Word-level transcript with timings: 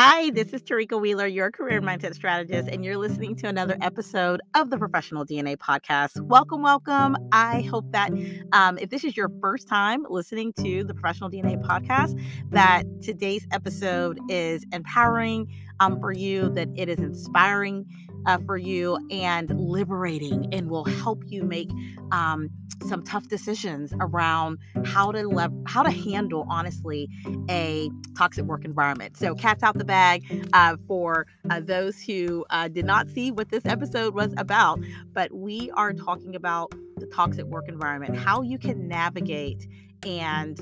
Hi, 0.00 0.30
this 0.30 0.52
is 0.52 0.62
Tarika 0.62 1.00
Wheeler, 1.00 1.26
your 1.26 1.50
career 1.50 1.82
mindset 1.82 2.14
strategist, 2.14 2.68
and 2.68 2.84
you're 2.84 2.96
listening 2.96 3.34
to 3.34 3.48
another 3.48 3.76
episode 3.80 4.40
of 4.54 4.70
the 4.70 4.78
Professional 4.78 5.26
DNA 5.26 5.56
podcast. 5.56 6.20
Welcome, 6.20 6.62
welcome. 6.62 7.16
I 7.32 7.62
hope 7.62 7.90
that 7.90 8.12
um, 8.52 8.78
if 8.78 8.90
this 8.90 9.02
is 9.02 9.16
your 9.16 9.28
first 9.40 9.66
time 9.66 10.06
listening 10.08 10.52
to 10.58 10.84
the 10.84 10.94
Professional 10.94 11.28
DNA 11.28 11.60
podcast, 11.60 12.16
that 12.50 12.84
today's 13.02 13.44
episode 13.50 14.20
is 14.28 14.64
empowering 14.72 15.52
um, 15.80 16.00
for 16.00 16.12
you, 16.12 16.48
that 16.50 16.68
it 16.76 16.88
is 16.88 16.98
inspiring 16.98 17.86
uh, 18.26 18.38
for 18.46 18.56
you 18.56 18.98
and 19.10 19.50
liberating 19.58 20.52
and 20.52 20.68
will 20.68 20.84
help 20.84 21.22
you 21.26 21.42
make 21.42 21.70
um, 22.12 22.50
some 22.86 23.02
tough 23.02 23.28
decisions 23.28 23.92
around 24.00 24.58
how 24.84 25.10
to 25.10 25.26
lev- 25.26 25.52
how 25.66 25.82
to 25.82 25.90
handle 25.90 26.46
honestly 26.48 27.08
a 27.50 27.90
toxic 28.16 28.44
work 28.44 28.64
environment. 28.64 29.16
So 29.16 29.34
cats 29.34 29.62
out 29.62 29.76
the 29.78 29.84
bag 29.84 30.24
uh, 30.52 30.76
for 30.86 31.26
uh, 31.50 31.60
those 31.60 32.00
who 32.02 32.44
uh, 32.50 32.68
did 32.68 32.84
not 32.84 33.08
see 33.08 33.30
what 33.30 33.50
this 33.50 33.64
episode 33.66 34.14
was 34.14 34.32
about, 34.36 34.80
but 35.12 35.32
we 35.32 35.70
are 35.72 35.92
talking 35.92 36.36
about 36.36 36.72
the 36.96 37.06
toxic 37.06 37.46
work 37.46 37.68
environment, 37.68 38.16
how 38.16 38.42
you 38.42 38.58
can 38.58 38.88
navigate 38.88 39.66
and 40.04 40.60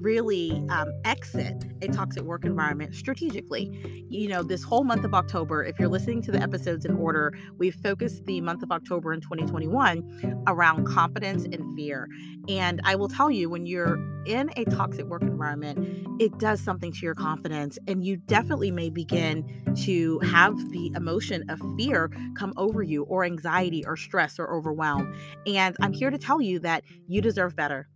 really 0.00 0.50
um, 0.70 0.92
exit 1.04 1.64
a 1.82 1.88
toxic 1.88 2.22
work 2.22 2.44
environment 2.44 2.94
strategically. 2.94 4.06
You 4.08 4.28
know, 4.28 4.42
this 4.42 4.62
whole 4.62 4.84
month 4.84 5.04
of 5.04 5.14
October, 5.14 5.64
if 5.64 5.78
you're 5.78 5.88
listening 5.88 6.22
to 6.22 6.32
the 6.32 6.40
episodes 6.40 6.84
in 6.84 6.96
order, 6.96 7.32
we've 7.56 7.74
focused 7.74 8.24
the 8.26 8.40
month 8.40 8.62
of 8.62 8.70
October 8.72 9.12
in 9.12 9.20
2021 9.20 10.44
around 10.46 10.86
confidence 10.86 11.44
and 11.44 11.76
fear. 11.76 12.08
And 12.48 12.80
I 12.84 12.96
will 12.96 13.08
tell 13.08 13.30
you, 13.30 13.50
when 13.50 13.66
you're 13.66 13.98
in 14.26 14.50
a 14.56 14.64
toxic 14.64 15.06
work 15.06 15.22
environment, 15.22 16.06
it 16.20 16.38
does 16.38 16.60
something 16.60 16.92
to 16.92 16.98
your 17.00 17.14
confidence. 17.14 17.78
And 17.86 18.04
you 18.04 18.16
definitely 18.16 18.70
may 18.70 18.90
begin 18.90 19.74
to 19.84 20.18
have 20.20 20.56
the 20.70 20.92
emotion 20.96 21.48
of 21.48 21.60
fear 21.76 22.10
come 22.36 22.52
over 22.56 22.82
you, 22.82 23.04
or 23.04 23.24
anxiety, 23.24 23.84
or 23.86 23.96
stress, 23.96 24.38
or 24.38 24.54
overwhelm. 24.54 25.14
And 25.46 25.76
I'm 25.80 25.92
here 25.92 26.10
to 26.10 26.18
tell 26.18 26.40
you 26.40 26.58
that 26.60 26.84
you 27.06 27.20
deserve 27.20 27.54
better 27.54 27.88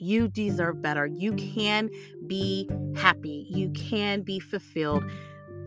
you 0.00 0.28
deserve 0.28 0.82
better. 0.82 1.06
You 1.06 1.32
can 1.34 1.90
be 2.26 2.68
happy. 2.94 3.46
You 3.50 3.70
can 3.70 4.22
be 4.22 4.40
fulfilled 4.40 5.04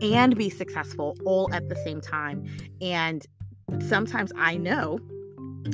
and 0.02 0.36
be 0.36 0.50
successful 0.50 1.16
all 1.24 1.52
at 1.52 1.68
the 1.68 1.76
same 1.76 2.00
time. 2.00 2.44
And 2.80 3.26
sometimes 3.80 4.32
I 4.36 4.56
know 4.56 4.98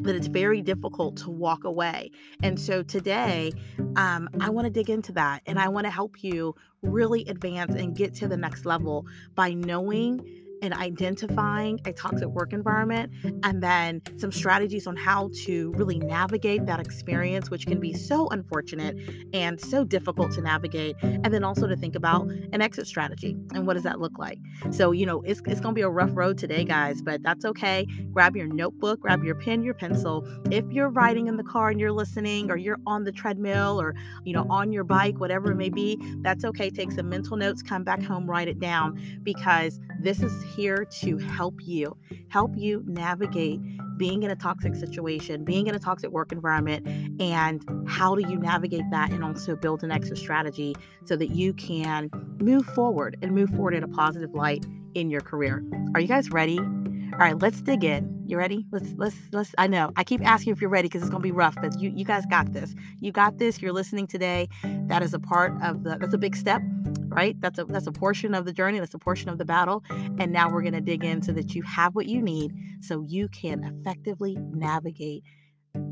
that 0.02 0.16
it's 0.16 0.26
very 0.26 0.62
difficult 0.62 1.16
to 1.16 1.30
walk 1.30 1.64
away. 1.64 2.10
And 2.42 2.58
so 2.58 2.82
today, 2.82 3.52
um, 3.96 4.28
I 4.40 4.50
want 4.50 4.66
to 4.66 4.70
dig 4.70 4.90
into 4.90 5.12
that 5.12 5.42
and 5.46 5.58
I 5.58 5.68
want 5.68 5.84
to 5.84 5.90
help 5.90 6.22
you 6.22 6.54
really 6.82 7.24
advance 7.26 7.74
and 7.74 7.96
get 7.96 8.14
to 8.16 8.28
the 8.28 8.36
next 8.36 8.66
level 8.66 9.06
by 9.34 9.52
knowing 9.52 10.20
and 10.62 10.72
identifying 10.74 11.80
a 11.84 11.92
toxic 11.92 12.28
work 12.28 12.52
environment, 12.52 13.12
and 13.42 13.62
then 13.62 14.02
some 14.16 14.32
strategies 14.32 14.86
on 14.86 14.96
how 14.96 15.30
to 15.44 15.72
really 15.72 15.98
navigate 15.98 16.66
that 16.66 16.80
experience, 16.80 17.50
which 17.50 17.66
can 17.66 17.80
be 17.80 17.92
so 17.92 18.28
unfortunate 18.28 18.96
and 19.32 19.60
so 19.60 19.84
difficult 19.84 20.32
to 20.32 20.40
navigate. 20.40 20.96
And 21.02 21.26
then 21.26 21.44
also 21.44 21.66
to 21.66 21.76
think 21.76 21.94
about 21.94 22.28
an 22.52 22.62
exit 22.62 22.86
strategy 22.86 23.36
and 23.54 23.66
what 23.66 23.74
does 23.74 23.82
that 23.82 24.00
look 24.00 24.18
like. 24.18 24.38
So, 24.70 24.92
you 24.92 25.06
know, 25.06 25.22
it's, 25.22 25.40
it's 25.46 25.60
going 25.60 25.74
to 25.74 25.78
be 25.78 25.82
a 25.82 25.88
rough 25.88 26.10
road 26.14 26.38
today, 26.38 26.64
guys, 26.64 27.02
but 27.02 27.22
that's 27.22 27.44
okay. 27.44 27.86
Grab 28.12 28.36
your 28.36 28.46
notebook, 28.46 29.00
grab 29.00 29.24
your 29.24 29.34
pen, 29.34 29.62
your 29.62 29.74
pencil. 29.74 30.26
If 30.50 30.64
you're 30.70 30.88
riding 30.88 31.26
in 31.26 31.36
the 31.36 31.44
car 31.44 31.70
and 31.70 31.78
you're 31.78 31.92
listening, 31.92 32.50
or 32.50 32.56
you're 32.56 32.78
on 32.86 33.04
the 33.04 33.12
treadmill, 33.12 33.80
or, 33.80 33.94
you 34.24 34.32
know, 34.32 34.46
on 34.48 34.72
your 34.72 34.84
bike, 34.84 35.20
whatever 35.20 35.52
it 35.52 35.56
may 35.56 35.68
be, 35.70 35.98
that's 36.22 36.44
okay. 36.44 36.70
Take 36.70 36.92
some 36.92 37.08
mental 37.08 37.36
notes, 37.36 37.62
come 37.62 37.84
back 37.84 38.02
home, 38.02 38.28
write 38.28 38.48
it 38.48 38.58
down 38.58 39.00
because 39.22 39.80
this 40.00 40.22
is 40.22 40.45
here 40.46 40.84
to 40.84 41.18
help 41.18 41.54
you, 41.66 41.96
help 42.28 42.52
you 42.56 42.82
navigate 42.86 43.60
being 43.96 44.22
in 44.22 44.30
a 44.30 44.36
toxic 44.36 44.74
situation, 44.74 45.44
being 45.44 45.66
in 45.66 45.74
a 45.74 45.78
toxic 45.78 46.10
work 46.10 46.32
environment, 46.32 46.86
and 47.20 47.64
how 47.88 48.14
do 48.14 48.28
you 48.28 48.38
navigate 48.38 48.84
that 48.90 49.10
and 49.10 49.24
also 49.24 49.56
build 49.56 49.82
an 49.82 49.90
exit 49.90 50.18
strategy 50.18 50.74
so 51.04 51.16
that 51.16 51.30
you 51.30 51.52
can 51.54 52.10
move 52.38 52.66
forward 52.66 53.16
and 53.22 53.32
move 53.32 53.50
forward 53.50 53.74
in 53.74 53.82
a 53.82 53.88
positive 53.88 54.34
light 54.34 54.66
in 54.96 55.10
your 55.10 55.20
career. 55.20 55.62
Are 55.94 56.00
you 56.00 56.08
guys 56.08 56.30
ready? 56.30 56.58
All 56.58 57.20
right, 57.20 57.38
let's 57.38 57.60
dig 57.62 57.84
in. 57.84 58.24
You 58.26 58.36
ready? 58.36 58.66
Let's 58.72 58.92
let's 58.96 59.16
let's 59.32 59.54
I 59.58 59.66
know. 59.66 59.92
I 59.96 60.04
keep 60.04 60.26
asking 60.26 60.52
if 60.52 60.60
you're 60.60 60.70
ready 60.70 60.88
because 60.88 61.02
it's 61.02 61.10
gonna 61.10 61.22
be 61.22 61.32
rough, 61.32 61.54
but 61.60 61.78
you 61.80 61.90
you 61.94 62.04
guys 62.04 62.24
got 62.26 62.52
this. 62.52 62.74
You 62.98 63.12
got 63.12 63.38
this. 63.38 63.62
You're 63.62 63.72
listening 63.72 64.06
today. 64.06 64.48
That 64.88 65.02
is 65.02 65.14
a 65.14 65.18
part 65.20 65.54
of 65.62 65.84
the 65.84 65.98
that's 65.98 66.14
a 66.14 66.18
big 66.18 66.34
step 66.34 66.62
right? 67.08 67.40
That's 67.40 67.58
a 67.58 67.64
that's 67.64 67.86
a 67.86 67.92
portion 67.92 68.34
of 68.34 68.44
the 68.44 68.52
journey, 68.52 68.78
that's 68.78 68.92
a 68.92 68.98
portion 68.98 69.30
of 69.30 69.38
the 69.38 69.44
battle. 69.44 69.82
And 69.88 70.32
now 70.32 70.50
we're 70.50 70.60
going 70.60 70.74
to 70.74 70.80
dig 70.82 71.02
in 71.02 71.22
so 71.22 71.32
that 71.32 71.54
you 71.54 71.62
have 71.62 71.94
what 71.94 72.06
you 72.06 72.20
need 72.20 72.52
so 72.80 73.00
you 73.00 73.28
can 73.28 73.64
effectively 73.64 74.36
navigate 74.52 75.22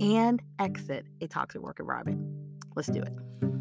and 0.00 0.42
exit 0.59 1.06
a 1.22 1.28
toxic 1.28 1.62
work 1.62 1.81
environment. 1.81 2.21
Let's 2.76 2.88
do 2.88 3.00
it. 3.00 3.53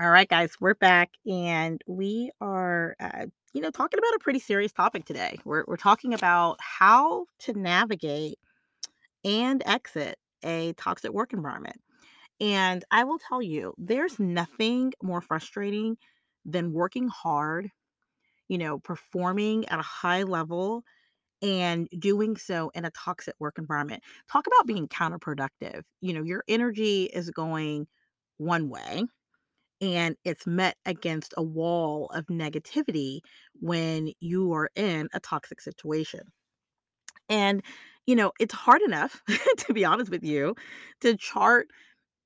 All 0.00 0.10
right, 0.10 0.28
guys, 0.28 0.52
we're 0.60 0.74
back 0.74 1.10
and 1.26 1.80
we 1.86 2.30
are, 2.40 2.96
uh, 2.98 3.26
you 3.52 3.60
know, 3.60 3.70
talking 3.70 3.98
about 3.98 4.14
a 4.14 4.18
pretty 4.18 4.40
serious 4.40 4.72
topic 4.72 5.04
today. 5.04 5.38
We're, 5.44 5.64
we're 5.66 5.76
talking 5.76 6.14
about 6.14 6.58
how 6.60 7.26
to 7.40 7.52
navigate 7.52 8.38
and 9.24 9.62
exit 9.64 10.18
a 10.44 10.74
toxic 10.74 11.12
work 11.12 11.32
environment. 11.32 11.80
And 12.40 12.84
I 12.90 13.04
will 13.04 13.18
tell 13.18 13.40
you, 13.40 13.74
there's 13.78 14.18
nothing 14.18 14.92
more 15.02 15.20
frustrating 15.20 15.96
than 16.44 16.72
working 16.72 17.08
hard, 17.08 17.70
you 18.48 18.58
know, 18.58 18.78
performing 18.80 19.68
at 19.68 19.78
a 19.78 19.82
high 19.82 20.24
level 20.24 20.84
and 21.42 21.88
doing 21.98 22.36
so 22.36 22.70
in 22.74 22.84
a 22.84 22.90
toxic 22.90 23.34
work 23.38 23.58
environment. 23.58 24.02
Talk 24.30 24.46
about 24.46 24.66
being 24.66 24.88
counterproductive. 24.88 25.82
You 26.00 26.14
know, 26.14 26.22
your 26.22 26.44
energy 26.48 27.04
is 27.04 27.30
going 27.30 27.86
one 28.38 28.68
way 28.68 29.04
and 29.80 30.16
it's 30.24 30.46
met 30.46 30.76
against 30.86 31.34
a 31.36 31.42
wall 31.42 32.10
of 32.14 32.26
negativity 32.26 33.20
when 33.60 34.12
you 34.20 34.52
are 34.52 34.70
in 34.76 35.08
a 35.14 35.20
toxic 35.20 35.60
situation. 35.60 36.20
And 37.28 37.62
you 38.06 38.16
know, 38.16 38.32
it's 38.38 38.54
hard 38.54 38.82
enough, 38.82 39.22
to 39.58 39.72
be 39.72 39.84
honest 39.84 40.10
with 40.10 40.24
you, 40.24 40.54
to 41.00 41.16
chart 41.16 41.68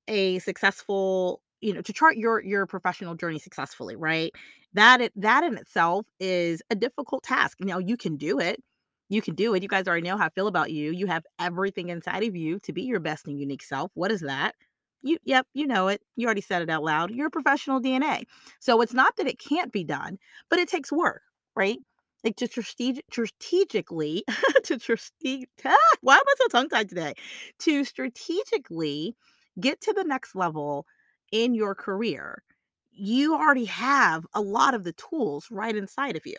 a 0.07 0.39
successful, 0.39 1.41
you 1.61 1.73
know, 1.73 1.81
to 1.81 1.93
chart 1.93 2.17
your 2.17 2.43
your 2.43 2.65
professional 2.67 3.15
journey 3.15 3.39
successfully, 3.39 3.95
right? 3.95 4.33
That 4.73 5.01
it, 5.01 5.13
that 5.15 5.43
in 5.43 5.57
itself 5.57 6.05
is 6.19 6.61
a 6.69 6.75
difficult 6.75 7.23
task. 7.23 7.59
Now 7.61 7.79
you 7.79 7.97
can 7.97 8.17
do 8.17 8.39
it. 8.39 8.61
You 9.09 9.21
can 9.21 9.35
do 9.35 9.53
it. 9.55 9.63
You 9.63 9.69
guys 9.69 9.87
already 9.87 10.07
know 10.07 10.17
how 10.17 10.25
I 10.27 10.29
feel 10.29 10.47
about 10.47 10.71
you. 10.71 10.91
You 10.91 11.07
have 11.07 11.23
everything 11.39 11.89
inside 11.89 12.23
of 12.23 12.35
you 12.35 12.59
to 12.59 12.73
be 12.73 12.83
your 12.83 12.99
best 12.99 13.27
and 13.27 13.39
unique 13.39 13.63
self. 13.63 13.91
What 13.95 14.11
is 14.11 14.21
that? 14.21 14.55
You 15.01 15.17
yep, 15.23 15.47
you 15.53 15.65
know 15.67 15.87
it. 15.87 16.01
You 16.15 16.25
already 16.27 16.41
said 16.41 16.61
it 16.61 16.69
out 16.69 16.83
loud. 16.83 17.11
You're 17.11 17.27
a 17.27 17.31
professional 17.31 17.79
DNA. 17.79 18.23
So 18.59 18.81
it's 18.81 18.93
not 18.93 19.15
that 19.17 19.27
it 19.27 19.39
can't 19.39 19.71
be 19.71 19.83
done, 19.83 20.17
but 20.49 20.59
it 20.59 20.69
takes 20.69 20.91
work, 20.91 21.21
right? 21.55 21.79
like 22.23 22.35
to 22.35 22.47
strategic, 22.47 23.05
strategically 23.09 24.25
to 24.65 24.77
strategic 24.77 25.49
ah, 25.65 25.75
why 26.01 26.15
am 26.15 26.23
I 26.27 26.33
so 26.37 26.47
tongue 26.49 26.67
tied 26.69 26.89
today? 26.89 27.13
To 27.59 27.85
strategically 27.85 29.15
get 29.59 29.79
to 29.81 29.93
the 29.93 30.03
next 30.03 30.35
level 30.35 30.85
in 31.31 31.53
your 31.53 31.75
career, 31.75 32.43
you 32.91 33.35
already 33.35 33.65
have 33.65 34.25
a 34.33 34.41
lot 34.41 34.73
of 34.73 34.83
the 34.83 34.93
tools 34.93 35.47
right 35.49 35.75
inside 35.75 36.17
of 36.17 36.25
you. 36.25 36.35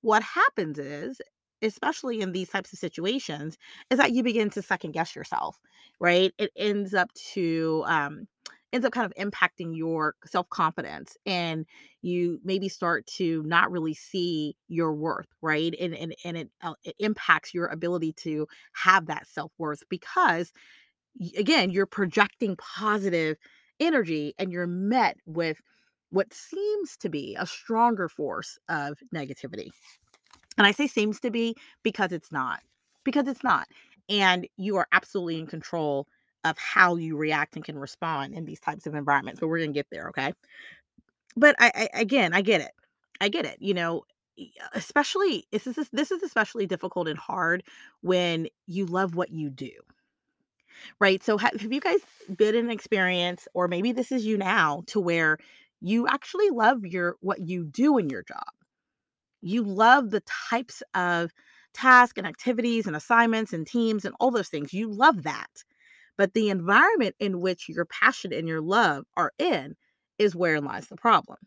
What 0.00 0.22
happens 0.22 0.78
is, 0.78 1.20
especially 1.62 2.20
in 2.20 2.32
these 2.32 2.48
types 2.48 2.72
of 2.72 2.78
situations, 2.78 3.56
is 3.90 3.98
that 3.98 4.12
you 4.12 4.22
begin 4.22 4.50
to 4.50 4.62
second 4.62 4.92
guess 4.92 5.14
yourself, 5.16 5.58
right? 6.00 6.32
It 6.38 6.50
ends 6.56 6.94
up 6.94 7.12
to 7.32 7.84
um, 7.86 8.26
ends 8.72 8.84
up 8.84 8.92
kind 8.92 9.06
of 9.06 9.14
impacting 9.14 9.76
your 9.76 10.14
self-confidence 10.26 11.16
and 11.24 11.64
you 12.02 12.40
maybe 12.44 12.68
start 12.68 13.06
to 13.06 13.42
not 13.44 13.70
really 13.70 13.94
see 13.94 14.56
your 14.68 14.92
worth 14.92 15.28
right 15.40 15.74
and 15.80 15.94
and, 15.94 16.14
and 16.24 16.36
it, 16.36 16.50
uh, 16.62 16.74
it 16.84 16.94
impacts 16.98 17.54
your 17.54 17.66
ability 17.66 18.12
to 18.12 18.46
have 18.72 19.06
that 19.06 19.26
self-worth 19.26 19.82
because 19.88 20.52
again 21.36 21.70
you're 21.70 21.86
projecting 21.86 22.56
positive 22.56 23.36
energy 23.80 24.34
and 24.38 24.52
you're 24.52 24.66
met 24.66 25.16
with 25.26 25.60
what 26.10 26.32
seems 26.32 26.96
to 26.96 27.08
be 27.08 27.36
a 27.38 27.46
stronger 27.46 28.08
force 28.08 28.58
of 28.68 28.98
negativity 29.14 29.70
and 30.58 30.66
i 30.66 30.72
say 30.72 30.86
seems 30.86 31.20
to 31.20 31.30
be 31.30 31.54
because 31.82 32.12
it's 32.12 32.32
not 32.32 32.60
because 33.04 33.28
it's 33.28 33.44
not 33.44 33.68
and 34.10 34.46
you 34.56 34.76
are 34.76 34.88
absolutely 34.92 35.38
in 35.40 35.46
control 35.46 36.06
of 36.44 36.56
how 36.58 36.96
you 36.96 37.16
react 37.16 37.56
and 37.56 37.64
can 37.64 37.78
respond 37.78 38.34
in 38.34 38.44
these 38.46 38.60
types 38.60 38.86
of 38.86 38.94
environments. 38.94 39.40
But 39.40 39.48
we're 39.48 39.60
gonna 39.60 39.72
get 39.72 39.88
there, 39.90 40.08
okay? 40.10 40.32
But 41.36 41.56
I, 41.58 41.70
I 41.74 41.88
again, 42.00 42.34
I 42.34 42.42
get 42.42 42.60
it. 42.60 42.72
I 43.20 43.28
get 43.28 43.44
it. 43.46 43.56
You 43.60 43.74
know, 43.74 44.02
especially 44.74 45.46
this 45.52 45.66
is 45.66 45.76
this 45.92 46.10
is 46.10 46.22
especially 46.22 46.66
difficult 46.66 47.08
and 47.08 47.18
hard 47.18 47.62
when 48.02 48.48
you 48.66 48.86
love 48.86 49.14
what 49.14 49.30
you 49.30 49.50
do. 49.50 49.70
right? 51.00 51.22
So 51.22 51.38
have, 51.38 51.60
have 51.60 51.72
you 51.72 51.80
guys 51.80 52.00
been 52.36 52.54
an 52.54 52.70
experience, 52.70 53.48
or 53.54 53.68
maybe 53.68 53.92
this 53.92 54.12
is 54.12 54.24
you 54.24 54.36
now, 54.38 54.82
to 54.88 55.00
where 55.00 55.38
you 55.80 56.06
actually 56.08 56.50
love 56.50 56.84
your 56.84 57.16
what 57.20 57.40
you 57.40 57.64
do 57.64 57.98
in 57.98 58.10
your 58.10 58.22
job? 58.22 58.44
You 59.40 59.62
love 59.62 60.10
the 60.10 60.22
types 60.50 60.82
of 60.94 61.30
tasks 61.74 62.18
and 62.18 62.26
activities 62.26 62.86
and 62.86 62.96
assignments 62.96 63.52
and 63.52 63.66
teams 63.66 64.04
and 64.04 64.14
all 64.20 64.30
those 64.30 64.48
things. 64.48 64.72
You 64.72 64.90
love 64.90 65.22
that. 65.24 65.50
But 66.16 66.34
the 66.34 66.50
environment 66.50 67.16
in 67.20 67.40
which 67.40 67.68
your 67.68 67.84
passion 67.86 68.32
and 68.32 68.48
your 68.48 68.60
love 68.60 69.04
are 69.16 69.32
in 69.38 69.76
is 70.18 70.34
where 70.36 70.60
lies 70.60 70.88
the 70.88 70.96
problem, 70.96 71.38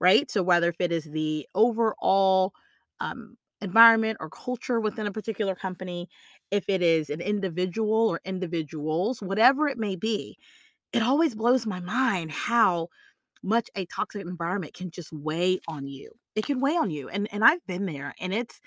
right? 0.00 0.30
So 0.30 0.42
whether 0.42 0.68
if 0.68 0.80
it 0.80 0.92
is 0.92 1.04
the 1.04 1.46
overall 1.54 2.52
um, 3.00 3.36
environment 3.60 4.18
or 4.20 4.28
culture 4.30 4.80
within 4.80 5.06
a 5.06 5.12
particular 5.12 5.54
company, 5.54 6.08
if 6.50 6.64
it 6.68 6.82
is 6.82 7.10
an 7.10 7.20
individual 7.20 8.08
or 8.08 8.20
individuals, 8.24 9.22
whatever 9.22 9.68
it 9.68 9.78
may 9.78 9.96
be, 9.96 10.36
it 10.92 11.02
always 11.02 11.34
blows 11.34 11.66
my 11.66 11.80
mind 11.80 12.32
how 12.32 12.88
much 13.42 13.68
a 13.76 13.86
toxic 13.86 14.22
environment 14.22 14.74
can 14.74 14.90
just 14.90 15.12
weigh 15.12 15.60
on 15.68 15.86
you. 15.86 16.10
It 16.34 16.46
can 16.46 16.60
weigh 16.60 16.76
on 16.76 16.90
you. 16.90 17.08
And 17.08 17.28
and 17.32 17.44
I've 17.44 17.64
been 17.66 17.86
there 17.86 18.14
and 18.20 18.32
it's 18.34 18.60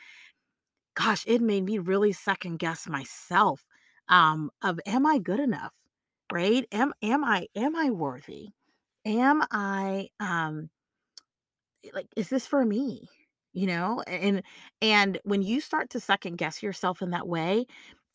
gosh, 0.96 1.24
it 1.28 1.42
made 1.42 1.64
me 1.64 1.78
really 1.80 2.12
second 2.14 2.58
guess 2.60 2.88
myself 2.88 3.66
um 4.10 4.52
of 4.64 4.80
am 4.86 5.06
I 5.06 5.18
good 5.20 5.40
enough? 5.40 5.74
Right? 6.32 6.66
Am 6.72 6.94
am 7.02 7.24
I 7.24 7.48
am 7.56 7.76
I 7.76 7.90
worthy? 7.92 8.50
Am 9.06 9.44
I 9.52 10.10
um 10.20 10.70
like 11.94 12.08
is 12.16 12.30
this 12.30 12.48
for 12.48 12.66
me? 12.66 13.08
You 13.54 13.68
know? 13.68 14.02
And 14.08 14.44
and 14.82 15.20
when 15.24 15.42
you 15.42 15.62
start 15.62 15.90
to 15.92 16.00
second 16.00 16.38
guess 16.38 16.62
yourself 16.64 17.02
in 17.02 17.12
that 17.12 17.28
way, 17.28 17.66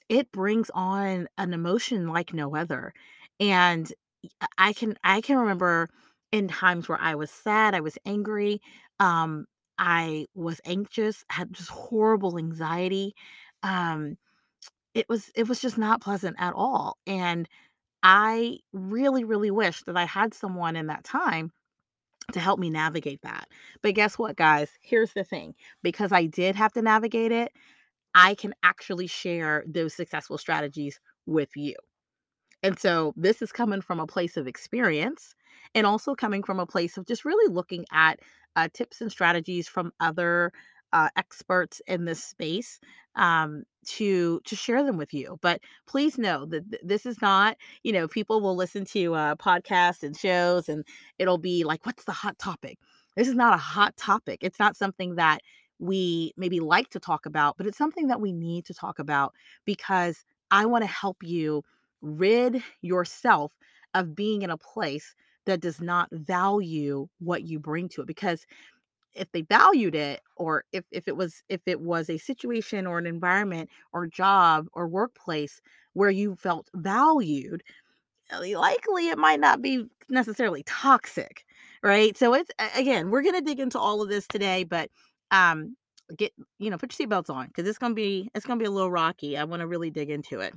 it 0.08 0.32
brings 0.32 0.70
on 0.74 1.28
an 1.38 1.54
emotion 1.54 2.08
like 2.08 2.34
no 2.34 2.56
other. 2.56 2.94
And 3.40 3.92
I 4.58 4.72
can 4.74 4.96
I 5.04 5.20
can 5.22 5.38
remember 5.38 5.88
in 6.32 6.49
times 6.49 6.88
where 6.88 7.00
I 7.00 7.15
was 7.15 7.31
sad, 7.31 7.75
I 7.75 7.81
was 7.81 7.99
angry, 8.06 8.61
um, 8.99 9.47
I 9.79 10.27
was 10.35 10.61
anxious, 10.65 11.25
had 11.31 11.53
just 11.53 11.71
horrible 11.71 12.38
anxiety. 12.38 13.15
Um, 13.62 14.17
it 14.94 15.06
was 15.09 15.31
it 15.35 15.49
was 15.49 15.61
just 15.61 15.79
not 15.79 16.03
pleasant 16.03 16.37
at 16.38 16.53
all. 16.55 16.99
And 17.06 17.49
I 18.03 18.59
really, 18.73 19.25
really 19.25 19.50
wish 19.50 19.82
that 19.85 19.97
I 19.97 20.05
had 20.05 20.35
someone 20.35 20.77
in 20.77 20.87
that 20.88 21.05
time 21.05 21.53
to 22.32 22.41
help 22.41 22.59
me 22.59 22.71
navigate 22.71 23.21
that. 23.23 23.49
But 23.82 23.94
guess 23.94 24.19
what, 24.19 24.37
guys? 24.37 24.71
Here's 24.81 25.12
the 25.12 25.25
thing 25.25 25.55
because 25.82 26.12
I 26.12 26.27
did 26.27 26.56
have 26.56 26.73
to 26.75 26.82
navigate 26.82 27.32
it, 27.32 27.53
I 28.15 28.35
can 28.35 28.55
actually 28.62 29.06
share 29.06 29.65
those 29.67 29.94
successful 29.94 30.38
strategies 30.38 31.00
with 31.27 31.50
you. 31.56 31.75
And 32.62 32.79
so 32.79 33.15
this 33.17 33.43
is 33.43 33.53
coming 33.53 33.81
from 33.81 34.00
a 34.00 34.06
place 34.06 34.37
of 34.37 34.47
experience 34.47 35.35
and 35.75 35.87
also 35.87 36.14
coming 36.14 36.43
from 36.43 36.61
a 36.61 36.67
place 36.67 36.97
of 36.97 37.06
just 37.06 37.25
really 37.25 37.52
looking 37.52 37.85
at 37.93 38.20
uh, 38.56 38.69
tips 38.73 39.00
and 39.00 39.11
strategies 39.11 39.69
from 39.69 39.93
other 40.00 40.52
uh, 40.93 41.08
experts 41.17 41.81
in 41.87 42.05
this 42.05 42.23
space 42.23 42.81
um, 43.17 43.62
to 43.85 44.41
to 44.44 44.56
share 44.56 44.82
them 44.82 44.97
with 44.97 45.14
you. 45.14 45.38
But 45.41 45.61
please 45.87 46.19
know 46.19 46.47
that 46.47 46.69
th- 46.70 46.82
this 46.85 47.06
is 47.06 47.20
not, 47.23 47.56
you 47.82 47.93
know, 47.93 48.08
people 48.08 48.41
will 48.41 48.56
listen 48.56 48.85
to 48.87 49.14
uh, 49.14 49.35
podcasts 49.37 50.02
and 50.02 50.17
shows 50.17 50.69
and 50.69 50.85
it'll 51.19 51.38
be 51.38 51.64
like, 51.64 51.87
what's 51.87 52.05
the 52.05 52.12
hot 52.12 52.38
topic? 52.38 52.79
This 53.17 53.29
is 53.29 53.35
not 53.35 53.55
a 53.55 53.58
hot 53.58 53.96
topic. 53.96 54.41
It's 54.43 54.58
not 54.58 54.76
something 54.76 55.17
that 55.17 55.41
we 55.79 56.32
maybe 56.37 56.61
like 56.61 56.91
to 56.91 57.00
talk 57.00 57.26
about, 57.26 57.56
but 57.56 57.67
it's 57.67 57.79
something 57.79 58.08
that 58.08 58.20
we 58.20 58.32
need 58.32 58.67
to 58.67 58.75
talk 58.75 58.99
about 58.99 59.35
because 59.64 60.25
I 60.50 60.67
want 60.67 60.82
to 60.82 60.88
help 60.88 61.19
you 61.23 61.62
rid 62.03 62.62
yourself 62.82 63.53
of 63.94 64.14
being 64.14 64.43
in 64.43 64.50
a 64.50 64.56
place 64.56 65.14
that 65.50 65.61
does 65.61 65.81
not 65.81 66.08
value 66.12 67.08
what 67.19 67.43
you 67.43 67.58
bring 67.58 67.88
to 67.88 68.00
it 68.00 68.06
because 68.06 68.47
if 69.14 69.31
they 69.32 69.43
valued 69.43 69.94
it 69.94 70.20
or 70.37 70.64
if, 70.73 70.85
if 70.93 71.08
it 71.08 71.17
was 71.17 71.43
if 71.49 71.61
it 71.67 71.81
was 71.81 72.08
a 72.08 72.19
situation 72.19 72.87
or 72.87 72.99
an 72.99 73.06
environment 73.06 73.69
or 73.93 74.06
job 74.06 74.67
or 74.73 74.87
workplace 74.87 75.61
where 75.94 76.11
you 76.11 76.37
felt 76.37 76.69
valued 76.75 77.62
uh, 78.32 78.41
likely 78.56 79.08
it 79.08 79.19
might 79.19 79.41
not 79.41 79.61
be 79.61 79.85
necessarily 80.08 80.62
toxic 80.64 81.44
right? 81.82 82.17
So 82.17 82.35
it's 82.35 82.50
again 82.76 83.11
we're 83.11 83.23
going 83.23 83.35
to 83.35 83.41
dig 83.41 83.58
into 83.58 83.79
all 83.79 84.03
of 84.03 84.08
this 84.08 84.26
today 84.26 84.64
but 84.64 84.91
um 85.31 85.76
get 86.17 86.32
you 86.58 86.70
know 86.70 86.79
put 86.79 86.96
your 86.99 87.08
seatbelts 87.08 87.31
on 87.31 87.46
because 87.46 87.69
it's 87.69 87.79
going 87.79 87.93
to 87.93 87.96
be 87.96 88.31
it's 88.35 88.46
going 88.46 88.58
to 88.58 88.62
be 88.62 88.67
a 88.67 88.70
little 88.70 88.91
rocky 88.91 89.38
i 89.38 89.44
want 89.44 89.61
to 89.61 89.67
really 89.67 89.91
dig 89.91 90.11
into 90.11 90.41
it. 90.41 90.55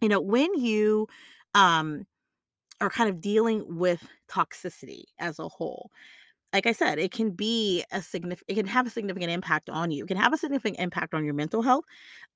You 0.00 0.08
know 0.08 0.20
when 0.20 0.52
you 0.54 1.08
um 1.54 2.06
are 2.82 2.90
kind 2.90 3.08
of 3.10 3.20
dealing 3.20 3.64
with 3.78 4.06
toxicity 4.30 5.04
as 5.18 5.38
a 5.38 5.48
whole 5.48 5.90
like 6.52 6.66
I 6.66 6.72
said, 6.72 6.98
it 6.98 7.12
can 7.12 7.30
be 7.30 7.84
a 7.92 8.02
significant 8.02 8.44
it 8.50 8.54
can 8.54 8.66
have 8.66 8.86
a 8.86 8.90
significant 8.90 9.32
impact 9.32 9.70
on 9.70 9.90
you. 9.90 10.04
It 10.04 10.08
can 10.08 10.18
have 10.18 10.32
a 10.34 10.36
significant 10.38 10.78
impact 10.80 11.14
on 11.14 11.24
your 11.24 11.34
mental 11.34 11.62
health, 11.62 11.84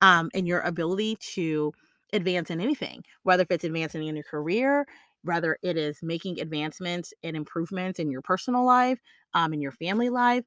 um, 0.01 0.29
and 0.33 0.47
your 0.47 0.61
ability 0.61 1.17
to 1.35 1.71
advance 2.13 2.49
in 2.49 2.59
anything, 2.61 3.03
whether 3.23 3.43
if 3.43 3.51
it's 3.51 3.63
advancing 3.63 4.07
in 4.07 4.15
your 4.15 4.23
career, 4.23 4.85
whether 5.23 5.57
it 5.61 5.77
is 5.77 5.99
making 6.01 6.39
advancements 6.39 7.13
and 7.23 7.35
improvements 7.35 7.99
in 7.99 8.09
your 8.09 8.21
personal 8.21 8.65
life, 8.65 8.99
um, 9.33 9.53
in 9.53 9.61
your 9.61 9.71
family 9.71 10.09
life 10.09 10.45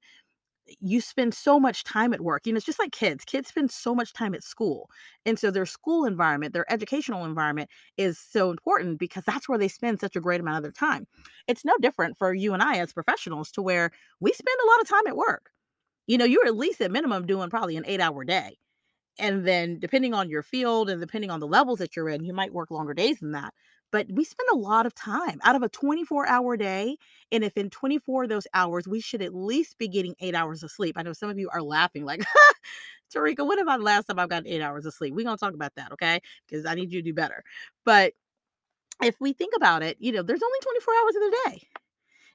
you 0.79 1.01
spend 1.01 1.35
so 1.35 1.59
much 1.59 1.83
time 1.85 2.12
at 2.15 2.21
work. 2.21 2.47
You 2.47 2.53
know, 2.53 2.57
it's 2.59 2.67
just 2.67 2.79
like 2.79 2.93
kids. 2.93 3.25
Kids 3.25 3.49
spend 3.49 3.71
so 3.71 3.95
much 3.95 4.12
time 4.12 4.35
at 4.35 4.45
school. 4.45 4.89
And 5.27 5.39
so 5.39 5.51
their 5.51 5.67
school 5.67 6.05
environment, 6.05 6.53
their 6.53 6.71
educational 6.73 7.25
environment 7.25 7.71
is 7.97 8.19
so 8.19 8.51
important 8.51 8.99
because 8.99 9.25
that's 9.25 9.49
where 9.49 9.59
they 9.59 9.69
spend 9.69 10.01
such 10.01 10.17
a 10.17 10.21
great 10.21 10.41
amount 10.41 10.59
of 10.59 10.62
their 10.62 10.73
time. 10.73 11.07
It's 11.49 11.65
no 11.65 11.75
different 11.81 12.19
for 12.19 12.33
you 12.33 12.55
and 12.55 12.62
I 12.62 12.79
as 12.79 12.93
professionals 12.93 13.51
to 13.53 13.62
where 13.62 13.91
we 14.21 14.33
spend 14.33 14.59
a 14.62 14.67
lot 14.69 14.81
of 14.81 14.89
time 14.89 15.07
at 15.09 15.17
work. 15.17 15.51
You 16.07 16.19
know, 16.19 16.25
you're 16.27 16.47
at 16.47 16.57
least 16.57 16.81
at 16.81 16.93
minimum 16.93 17.27
doing 17.27 17.51
probably 17.51 17.77
an 17.77 17.85
eight 17.87 18.01
hour 18.01 18.25
day. 18.25 18.59
And 19.19 19.47
then 19.47 19.79
depending 19.79 20.15
on 20.15 20.31
your 20.31 20.43
field 20.43 20.89
and 20.91 21.01
depending 21.01 21.31
on 21.31 21.41
the 21.41 21.47
levels 21.47 21.79
that 21.81 21.97
you're 21.97 22.09
in, 22.09 22.25
you 22.25 22.33
might 22.33 22.55
work 22.55 22.71
longer 22.71 22.95
days 22.95 23.21
than 23.21 23.33
that. 23.33 23.53
But 23.93 24.07
we 24.11 24.25
spend 24.25 24.49
a 24.53 24.57
lot 24.57 24.87
of 24.87 24.95
time 24.95 25.41
out 25.45 25.57
of 25.57 25.63
a 25.63 25.69
24 25.69 26.27
hour 26.27 26.57
day. 26.57 26.97
And 27.33 27.45
if 27.45 27.57
in 27.57 27.71
24 27.71 28.25
of 28.25 28.29
those 28.29 28.47
hours, 28.55 28.87
we 28.89 29.01
should 29.01 29.23
at 29.23 29.35
least 29.35 29.79
be 29.79 29.89
getting 29.89 30.15
eight 30.21 30.35
hours 30.35 30.63
of 30.63 30.71
sleep. 30.71 30.97
I 30.99 31.03
know 31.03 31.13
some 31.13 31.31
of 31.31 31.39
you 31.39 31.49
are 31.53 31.63
laughing 31.63 32.05
like, 32.05 32.23
Tarika, 33.15 33.47
what 33.47 33.61
about 33.61 33.79
the 33.79 33.85
last 33.85 34.07
time 34.07 34.19
I've 34.19 34.29
got 34.29 34.47
eight 34.47 34.62
hours 34.62 34.87
of 34.87 34.95
sleep? 34.95 35.14
We're 35.14 35.25
going 35.25 35.37
to 35.37 35.41
talk 35.45 35.55
about 35.55 35.75
that, 35.76 35.93
okay? 35.93 36.21
Because 36.49 36.67
I 36.67 36.75
need 36.75 36.93
you 36.93 37.00
to 37.03 37.05
do 37.11 37.14
better. 37.14 37.43
But 37.85 38.14
if 39.03 39.17
we 39.21 39.33
think 39.33 39.55
about 39.57 39.83
it, 39.83 39.97
you 40.00 40.12
know, 40.12 40.23
there's 40.23 40.43
only 40.43 40.59
24 40.62 40.95
hours 40.95 41.17
in 41.17 41.23
a 41.23 41.50
day. 41.50 41.62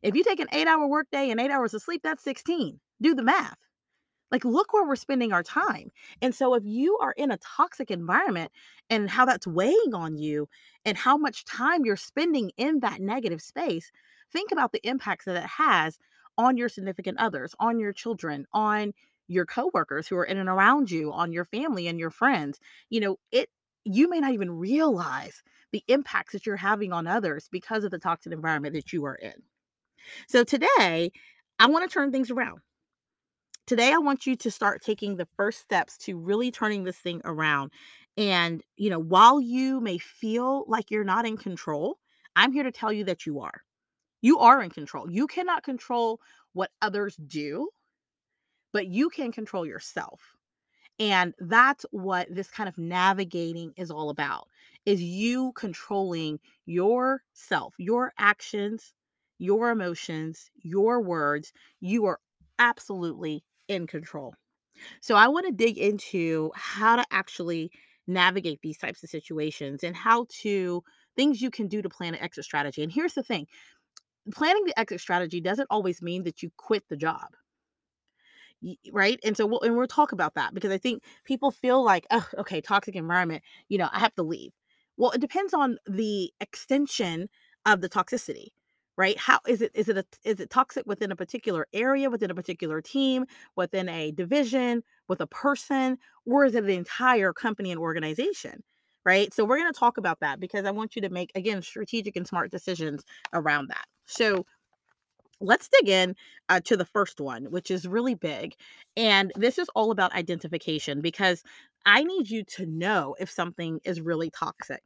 If 0.04 0.16
you 0.16 0.24
take 0.24 0.40
an 0.40 0.48
eight 0.52 0.68
hour 0.68 0.88
workday 0.88 1.30
and 1.32 1.40
eight 1.40 1.52
hours 1.52 1.74
of 1.74 1.82
sleep, 1.82 2.02
that's 2.04 2.24
16. 2.24 2.80
Do 3.02 3.16
the 3.16 3.24
math. 3.24 3.58
Like, 4.36 4.44
look 4.44 4.74
where 4.74 4.86
we're 4.86 4.98
spending 4.98 5.32
our 5.32 5.44
time. 5.44 5.92
And 6.22 6.36
so, 6.36 6.56
if 6.56 6.66
you 6.66 6.98
are 6.98 7.14
in 7.14 7.32
a 7.32 7.38
toxic 7.38 7.90
environment 7.90 8.52
and 8.90 9.10
how 9.10 9.24
that's 9.24 9.48
weighing 9.48 9.94
on 9.94 10.18
you 10.18 10.50
and 10.84 10.98
how 10.98 11.16
much 11.16 11.46
time 11.46 11.86
you're 11.86 11.96
spending 11.96 12.52
in 12.58 12.82
that 12.82 13.00
negative 13.00 13.42
space, 13.42 13.94
think 14.34 14.52
about 14.52 14.74
the 14.74 14.86
impacts 14.86 15.24
that 15.24 15.38
it 15.38 15.48
has 15.48 15.98
on 16.38 16.58
your 16.58 16.68
significant 16.68 17.18
others, 17.18 17.56
on 17.62 17.80
your 17.80 17.94
children, 17.94 18.46
on 18.52 18.92
your 19.30 19.46
coworkers 19.46 20.06
who 20.06 20.18
are 20.18 20.26
in 20.26 20.38
and 20.38 20.50
around 20.50 20.92
you, 20.92 21.14
on 21.14 21.32
your 21.32 21.46
family 21.46 21.88
and 21.88 21.98
your 21.98 22.12
friends. 22.12 22.60
You 22.90 23.00
know, 23.00 23.18
it, 23.32 23.50
you 23.86 24.10
may 24.10 24.20
not 24.20 24.34
even 24.34 24.52
realize 24.52 25.44
the 25.72 25.82
impacts 25.88 26.34
that 26.34 26.46
you're 26.46 26.58
having 26.58 26.92
on 26.92 27.08
others 27.08 27.48
because 27.50 27.86
of 27.86 27.92
the 27.92 28.00
toxic 28.00 28.34
environment 28.34 28.76
that 28.76 28.92
you 28.92 29.06
are 29.06 29.16
in. 29.16 29.44
So, 30.28 30.44
today, 30.44 31.14
I 31.58 31.68
want 31.68 31.90
to 31.90 31.94
turn 31.94 32.12
things 32.12 32.32
around. 32.32 32.60
Today, 33.68 33.92
I 33.92 33.98
want 33.98 34.28
you 34.28 34.36
to 34.36 34.52
start 34.52 34.84
taking 34.84 35.16
the 35.16 35.28
first 35.38 35.60
steps 35.60 35.98
to 36.00 36.20
really 36.20 36.52
turning 36.52 36.84
this 36.84 36.98
thing 36.98 37.20
around. 37.26 37.72
And, 38.16 38.62
you 38.78 38.92
know, 38.92 39.00
while 39.00 39.42
you 39.42 39.82
may 39.82 39.98
feel 39.98 40.66
like 40.68 40.92
you're 40.92 41.04
not 41.04 41.26
in 41.26 41.36
control, 41.36 41.98
I'm 42.36 42.52
here 42.52 42.62
to 42.62 42.72
tell 42.72 42.94
you 42.94 43.04
that 43.06 43.26
you 43.26 43.40
are. 43.40 43.64
You 44.22 44.38
are 44.38 44.62
in 44.62 44.70
control. 44.70 45.10
You 45.10 45.26
cannot 45.26 45.64
control 45.64 46.22
what 46.54 46.70
others 46.84 47.16
do, 47.16 47.70
but 48.72 48.86
you 48.86 49.10
can 49.10 49.32
control 49.32 49.66
yourself. 49.66 50.22
And 51.00 51.34
that's 51.40 51.88
what 51.90 52.28
this 52.30 52.52
kind 52.52 52.70
of 52.70 52.78
navigating 52.78 53.74
is 53.78 53.90
all 53.90 54.12
about. 54.12 54.48
Is 54.86 55.02
you 55.02 55.54
controlling 55.54 56.40
yourself, 56.68 57.74
your 57.80 58.14
actions, 58.20 58.94
your 59.40 59.72
emotions, 59.72 60.52
your 60.62 61.02
words. 61.02 61.52
You 61.82 62.06
are 62.06 62.20
absolutely 62.60 63.44
in 63.68 63.88
control. 63.88 64.36
So 65.02 65.16
I 65.16 65.28
want 65.28 65.46
to 65.48 65.52
dig 65.52 65.78
into 65.78 66.52
how 66.56 66.98
to 66.98 67.06
actually 67.12 67.72
navigate 68.08 68.60
these 68.62 68.78
types 68.78 69.04
of 69.04 69.10
situations 69.10 69.84
and 69.84 69.96
how 69.96 70.28
to 70.42 70.84
things 71.16 71.42
you 71.42 71.50
can 71.50 71.68
do 71.68 71.82
to 71.82 71.90
plan 71.90 72.14
an 72.14 72.22
exit 72.22 72.44
strategy. 72.44 72.84
And 72.84 72.92
here's 72.92 73.14
the 73.14 73.24
thing 73.24 73.48
planning 74.34 74.66
the 74.66 74.80
exit 74.80 75.00
strategy 75.00 75.40
doesn't 75.40 75.68
always 75.70 76.02
mean 76.02 76.24
that 76.24 76.42
you 76.44 76.52
quit 76.58 76.84
the 76.90 76.98
job. 76.98 77.28
Right. 78.92 79.20
And 79.24 79.38
so 79.38 79.46
we'll, 79.46 79.62
and 79.62 79.76
we'll 79.76 79.86
talk 79.86 80.12
about 80.12 80.34
that 80.36 80.54
because 80.54 80.72
I 80.72 80.78
think 80.78 81.04
people 81.24 81.52
feel 81.52 81.84
like, 81.84 82.08
oh, 82.10 82.28
okay, 82.40 82.62
toxic 82.62 82.96
environment, 82.96 83.44
you 83.70 83.78
know, 83.78 83.90
I 83.92 84.00
have 84.00 84.16
to 84.16 84.24
leave. 84.24 84.54
Well, 84.98 85.12
it 85.12 85.22
depends 85.22 85.54
on 85.54 85.78
the 85.86 86.32
extension 86.40 87.30
of 87.66 87.82
the 87.82 87.90
toxicity, 87.90 88.48
right? 88.98 89.18
How 89.18 89.40
is 89.48 89.62
it 89.62 89.72
is 89.74 89.90
it 89.90 89.98
a, 89.98 90.06
is 90.24 90.40
it 90.40 90.50
toxic 90.50 90.86
within 90.86 91.12
a 91.12 91.16
particular 91.16 91.68
area, 91.74 92.10
within 92.10 92.32
a 92.32 92.36
particular 92.36 92.82
team, 92.82 93.26
within 93.56 93.90
a 93.90 94.12
division, 94.12 94.84
with 95.08 95.22
a 95.22 95.28
person, 95.28 95.98
or 96.26 96.46
is 96.46 96.56
it 96.56 96.66
the 96.66 96.76
entire 96.76 97.34
company 97.34 97.72
and 97.72 97.80
organization? 97.80 98.64
Right? 99.06 99.34
So 99.34 99.46
we're 99.46 99.58
going 99.58 99.72
to 99.72 99.80
talk 99.80 99.98
about 99.98 100.20
that 100.22 100.40
because 100.40 100.66
I 100.66 100.72
want 100.72 100.96
you 100.96 101.02
to 101.04 101.10
make 101.10 101.32
again 101.36 101.62
strategic 101.62 102.16
and 102.16 102.28
smart 102.28 102.52
decisions 102.52 103.04
around 103.34 103.68
that. 103.68 103.86
So 104.08 104.46
let's 105.42 105.70
dig 105.70 105.90
in 105.90 106.16
uh, 106.50 106.62
to 106.66 106.78
the 106.78 106.86
first 106.86 107.20
one, 107.20 107.46
which 107.46 107.70
is 107.72 107.88
really 107.88 108.16
big. 108.16 108.56
And 108.98 109.32
this 109.36 109.58
is 109.58 109.70
all 109.76 109.92
about 109.92 110.14
identification 110.14 111.02
because 111.02 111.44
I 111.86 112.04
need 112.04 112.30
you 112.30 112.44
to 112.56 112.66
know 112.66 113.16
if 113.20 113.30
something 113.30 113.80
is 113.84 114.02
really 114.02 114.32
toxic. 114.32 114.82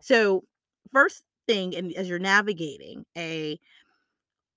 So, 0.00 0.44
first 0.92 1.22
thing, 1.50 1.76
and 1.76 1.92
as 1.94 2.08
you're 2.08 2.18
navigating 2.18 3.04
a 3.16 3.58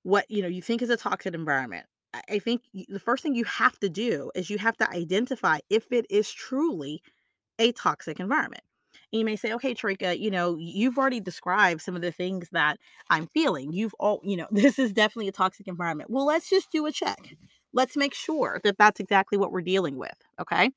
what 0.04 0.30
you 0.30 0.42
know 0.42 0.48
you 0.48 0.62
think 0.62 0.82
is 0.82 0.90
a 0.90 0.98
toxic 0.98 1.34
environment, 1.34 1.86
I 2.30 2.40
think 2.40 2.62
the 2.90 3.00
first 3.00 3.24
thing 3.24 3.36
you 3.36 3.46
have 3.46 3.80
to 3.80 3.90
do 3.90 4.32
is 4.36 4.50
you 4.50 4.58
have 4.60 4.78
to 4.78 4.90
identify 4.90 5.60
if 5.70 5.92
it 5.92 6.06
is 6.10 6.32
truly 6.32 7.02
a 7.60 7.72
toxic 7.74 8.20
environment. 8.20 8.64
And 9.14 9.20
you 9.20 9.26
may 9.26 9.36
say, 9.36 9.54
okay, 9.54 9.76
Tarika, 9.76 10.20
you 10.20 10.32
know, 10.32 10.58
you've 10.60 10.98
already 10.98 11.20
described 11.20 11.82
some 11.82 11.96
of 11.96 12.02
the 12.02 12.12
things 12.12 12.50
that 12.52 12.78
I'm 13.10 13.28
feeling. 13.28 13.74
You've 13.74 13.96
all, 14.00 14.22
you 14.24 14.38
know, 14.38 14.48
this 14.52 14.80
is 14.80 14.94
definitely 14.94 15.30
a 15.30 15.34
toxic 15.34 15.68
environment. 15.68 16.10
Well, 16.12 16.26
let's 16.26 16.50
just 16.50 16.72
do 16.72 16.86
a 16.88 16.92
check. 16.92 17.36
Let's 17.74 17.98
make 17.98 18.14
sure 18.16 18.62
that 18.64 18.78
that's 18.78 19.00
exactly 19.00 19.38
what 19.38 19.52
we're 19.52 19.62
dealing 19.62 19.98
with. 19.98 20.16
Okay. 20.42 20.72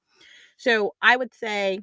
So 0.59 0.95
I 1.03 1.17
would 1.17 1.35
say, 1.35 1.81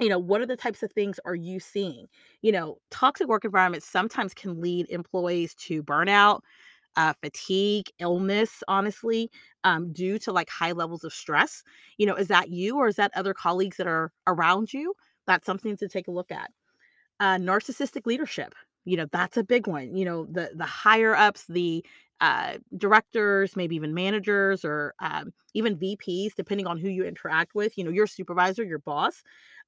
you 0.00 0.08
know, 0.08 0.18
what 0.18 0.40
are 0.40 0.46
the 0.46 0.56
types 0.56 0.82
of 0.82 0.92
things 0.92 1.20
are 1.24 1.34
you 1.34 1.60
seeing? 1.60 2.06
You 2.42 2.52
know, 2.52 2.78
toxic 2.90 3.28
work 3.28 3.44
environments 3.44 3.86
sometimes 3.86 4.34
can 4.34 4.60
lead 4.60 4.86
employees 4.90 5.54
to 5.56 5.82
burnout, 5.82 6.40
uh, 6.96 7.14
fatigue, 7.22 7.86
illness, 8.00 8.62
honestly, 8.68 9.30
um, 9.64 9.92
due 9.92 10.18
to 10.20 10.32
like 10.32 10.50
high 10.50 10.72
levels 10.72 11.04
of 11.04 11.12
stress. 11.12 11.62
You 11.98 12.06
know, 12.06 12.14
is 12.16 12.28
that 12.28 12.50
you 12.50 12.78
or 12.78 12.88
is 12.88 12.96
that 12.96 13.12
other 13.16 13.34
colleagues 13.34 13.76
that 13.78 13.86
are 13.86 14.12
around 14.26 14.72
you? 14.72 14.94
That's 15.26 15.46
something 15.46 15.76
to 15.78 15.88
take 15.88 16.08
a 16.08 16.12
look 16.12 16.32
at. 16.32 16.50
Uh, 17.20 17.36
narcissistic 17.36 18.06
leadership, 18.06 18.54
you 18.86 18.96
know, 18.96 19.06
that's 19.12 19.36
a 19.36 19.44
big 19.44 19.66
one. 19.66 19.94
You 19.94 20.06
know, 20.06 20.26
the 20.26 20.52
the 20.54 20.64
higher 20.64 21.14
ups, 21.14 21.44
the 21.48 21.84
uh, 22.20 22.54
directors, 22.76 23.56
maybe 23.56 23.76
even 23.76 23.94
managers, 23.94 24.64
or 24.64 24.94
um, 25.00 25.32
even 25.54 25.76
VPs, 25.76 26.34
depending 26.34 26.66
on 26.66 26.78
who 26.78 26.88
you 26.88 27.04
interact 27.04 27.54
with. 27.54 27.76
You 27.78 27.84
know, 27.84 27.90
your 27.90 28.06
supervisor, 28.06 28.64
your 28.64 28.78
boss, 28.80 29.22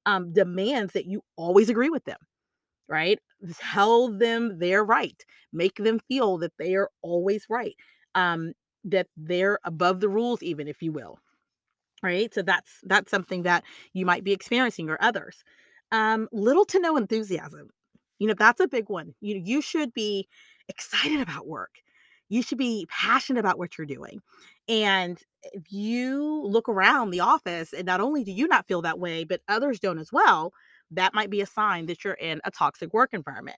um, 0.05 0.33
demands 0.33 0.93
that 0.93 1.05
you 1.05 1.21
always 1.35 1.69
agree 1.69 1.89
with 1.89 2.05
them. 2.05 2.19
Right? 2.87 3.19
Tell 3.59 4.09
them 4.09 4.59
they're 4.59 4.83
right. 4.85 5.23
Make 5.53 5.77
them 5.77 5.99
feel 6.07 6.37
that 6.39 6.53
they 6.59 6.75
are 6.75 6.89
always 7.01 7.45
right. 7.49 7.75
Um, 8.15 8.53
that 8.85 9.07
they're 9.15 9.59
above 9.63 10.01
the 10.01 10.09
rules, 10.09 10.43
even 10.43 10.67
if 10.67 10.81
you 10.81 10.91
will 10.91 11.19
right 12.01 12.33
so 12.33 12.41
that's 12.41 12.79
that's 12.83 13.09
something 13.11 13.43
that 13.43 13.63
you 13.93 14.05
might 14.05 14.23
be 14.23 14.31
experiencing 14.33 14.89
or 14.89 14.97
others 15.01 15.43
um 15.91 16.27
little 16.31 16.65
to 16.65 16.79
no 16.79 16.97
enthusiasm 16.97 17.69
you 18.19 18.27
know 18.27 18.33
that's 18.37 18.59
a 18.59 18.67
big 18.67 18.89
one 18.89 19.13
you 19.21 19.41
you 19.43 19.61
should 19.61 19.93
be 19.93 20.27
excited 20.69 21.21
about 21.21 21.47
work 21.47 21.71
you 22.33 22.41
should 22.41 22.57
be 22.57 22.87
passionate 22.89 23.39
about 23.39 23.57
what 23.57 23.77
you're 23.77 23.87
doing 23.87 24.21
and 24.67 25.21
if 25.43 25.71
you 25.71 26.41
look 26.45 26.69
around 26.69 27.11
the 27.11 27.19
office 27.19 27.73
and 27.73 27.85
not 27.85 28.01
only 28.01 28.23
do 28.23 28.31
you 28.31 28.47
not 28.47 28.67
feel 28.67 28.81
that 28.81 28.99
way 28.99 29.23
but 29.23 29.41
others 29.47 29.79
don't 29.79 29.99
as 29.99 30.11
well 30.11 30.53
that 30.91 31.13
might 31.13 31.29
be 31.29 31.41
a 31.41 31.45
sign 31.45 31.85
that 31.85 32.03
you're 32.03 32.13
in 32.13 32.41
a 32.45 32.51
toxic 32.51 32.93
work 32.93 33.13
environment 33.13 33.57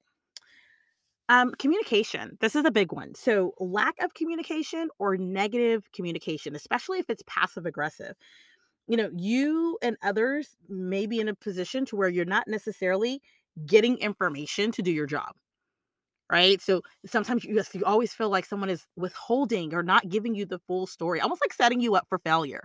um, 1.30 1.52
communication. 1.58 2.38
This 2.40 2.56
is 2.56 2.66
a 2.66 2.72
big 2.72 2.92
one. 2.92 3.16
So, 3.16 3.54
lack 3.60 3.96
of 4.02 4.14
communication 4.14 4.90
or 5.00 5.18
negative 5.18 5.92
communication, 5.92 6.56
especially 6.56 7.00
if 7.00 7.10
it's 7.10 7.24
passive 7.26 7.66
aggressive. 7.66 8.16
You 8.88 8.98
know, 8.98 9.10
you 9.16 9.78
and 9.82 9.98
others 10.04 10.56
may 10.70 11.08
be 11.08 11.20
in 11.20 11.28
a 11.28 11.36
position 11.36 11.86
to 11.88 11.96
where 11.96 12.10
you're 12.10 12.26
not 12.26 12.48
necessarily 12.48 13.22
getting 13.66 13.98
information 13.98 14.72
to 14.74 14.84
do 14.84 14.92
your 14.92 15.08
job. 15.08 15.34
Right. 16.32 16.60
So 16.62 16.82
sometimes 17.06 17.44
you 17.44 17.54
just, 17.54 17.76
you 17.76 17.86
always 17.86 18.12
feel 18.14 18.30
like 18.30 18.46
someone 18.46 18.70
is 18.70 18.86
withholding 18.96 19.74
or 19.76 19.84
not 19.84 20.10
giving 20.10 20.34
you 20.34 20.46
the 20.46 20.58
full 20.60 20.88
story, 20.88 21.22
almost 21.22 21.42
like 21.42 21.54
setting 21.54 21.80
you 21.80 21.96
up 21.96 22.08
for 22.10 22.18
failure. 22.18 22.64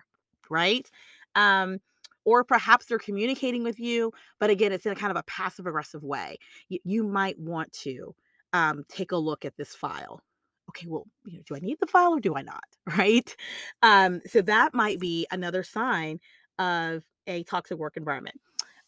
Right. 0.48 0.90
Um, 1.34 1.78
or 2.24 2.42
perhaps 2.44 2.86
they're 2.86 2.98
communicating 2.98 3.62
with 3.62 3.78
you, 3.78 4.12
but 4.38 4.50
again, 4.50 4.72
it's 4.72 4.86
in 4.86 4.92
a 4.92 4.96
kind 4.96 5.10
of 5.10 5.16
a 5.16 5.22
passive 5.24 5.66
aggressive 5.66 6.02
way. 6.02 6.36
You, 6.68 6.78
you 6.84 7.02
might 7.04 7.38
want 7.38 7.72
to 7.84 8.14
um, 8.52 8.84
take 8.88 9.12
a 9.12 9.16
look 9.16 9.44
at 9.44 9.56
this 9.56 9.74
file. 9.74 10.22
Okay, 10.70 10.86
well, 10.88 11.06
you 11.24 11.36
know, 11.38 11.42
do 11.46 11.56
I 11.56 11.58
need 11.60 11.78
the 11.80 11.86
file 11.86 12.12
or 12.14 12.20
do 12.20 12.34
I 12.36 12.42
not? 12.42 12.64
Right. 12.98 13.34
Um, 13.82 14.20
so 14.26 14.42
that 14.42 14.74
might 14.74 14.98
be 15.00 15.26
another 15.30 15.62
sign 15.62 16.18
of 16.58 17.04
a 17.26 17.42
toxic 17.44 17.78
work 17.78 17.96
environment. 17.96 18.40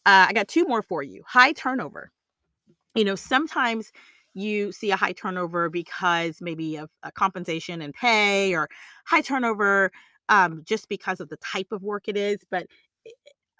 Uh, 0.05 0.27
I 0.29 0.33
got 0.33 0.47
two 0.47 0.65
more 0.65 0.81
for 0.81 1.01
you. 1.03 1.23
High 1.27 1.53
turnover. 1.53 2.11
You 2.95 3.03
know, 3.05 3.15
sometimes 3.15 3.91
you 4.33 4.71
see 4.71 4.91
a 4.91 4.95
high 4.95 5.13
turnover 5.13 5.69
because 5.69 6.39
maybe 6.41 6.75
of 6.77 6.89
a 7.03 7.11
compensation 7.11 7.81
and 7.81 7.93
pay 7.93 8.53
or 8.55 8.69
high 9.05 9.21
turnover 9.21 9.91
um, 10.29 10.61
just 10.65 10.89
because 10.89 11.19
of 11.19 11.29
the 11.29 11.37
type 11.37 11.67
of 11.71 11.83
work 11.83 12.07
it 12.07 12.17
is. 12.17 12.39
But 12.49 12.67
eh, 13.05 13.11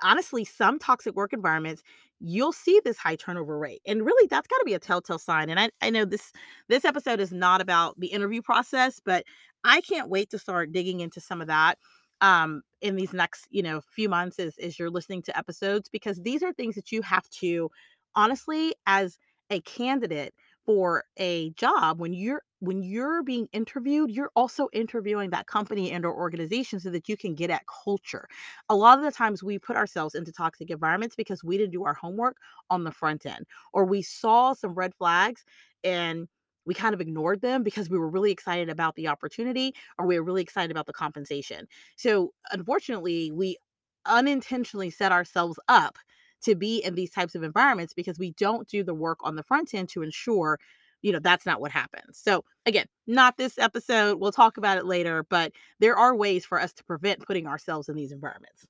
honestly, 0.03 0.45
some 0.45 0.79
toxic 0.79 1.15
work 1.15 1.33
environments, 1.33 1.83
you'll 2.19 2.51
see 2.53 2.79
this 2.83 2.97
high 2.97 3.15
turnover 3.15 3.57
rate. 3.57 3.81
And 3.85 4.05
really 4.05 4.27
that's 4.27 4.47
got 4.47 4.57
to 4.59 4.65
be 4.65 4.73
a 4.73 4.79
telltale 4.79 5.19
sign. 5.19 5.49
And 5.49 5.59
I, 5.59 5.69
I 5.81 5.89
know 5.89 6.05
this 6.05 6.31
this 6.69 6.85
episode 6.85 7.19
is 7.19 7.31
not 7.31 7.61
about 7.61 7.99
the 7.99 8.07
interview 8.07 8.41
process, 8.41 8.99
but 9.03 9.25
I 9.63 9.81
can't 9.81 10.09
wait 10.09 10.29
to 10.31 10.39
start 10.39 10.71
digging 10.71 10.99
into 11.01 11.19
some 11.21 11.41
of 11.41 11.47
that 11.47 11.77
um 12.21 12.61
in 12.81 12.95
these 12.95 13.13
next, 13.13 13.47
you 13.49 13.63
know, 13.63 13.81
few 13.81 14.09
months 14.09 14.39
as, 14.39 14.57
as 14.57 14.77
you're 14.79 14.89
listening 14.89 15.21
to 15.23 15.37
episodes 15.37 15.89
because 15.89 16.21
these 16.21 16.43
are 16.43 16.53
things 16.53 16.75
that 16.75 16.91
you 16.91 17.01
have 17.01 17.29
to 17.29 17.69
honestly 18.15 18.73
as 18.85 19.17
a 19.49 19.59
candidate 19.61 20.33
for 20.65 21.03
a 21.17 21.49
job 21.51 21.99
when 21.99 22.13
you're 22.13 22.41
when 22.59 22.81
you're 22.81 23.21
being 23.23 23.47
interviewed 23.51 24.09
you're 24.09 24.31
also 24.35 24.69
interviewing 24.71 25.29
that 25.29 25.47
company 25.47 25.91
and 25.91 26.05
or 26.05 26.13
organization 26.15 26.79
so 26.79 26.89
that 26.89 27.09
you 27.09 27.17
can 27.17 27.35
get 27.35 27.49
at 27.49 27.63
culture. 27.83 28.27
A 28.69 28.75
lot 28.75 28.97
of 28.97 29.03
the 29.03 29.11
times 29.11 29.43
we 29.43 29.59
put 29.59 29.75
ourselves 29.75 30.15
into 30.15 30.31
toxic 30.31 30.69
environments 30.69 31.15
because 31.15 31.43
we 31.43 31.57
didn't 31.57 31.73
do 31.73 31.83
our 31.85 31.93
homework 31.93 32.37
on 32.69 32.83
the 32.83 32.91
front 32.91 33.25
end 33.25 33.45
or 33.73 33.85
we 33.85 34.01
saw 34.01 34.53
some 34.53 34.73
red 34.73 34.93
flags 34.95 35.43
and 35.83 36.27
we 36.65 36.73
kind 36.73 36.93
of 36.93 37.01
ignored 37.01 37.41
them 37.41 37.61
because 37.63 37.89
we 37.89 37.97
were 37.99 38.09
really 38.09 38.31
excited 38.31 38.69
about 38.69 38.95
the 38.95 39.07
opportunity 39.07 39.73
or 39.99 40.07
we 40.07 40.17
were 40.17 40.25
really 40.25 40.41
excited 40.41 40.71
about 40.71 40.85
the 40.85 40.93
compensation. 40.93 41.67
So 41.97 42.33
unfortunately 42.51 43.31
we 43.31 43.57
unintentionally 44.05 44.89
set 44.89 45.11
ourselves 45.11 45.59
up 45.67 45.97
to 46.43 46.55
be 46.55 46.77
in 46.83 46.95
these 46.95 47.11
types 47.11 47.35
of 47.35 47.43
environments 47.43 47.93
because 47.93 48.19
we 48.19 48.31
don't 48.31 48.67
do 48.67 48.83
the 48.83 48.93
work 48.93 49.19
on 49.23 49.35
the 49.35 49.43
front 49.43 49.73
end 49.73 49.89
to 49.89 50.01
ensure 50.01 50.59
you 51.01 51.11
know 51.11 51.19
that's 51.19 51.45
not 51.45 51.59
what 51.59 51.71
happens. 51.71 52.17
So 52.17 52.45
again 52.65 52.85
not 53.07 53.37
this 53.37 53.57
episode 53.57 54.19
we'll 54.19 54.31
talk 54.31 54.57
about 54.57 54.77
it 54.77 54.85
later 54.85 55.25
but 55.29 55.51
there 55.79 55.97
are 55.97 56.15
ways 56.15 56.45
for 56.45 56.59
us 56.59 56.73
to 56.73 56.83
prevent 56.83 57.25
putting 57.25 57.47
ourselves 57.47 57.89
in 57.89 57.95
these 57.95 58.11
environments. 58.11 58.65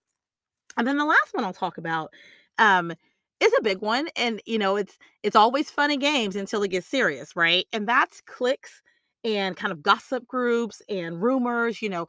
And 0.77 0.88
then 0.88 0.98
the 0.98 1.06
last 1.06 1.34
one 1.34 1.44
i'll 1.44 1.53
talk 1.53 1.77
about 1.77 2.12
um 2.58 2.92
is 3.39 3.53
a 3.60 3.63
big 3.63 3.82
one 3.82 4.08
and 4.15 4.42
you 4.46 4.58
know 4.58 4.75
it's 4.77 4.98
it's 5.22 5.36
always 5.36 5.70
fun 5.70 5.92
and 5.92 6.01
games 6.01 6.36
until 6.36 6.63
it 6.63 6.70
gets 6.70 6.88
serious 6.88 7.36
right? 7.36 7.65
And 7.74 7.88
that's 7.88 8.22
clicks 8.22 8.82
and 9.24 9.56
kind 9.56 9.72
of 9.72 9.82
gossip 9.82 10.27
groups 10.27 10.82
and 10.89 11.22
rumors 11.22 11.82
you 11.82 11.89
know 11.89 12.08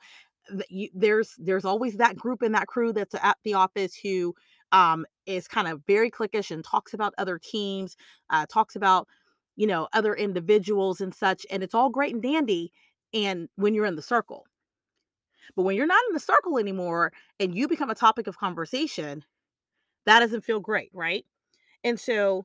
you, 0.69 0.89
there's 0.95 1.35
there's 1.39 1.65
always 1.65 1.97
that 1.97 2.17
group 2.17 2.43
in 2.43 2.53
that 2.53 2.67
crew 2.67 2.93
that's 2.93 3.15
at 3.15 3.37
the 3.45 3.55
office 3.55 3.95
who 3.95 4.35
um, 4.75 5.07
is 5.25 5.47
kind 5.47 5.69
of 5.69 5.81
very 5.87 6.11
cliquish 6.11 6.51
and 6.51 6.65
talks 6.65 6.93
about 6.93 7.15
other 7.17 7.39
teams, 7.39 7.97
uh, 8.31 8.45
talks 8.47 8.75
about, 8.75 9.07
you 9.55 9.69
know, 9.69 9.87
other 9.93 10.15
individuals 10.15 11.01
and 11.01 11.15
such. 11.15 11.47
And 11.49 11.63
it's 11.63 11.77
all 11.77 11.89
great 11.89 12.13
and 12.13 12.23
dandy. 12.23 12.73
And 13.15 13.49
when 13.55 13.73
you're 13.73 13.87
in 13.87 13.95
the 13.95 14.03
circle, 14.03 14.45
but 15.55 15.63
when 15.63 15.77
you're 15.77 15.87
not 15.87 16.03
in 16.09 16.15
the 16.15 16.21
circle 16.21 16.59
anymore 16.59 17.13
and 17.39 17.55
you 17.55 17.69
become 17.69 17.89
a 17.89 17.95
topic 17.95 18.27
of 18.27 18.37
conversation, 18.37 19.23
that 20.07 20.19
doesn't 20.19 20.45
feel 20.45 20.59
great, 20.59 20.91
right? 20.93 21.25
And 21.85 22.01
so 22.01 22.45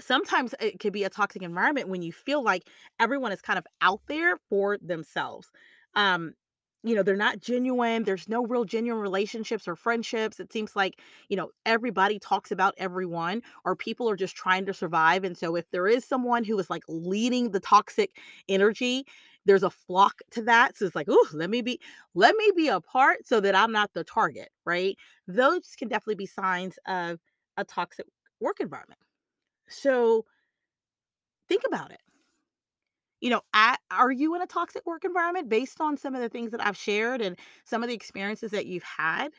sometimes 0.00 0.54
it 0.60 0.78
could 0.78 0.92
be 0.92 1.02
a 1.02 1.10
toxic 1.10 1.42
environment 1.42 1.88
when 1.88 2.02
you 2.02 2.12
feel 2.12 2.44
like 2.44 2.68
everyone 3.00 3.32
is 3.32 3.42
kind 3.42 3.58
of 3.58 3.66
out 3.80 4.02
there 4.06 4.36
for 4.48 4.78
themselves. 4.78 5.50
Um, 5.96 6.34
you 6.84 6.94
know, 6.94 7.02
they're 7.02 7.16
not 7.16 7.40
genuine. 7.40 8.04
There's 8.04 8.28
no 8.28 8.46
real 8.46 8.64
genuine 8.64 9.00
relationships 9.02 9.66
or 9.66 9.74
friendships. 9.74 10.38
It 10.38 10.52
seems 10.52 10.76
like, 10.76 11.00
you 11.28 11.36
know, 11.36 11.50
everybody 11.66 12.18
talks 12.18 12.52
about 12.52 12.74
everyone 12.78 13.42
or 13.64 13.74
people 13.74 14.08
are 14.08 14.16
just 14.16 14.36
trying 14.36 14.64
to 14.66 14.74
survive. 14.74 15.24
And 15.24 15.36
so 15.36 15.56
if 15.56 15.68
there 15.70 15.88
is 15.88 16.04
someone 16.04 16.44
who 16.44 16.58
is 16.58 16.70
like 16.70 16.84
leading 16.88 17.50
the 17.50 17.60
toxic 17.60 18.12
energy, 18.48 19.04
there's 19.44 19.64
a 19.64 19.70
flock 19.70 20.20
to 20.32 20.42
that. 20.42 20.76
So 20.76 20.86
it's 20.86 20.94
like, 20.94 21.08
oh, 21.10 21.26
let 21.32 21.50
me 21.50 21.62
be, 21.62 21.80
let 22.14 22.36
me 22.36 22.50
be 22.54 22.68
a 22.68 22.80
part 22.80 23.26
so 23.26 23.40
that 23.40 23.54
I'm 23.56 23.72
not 23.72 23.92
the 23.94 24.04
target, 24.04 24.50
right? 24.64 24.96
Those 25.26 25.74
can 25.76 25.88
definitely 25.88 26.16
be 26.16 26.26
signs 26.26 26.78
of 26.86 27.18
a 27.56 27.64
toxic 27.64 28.06
work 28.40 28.60
environment. 28.60 29.00
So 29.68 30.24
think 31.48 31.62
about 31.66 31.90
it. 31.90 32.00
You 33.20 33.30
know, 33.30 33.40
at, 33.52 33.80
are 33.90 34.12
you 34.12 34.34
in 34.34 34.42
a 34.42 34.46
toxic 34.46 34.86
work 34.86 35.04
environment 35.04 35.48
based 35.48 35.80
on 35.80 35.96
some 35.96 36.14
of 36.14 36.20
the 36.20 36.28
things 36.28 36.52
that 36.52 36.64
I've 36.64 36.76
shared 36.76 37.20
and 37.20 37.36
some 37.64 37.82
of 37.82 37.88
the 37.88 37.94
experiences 37.94 38.52
that 38.52 38.66
you've 38.66 38.84
had? 38.84 39.30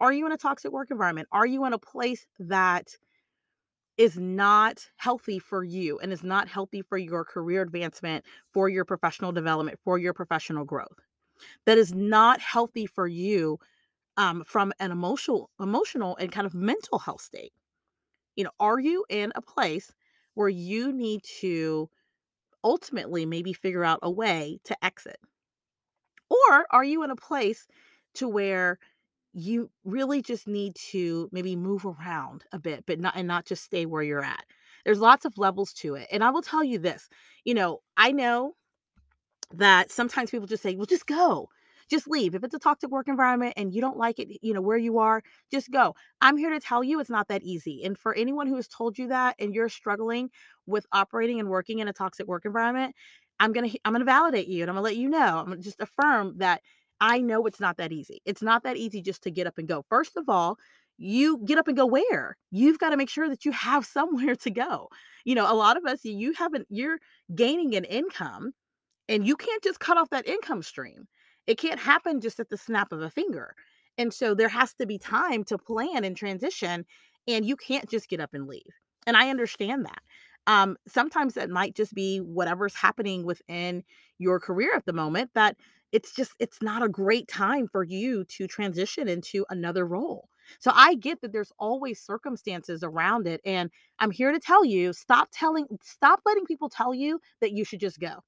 Are 0.00 0.12
you 0.12 0.26
in 0.26 0.32
a 0.32 0.38
toxic 0.38 0.72
work 0.72 0.90
environment? 0.90 1.28
Are 1.32 1.46
you 1.46 1.64
in 1.66 1.72
a 1.72 1.78
place 1.78 2.26
that 2.38 2.96
is 3.98 4.18
not 4.18 4.88
healthy 4.96 5.38
for 5.38 5.62
you 5.62 5.98
and 5.98 6.12
is 6.12 6.22
not 6.22 6.48
healthy 6.48 6.82
for 6.82 6.96
your 6.96 7.24
career 7.24 7.62
advancement, 7.62 8.24
for 8.52 8.68
your 8.68 8.84
professional 8.84 9.32
development, 9.32 9.78
for 9.84 9.98
your 9.98 10.14
professional 10.14 10.64
growth? 10.64 10.98
That 11.66 11.78
is 11.78 11.94
not 11.94 12.40
healthy 12.40 12.86
for 12.86 13.06
you 13.06 13.58
um, 14.16 14.44
from 14.46 14.72
an 14.80 14.92
emotional, 14.92 15.50
emotional 15.60 16.16
and 16.18 16.32
kind 16.32 16.46
of 16.46 16.54
mental 16.54 16.98
health 16.98 17.22
state. 17.22 17.52
You 18.36 18.44
know, 18.44 18.50
are 18.60 18.80
you 18.80 19.04
in 19.10 19.32
a 19.34 19.42
place 19.42 19.92
where 20.34 20.48
you 20.48 20.92
need 20.92 21.22
to 21.40 21.90
ultimately 22.64 23.26
maybe 23.26 23.52
figure 23.52 23.84
out 23.84 24.00
a 24.02 24.10
way 24.10 24.60
to 24.64 24.84
exit? 24.84 25.18
Or 26.30 26.66
are 26.70 26.84
you 26.84 27.02
in 27.04 27.10
a 27.10 27.16
place 27.16 27.66
to 28.14 28.28
where 28.28 28.78
you 29.34 29.70
really 29.84 30.22
just 30.22 30.46
need 30.48 30.74
to 30.76 31.28
maybe 31.32 31.56
move 31.56 31.84
around 31.86 32.44
a 32.52 32.58
bit, 32.58 32.84
but 32.86 33.00
not 33.00 33.16
and 33.16 33.28
not 33.28 33.46
just 33.46 33.64
stay 33.64 33.86
where 33.86 34.02
you're 34.02 34.24
at? 34.24 34.44
There's 34.84 35.00
lots 35.00 35.24
of 35.24 35.38
levels 35.38 35.72
to 35.74 35.94
it. 35.94 36.08
And 36.12 36.24
I 36.24 36.30
will 36.30 36.42
tell 36.42 36.64
you 36.64 36.78
this, 36.78 37.08
you 37.44 37.54
know, 37.54 37.80
I 37.96 38.12
know 38.12 38.54
that 39.54 39.90
sometimes 39.90 40.30
people 40.30 40.46
just 40.46 40.62
say, 40.62 40.74
"Well, 40.76 40.86
just 40.86 41.06
go." 41.06 41.48
Just 41.92 42.08
leave. 42.08 42.34
If 42.34 42.42
it's 42.42 42.54
a 42.54 42.58
toxic 42.58 42.90
work 42.90 43.06
environment 43.06 43.52
and 43.58 43.74
you 43.74 43.82
don't 43.82 43.98
like 43.98 44.18
it, 44.18 44.38
you 44.40 44.54
know, 44.54 44.62
where 44.62 44.78
you 44.78 44.98
are, 44.98 45.22
just 45.50 45.70
go. 45.70 45.94
I'm 46.22 46.38
here 46.38 46.48
to 46.48 46.58
tell 46.58 46.82
you 46.82 46.98
it's 47.00 47.10
not 47.10 47.28
that 47.28 47.42
easy. 47.42 47.84
And 47.84 47.98
for 47.98 48.14
anyone 48.14 48.46
who 48.46 48.56
has 48.56 48.66
told 48.66 48.96
you 48.96 49.08
that 49.08 49.36
and 49.38 49.54
you're 49.54 49.68
struggling 49.68 50.30
with 50.66 50.86
operating 50.90 51.38
and 51.38 51.50
working 51.50 51.80
in 51.80 51.88
a 51.88 51.92
toxic 51.92 52.26
work 52.26 52.46
environment, 52.46 52.96
I'm 53.38 53.52
going 53.52 53.70
to 53.70 53.78
I'm 53.84 53.92
going 53.92 54.00
to 54.00 54.06
validate 54.06 54.48
you 54.48 54.62
and 54.62 54.70
I'm 54.70 54.76
going 54.76 54.84
to 54.84 54.90
let 54.90 54.96
you 54.96 55.10
know. 55.10 55.38
I'm 55.38 55.46
going 55.46 55.58
to 55.58 55.64
just 55.64 55.80
affirm 55.80 56.38
that 56.38 56.62
I 57.00 57.20
know 57.20 57.44
it's 57.46 57.60
not 57.60 57.76
that 57.76 57.92
easy. 57.92 58.22
It's 58.24 58.42
not 58.42 58.62
that 58.62 58.78
easy 58.78 59.02
just 59.02 59.22
to 59.24 59.30
get 59.30 59.46
up 59.46 59.58
and 59.58 59.68
go. 59.68 59.84
First 59.90 60.16
of 60.16 60.30
all, 60.30 60.56
you 60.96 61.42
get 61.44 61.58
up 61.58 61.68
and 61.68 61.76
go 61.76 61.84
where? 61.84 62.36
You've 62.50 62.78
got 62.78 62.90
to 62.90 62.96
make 62.96 63.10
sure 63.10 63.28
that 63.28 63.44
you 63.44 63.52
have 63.52 63.84
somewhere 63.98 64.36
to 64.36 64.50
go. 64.50 64.88
You 65.26 65.34
know, 65.34 65.52
a 65.52 65.54
lot 65.54 65.76
of 65.76 65.84
us 65.84 66.04
you 66.04 66.32
haven't 66.32 66.66
you're 66.70 66.98
gaining 67.34 67.74
an 67.74 67.84
income 67.84 68.52
and 69.08 69.26
you 69.26 69.36
can't 69.36 69.62
just 69.62 69.80
cut 69.80 69.98
off 69.98 70.10
that 70.10 70.26
income 70.26 70.62
stream. 70.62 71.06
It 71.46 71.58
can't 71.58 71.80
happen 71.80 72.20
just 72.20 72.40
at 72.40 72.48
the 72.48 72.56
snap 72.56 72.92
of 72.92 73.02
a 73.02 73.10
finger. 73.10 73.54
And 73.98 74.12
so 74.12 74.34
there 74.34 74.48
has 74.48 74.74
to 74.74 74.86
be 74.86 74.98
time 74.98 75.44
to 75.44 75.58
plan 75.58 76.04
and 76.04 76.16
transition, 76.16 76.84
and 77.28 77.44
you 77.44 77.56
can't 77.56 77.88
just 77.90 78.08
get 78.08 78.20
up 78.20 78.34
and 78.34 78.46
leave. 78.46 78.62
And 79.06 79.16
I 79.16 79.28
understand 79.30 79.84
that. 79.84 80.02
Um, 80.46 80.76
sometimes 80.88 81.34
that 81.34 81.50
might 81.50 81.74
just 81.76 81.94
be 81.94 82.18
whatever's 82.18 82.74
happening 82.74 83.24
within 83.24 83.84
your 84.18 84.40
career 84.40 84.74
at 84.74 84.86
the 84.86 84.92
moment 84.92 85.30
that 85.34 85.56
it's 85.92 86.14
just 86.14 86.32
it's 86.38 86.60
not 86.62 86.82
a 86.82 86.88
great 86.88 87.28
time 87.28 87.68
for 87.68 87.84
you 87.84 88.24
to 88.24 88.46
transition 88.46 89.08
into 89.08 89.44
another 89.50 89.86
role. 89.86 90.28
So 90.58 90.72
I 90.74 90.94
get 90.94 91.20
that 91.20 91.32
there's 91.32 91.52
always 91.58 92.00
circumstances 92.00 92.82
around 92.82 93.26
it 93.28 93.40
and 93.44 93.70
I'm 94.00 94.10
here 94.10 94.32
to 94.32 94.40
tell 94.40 94.64
you 94.64 94.92
stop 94.92 95.28
telling 95.32 95.66
stop 95.82 96.20
letting 96.26 96.44
people 96.44 96.68
tell 96.68 96.94
you 96.94 97.20
that 97.40 97.52
you 97.52 97.64
should 97.64 97.80
just 97.80 98.00
go 98.00 98.24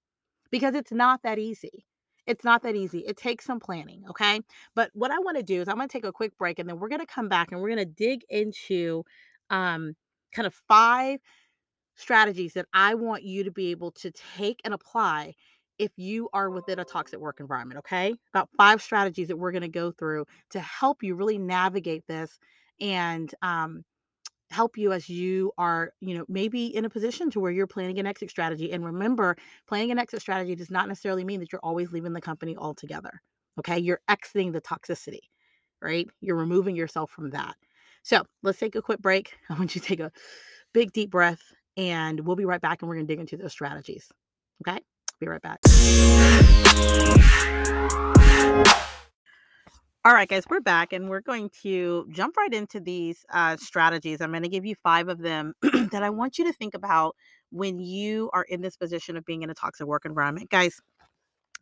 because 0.50 0.74
it's 0.74 0.92
not 0.92 1.22
that 1.24 1.38
easy. 1.38 1.84
It's 2.26 2.44
not 2.44 2.62
that 2.62 2.74
easy. 2.74 3.00
It 3.00 3.16
takes 3.16 3.44
some 3.44 3.60
planning, 3.60 4.04
okay? 4.08 4.40
But 4.74 4.90
what 4.94 5.10
I 5.10 5.18
want 5.18 5.36
to 5.36 5.42
do 5.42 5.60
is 5.60 5.68
I'm 5.68 5.76
going 5.76 5.88
to 5.88 5.92
take 5.92 6.04
a 6.06 6.12
quick 6.12 6.36
break 6.38 6.58
and 6.58 6.68
then 6.68 6.78
we're 6.78 6.88
going 6.88 7.00
to 7.00 7.06
come 7.06 7.28
back 7.28 7.52
and 7.52 7.60
we're 7.60 7.68
going 7.68 7.78
to 7.78 7.84
dig 7.84 8.22
into 8.28 9.04
um 9.50 9.94
kind 10.32 10.46
of 10.46 10.54
five 10.68 11.20
strategies 11.96 12.54
that 12.54 12.66
I 12.72 12.94
want 12.94 13.22
you 13.24 13.44
to 13.44 13.50
be 13.50 13.70
able 13.70 13.92
to 13.92 14.10
take 14.10 14.60
and 14.64 14.74
apply 14.74 15.34
if 15.78 15.92
you 15.96 16.28
are 16.32 16.50
within 16.50 16.78
a 16.78 16.84
toxic 16.84 17.20
work 17.20 17.40
environment, 17.40 17.78
okay? 17.80 18.14
About 18.32 18.48
five 18.56 18.80
strategies 18.82 19.28
that 19.28 19.36
we're 19.36 19.52
going 19.52 19.62
to 19.62 19.68
go 19.68 19.90
through 19.92 20.24
to 20.50 20.60
help 20.60 21.02
you 21.02 21.14
really 21.14 21.38
navigate 21.38 22.06
this 22.06 22.38
and 22.80 23.34
um 23.42 23.84
help 24.54 24.78
you 24.78 24.92
as 24.92 25.08
you 25.08 25.52
are, 25.58 25.92
you 26.00 26.16
know, 26.16 26.24
maybe 26.28 26.66
in 26.66 26.84
a 26.84 26.88
position 26.88 27.28
to 27.30 27.40
where 27.40 27.50
you're 27.50 27.66
planning 27.66 27.98
an 27.98 28.06
exit 28.06 28.30
strategy. 28.30 28.70
And 28.72 28.84
remember, 28.84 29.36
planning 29.66 29.90
an 29.90 29.98
exit 29.98 30.20
strategy 30.20 30.54
does 30.54 30.70
not 30.70 30.86
necessarily 30.86 31.24
mean 31.24 31.40
that 31.40 31.52
you're 31.52 31.60
always 31.64 31.90
leaving 31.92 32.12
the 32.12 32.20
company 32.20 32.56
altogether. 32.56 33.20
Okay. 33.58 33.78
You're 33.78 34.00
exiting 34.08 34.52
the 34.52 34.60
toxicity, 34.60 35.20
right? 35.82 36.08
You're 36.20 36.36
removing 36.36 36.76
yourself 36.76 37.10
from 37.10 37.30
that. 37.30 37.56
So 38.02 38.22
let's 38.42 38.58
take 38.58 38.76
a 38.76 38.82
quick 38.82 39.00
break. 39.00 39.36
I 39.50 39.54
want 39.54 39.74
you 39.74 39.80
to 39.80 39.86
take 39.86 40.00
a 40.00 40.12
big, 40.72 40.92
deep 40.92 41.10
breath, 41.10 41.42
and 41.76 42.20
we'll 42.20 42.36
be 42.36 42.44
right 42.44 42.60
back 42.60 42.80
and 42.80 42.88
we're 42.88 42.96
going 42.96 43.06
to 43.06 43.12
dig 43.12 43.20
into 43.20 43.36
those 43.36 43.52
strategies. 43.52 44.10
Okay. 44.66 44.80
Be 45.20 45.26
right 45.26 45.42
back. 45.42 45.58
All 50.06 50.12
right, 50.12 50.28
guys, 50.28 50.44
we're 50.50 50.60
back 50.60 50.92
and 50.92 51.08
we're 51.08 51.22
going 51.22 51.48
to 51.62 52.06
jump 52.10 52.36
right 52.36 52.52
into 52.52 52.78
these 52.78 53.24
uh, 53.32 53.56
strategies. 53.56 54.20
I'm 54.20 54.32
going 54.32 54.42
to 54.42 54.50
give 54.50 54.66
you 54.66 54.74
five 54.82 55.08
of 55.08 55.16
them 55.16 55.54
that 55.62 56.02
I 56.02 56.10
want 56.10 56.36
you 56.38 56.44
to 56.44 56.52
think 56.52 56.74
about 56.74 57.16
when 57.50 57.80
you 57.80 58.28
are 58.34 58.42
in 58.42 58.60
this 58.60 58.76
position 58.76 59.16
of 59.16 59.24
being 59.24 59.42
in 59.42 59.48
a 59.48 59.54
toxic 59.54 59.86
work 59.86 60.04
environment. 60.04 60.50
Guys, 60.50 60.78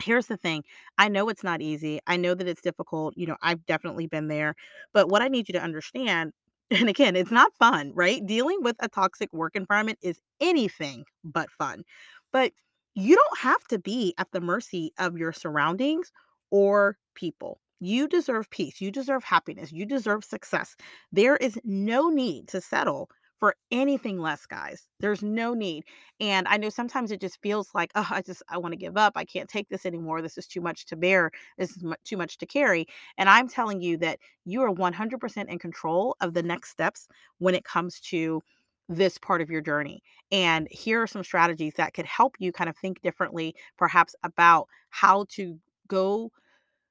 here's 0.02 0.26
the 0.26 0.36
thing 0.36 0.64
I 0.98 1.08
know 1.08 1.28
it's 1.28 1.44
not 1.44 1.62
easy. 1.62 2.00
I 2.08 2.16
know 2.16 2.34
that 2.34 2.48
it's 2.48 2.62
difficult. 2.62 3.14
You 3.16 3.28
know, 3.28 3.36
I've 3.42 3.64
definitely 3.66 4.08
been 4.08 4.26
there. 4.26 4.56
But 4.92 5.08
what 5.08 5.22
I 5.22 5.28
need 5.28 5.48
you 5.48 5.52
to 5.52 5.62
understand, 5.62 6.32
and 6.72 6.88
again, 6.88 7.14
it's 7.14 7.30
not 7.30 7.54
fun, 7.60 7.92
right? 7.94 8.26
Dealing 8.26 8.58
with 8.60 8.74
a 8.80 8.88
toxic 8.88 9.32
work 9.32 9.54
environment 9.54 10.00
is 10.02 10.18
anything 10.40 11.04
but 11.22 11.48
fun. 11.48 11.84
But 12.32 12.52
you 12.96 13.14
don't 13.14 13.38
have 13.38 13.62
to 13.68 13.78
be 13.78 14.14
at 14.18 14.32
the 14.32 14.40
mercy 14.40 14.92
of 14.98 15.16
your 15.16 15.32
surroundings 15.32 16.10
or 16.50 16.96
people 17.14 17.60
you 17.82 18.06
deserve 18.06 18.48
peace. 18.50 18.80
You 18.80 18.92
deserve 18.92 19.24
happiness. 19.24 19.72
You 19.72 19.84
deserve 19.84 20.24
success. 20.24 20.76
There 21.10 21.36
is 21.36 21.58
no 21.64 22.10
need 22.10 22.46
to 22.48 22.60
settle 22.60 23.10
for 23.40 23.56
anything 23.72 24.20
less, 24.20 24.46
guys. 24.46 24.86
There's 25.00 25.20
no 25.20 25.52
need. 25.52 25.82
And 26.20 26.46
I 26.46 26.58
know 26.58 26.68
sometimes 26.68 27.10
it 27.10 27.20
just 27.20 27.42
feels 27.42 27.70
like, 27.74 27.90
oh, 27.96 28.06
I 28.08 28.22
just, 28.22 28.40
I 28.48 28.58
want 28.58 28.70
to 28.72 28.78
give 28.78 28.96
up. 28.96 29.14
I 29.16 29.24
can't 29.24 29.48
take 29.48 29.68
this 29.68 29.84
anymore. 29.84 30.22
This 30.22 30.38
is 30.38 30.46
too 30.46 30.60
much 30.60 30.86
to 30.86 30.96
bear. 30.96 31.32
This 31.58 31.70
is 31.76 31.84
too 32.04 32.16
much 32.16 32.38
to 32.38 32.46
carry. 32.46 32.86
And 33.18 33.28
I'm 33.28 33.48
telling 33.48 33.80
you 33.80 33.96
that 33.96 34.20
you 34.44 34.62
are 34.62 34.72
100% 34.72 35.48
in 35.48 35.58
control 35.58 36.16
of 36.20 36.34
the 36.34 36.42
next 36.44 36.70
steps 36.70 37.08
when 37.38 37.56
it 37.56 37.64
comes 37.64 37.98
to 38.02 38.42
this 38.88 39.18
part 39.18 39.40
of 39.40 39.50
your 39.50 39.60
journey. 39.60 40.04
And 40.30 40.68
here 40.70 41.02
are 41.02 41.08
some 41.08 41.24
strategies 41.24 41.74
that 41.78 41.94
could 41.94 42.06
help 42.06 42.36
you 42.38 42.52
kind 42.52 42.70
of 42.70 42.76
think 42.76 43.02
differently, 43.02 43.56
perhaps 43.76 44.14
about 44.22 44.68
how 44.90 45.26
to 45.30 45.58
go 45.88 46.30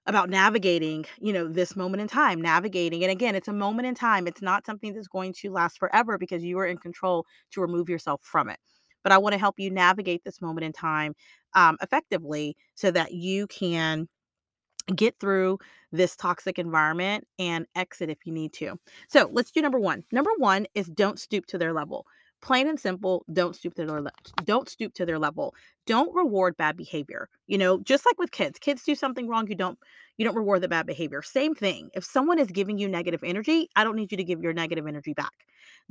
about 0.07 0.29
navigating, 0.29 1.05
you 1.19 1.31
know, 1.31 1.47
this 1.47 1.75
moment 1.75 2.01
in 2.01 2.07
time, 2.07 2.41
navigating. 2.41 3.03
And 3.03 3.11
again, 3.11 3.35
it's 3.35 3.47
a 3.47 3.53
moment 3.53 3.87
in 3.87 3.95
time. 3.95 4.27
It's 4.27 4.41
not 4.41 4.65
something 4.65 4.93
that's 4.93 5.07
going 5.07 5.33
to 5.33 5.51
last 5.51 5.77
forever 5.77 6.17
because 6.17 6.43
you 6.43 6.57
are 6.59 6.65
in 6.65 6.77
control 6.77 7.25
to 7.51 7.61
remove 7.61 7.89
yourself 7.89 8.21
from 8.23 8.49
it. 8.49 8.59
But 9.03 9.11
I 9.11 9.17
want 9.17 9.33
to 9.33 9.39
help 9.39 9.59
you 9.59 9.69
navigate 9.69 10.23
this 10.23 10.41
moment 10.41 10.65
in 10.65 10.73
time 10.73 11.13
um, 11.53 11.77
effectively 11.81 12.55
so 12.75 12.91
that 12.91 13.13
you 13.13 13.47
can 13.47 14.07
get 14.95 15.15
through 15.19 15.59
this 15.91 16.15
toxic 16.15 16.57
environment 16.57 17.27
and 17.37 17.65
exit 17.75 18.09
if 18.09 18.19
you 18.25 18.33
need 18.33 18.53
to. 18.53 18.77
So 19.09 19.29
let's 19.31 19.51
do 19.51 19.61
number 19.61 19.79
one. 19.79 20.03
Number 20.11 20.31
one 20.37 20.65
is 20.73 20.87
don't 20.87 21.19
stoop 21.19 21.45
to 21.47 21.57
their 21.57 21.73
level 21.73 22.05
plain 22.41 22.67
and 22.67 22.79
simple 22.79 23.25
don't 23.31 23.55
stoop 23.55 23.73
to 23.75 23.85
their 23.85 24.01
le- 24.01 24.11
don't 24.43 24.69
stoop 24.69 24.93
to 24.95 25.05
their 25.05 25.19
level. 25.19 25.53
Don't 25.85 26.13
reward 26.15 26.57
bad 26.57 26.77
behavior 26.77 27.29
you 27.47 27.57
know 27.57 27.79
just 27.79 28.05
like 28.05 28.17
with 28.19 28.31
kids 28.31 28.59
kids 28.59 28.83
do 28.83 28.95
something 28.95 29.27
wrong 29.27 29.47
you 29.47 29.55
don't 29.55 29.77
you 30.17 30.25
don't 30.25 30.35
reward 30.35 30.61
the 30.61 30.67
bad 30.67 30.85
behavior. 30.85 31.21
Same 31.21 31.55
thing 31.55 31.89
if 31.93 32.03
someone 32.03 32.39
is 32.39 32.47
giving 32.47 32.77
you 32.77 32.87
negative 32.87 33.23
energy 33.23 33.69
i 33.75 33.83
don't 33.83 33.95
need 33.95 34.11
you 34.11 34.17
to 34.17 34.23
give 34.23 34.41
your 34.41 34.53
negative 34.53 34.87
energy 34.87 35.13
back. 35.13 35.33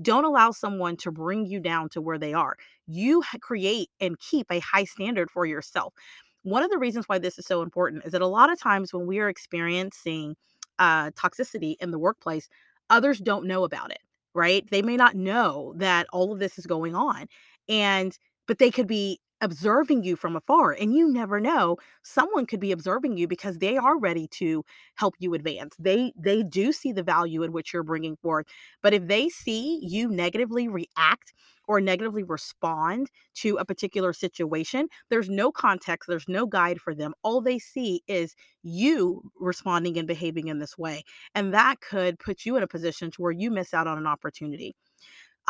Don't 0.00 0.24
allow 0.24 0.50
someone 0.50 0.96
to 0.98 1.10
bring 1.10 1.46
you 1.46 1.60
down 1.60 1.88
to 1.90 2.00
where 2.00 2.18
they 2.18 2.32
are. 2.32 2.56
You 2.86 3.22
create 3.40 3.90
and 4.00 4.18
keep 4.18 4.46
a 4.50 4.60
high 4.60 4.84
standard 4.84 5.30
for 5.30 5.46
yourself. 5.46 5.94
One 6.42 6.62
of 6.62 6.70
the 6.70 6.78
reasons 6.78 7.06
why 7.06 7.18
this 7.18 7.38
is 7.38 7.46
so 7.46 7.62
important 7.62 8.04
is 8.06 8.12
that 8.12 8.22
a 8.22 8.26
lot 8.26 8.50
of 8.50 8.58
times 8.58 8.94
when 8.94 9.06
we 9.06 9.18
are 9.18 9.28
experiencing 9.28 10.36
uh, 10.78 11.10
toxicity 11.10 11.76
in 11.80 11.90
the 11.90 11.98
workplace 11.98 12.48
others 12.88 13.18
don't 13.18 13.46
know 13.46 13.64
about 13.64 13.90
it 13.90 14.00
right? 14.35 14.64
They 14.71 14.83
may 14.83 14.97
not 14.97 15.14
know 15.16 15.75
that 15.77 16.07
all 16.12 16.33
of 16.33 16.38
this 16.38 16.59
is 16.59 16.66
going 16.66 16.95
on. 16.95 17.27
And, 17.69 18.16
but 18.47 18.59
they 18.59 18.71
could 18.71 18.87
be 18.87 19.21
observing 19.40 20.05
you 20.05 20.16
from 20.16 20.37
afar 20.37 20.72
and 20.72 20.94
you 20.94 21.11
never 21.11 21.40
know 21.40 21.76
someone 22.03 22.46
could 22.46 22.61
be 22.61 22.72
observing 22.72 23.16
you 23.16 23.26
because 23.26 23.59
they 23.59 23.76
are 23.76 23.98
ready 23.98 24.26
to 24.29 24.64
help 24.96 25.14
you 25.18 25.35
advance 25.35 25.74
they 25.79 26.12
they 26.16 26.42
do 26.42 26.72
see 26.72 26.92
the 26.92 27.03
value 27.03 27.42
in 27.42 27.53
which 27.53 27.72
you're 27.72 27.83
bringing 27.83 28.16
forth 28.16 28.46
but 28.83 28.92
if 28.92 29.07
they 29.07 29.29
see 29.29 29.81
you 29.83 30.09
negatively 30.09 30.68
react 30.68 31.33
or 31.70 31.81
negatively 31.81 32.24
respond 32.24 33.11
to 33.33 33.57
a 33.59 33.64
particular 33.64 34.12
situation, 34.12 34.88
there's 35.09 35.31
no 35.31 35.53
context, 35.53 36.09
there's 36.09 36.29
no 36.29 36.44
guide 36.44 36.81
for 36.81 36.96
them. 36.96 37.14
All 37.22 37.40
they 37.40 37.61
see 37.61 38.03
is 38.09 38.35
you 38.64 39.22
responding 39.38 39.96
and 39.96 40.09
behaving 40.09 40.48
in 40.48 40.59
this 40.59 40.76
way. 40.76 41.05
And 41.33 41.55
that 41.55 41.81
could 41.81 42.18
put 42.18 42.44
you 42.44 42.57
in 42.57 42.64
a 42.64 42.66
position 42.66 43.12
to 43.12 43.22
where 43.22 43.31
you 43.31 43.53
miss 43.53 43.72
out 43.72 43.87
on 43.87 43.98
an 43.98 44.07
opportunity. 44.09 44.74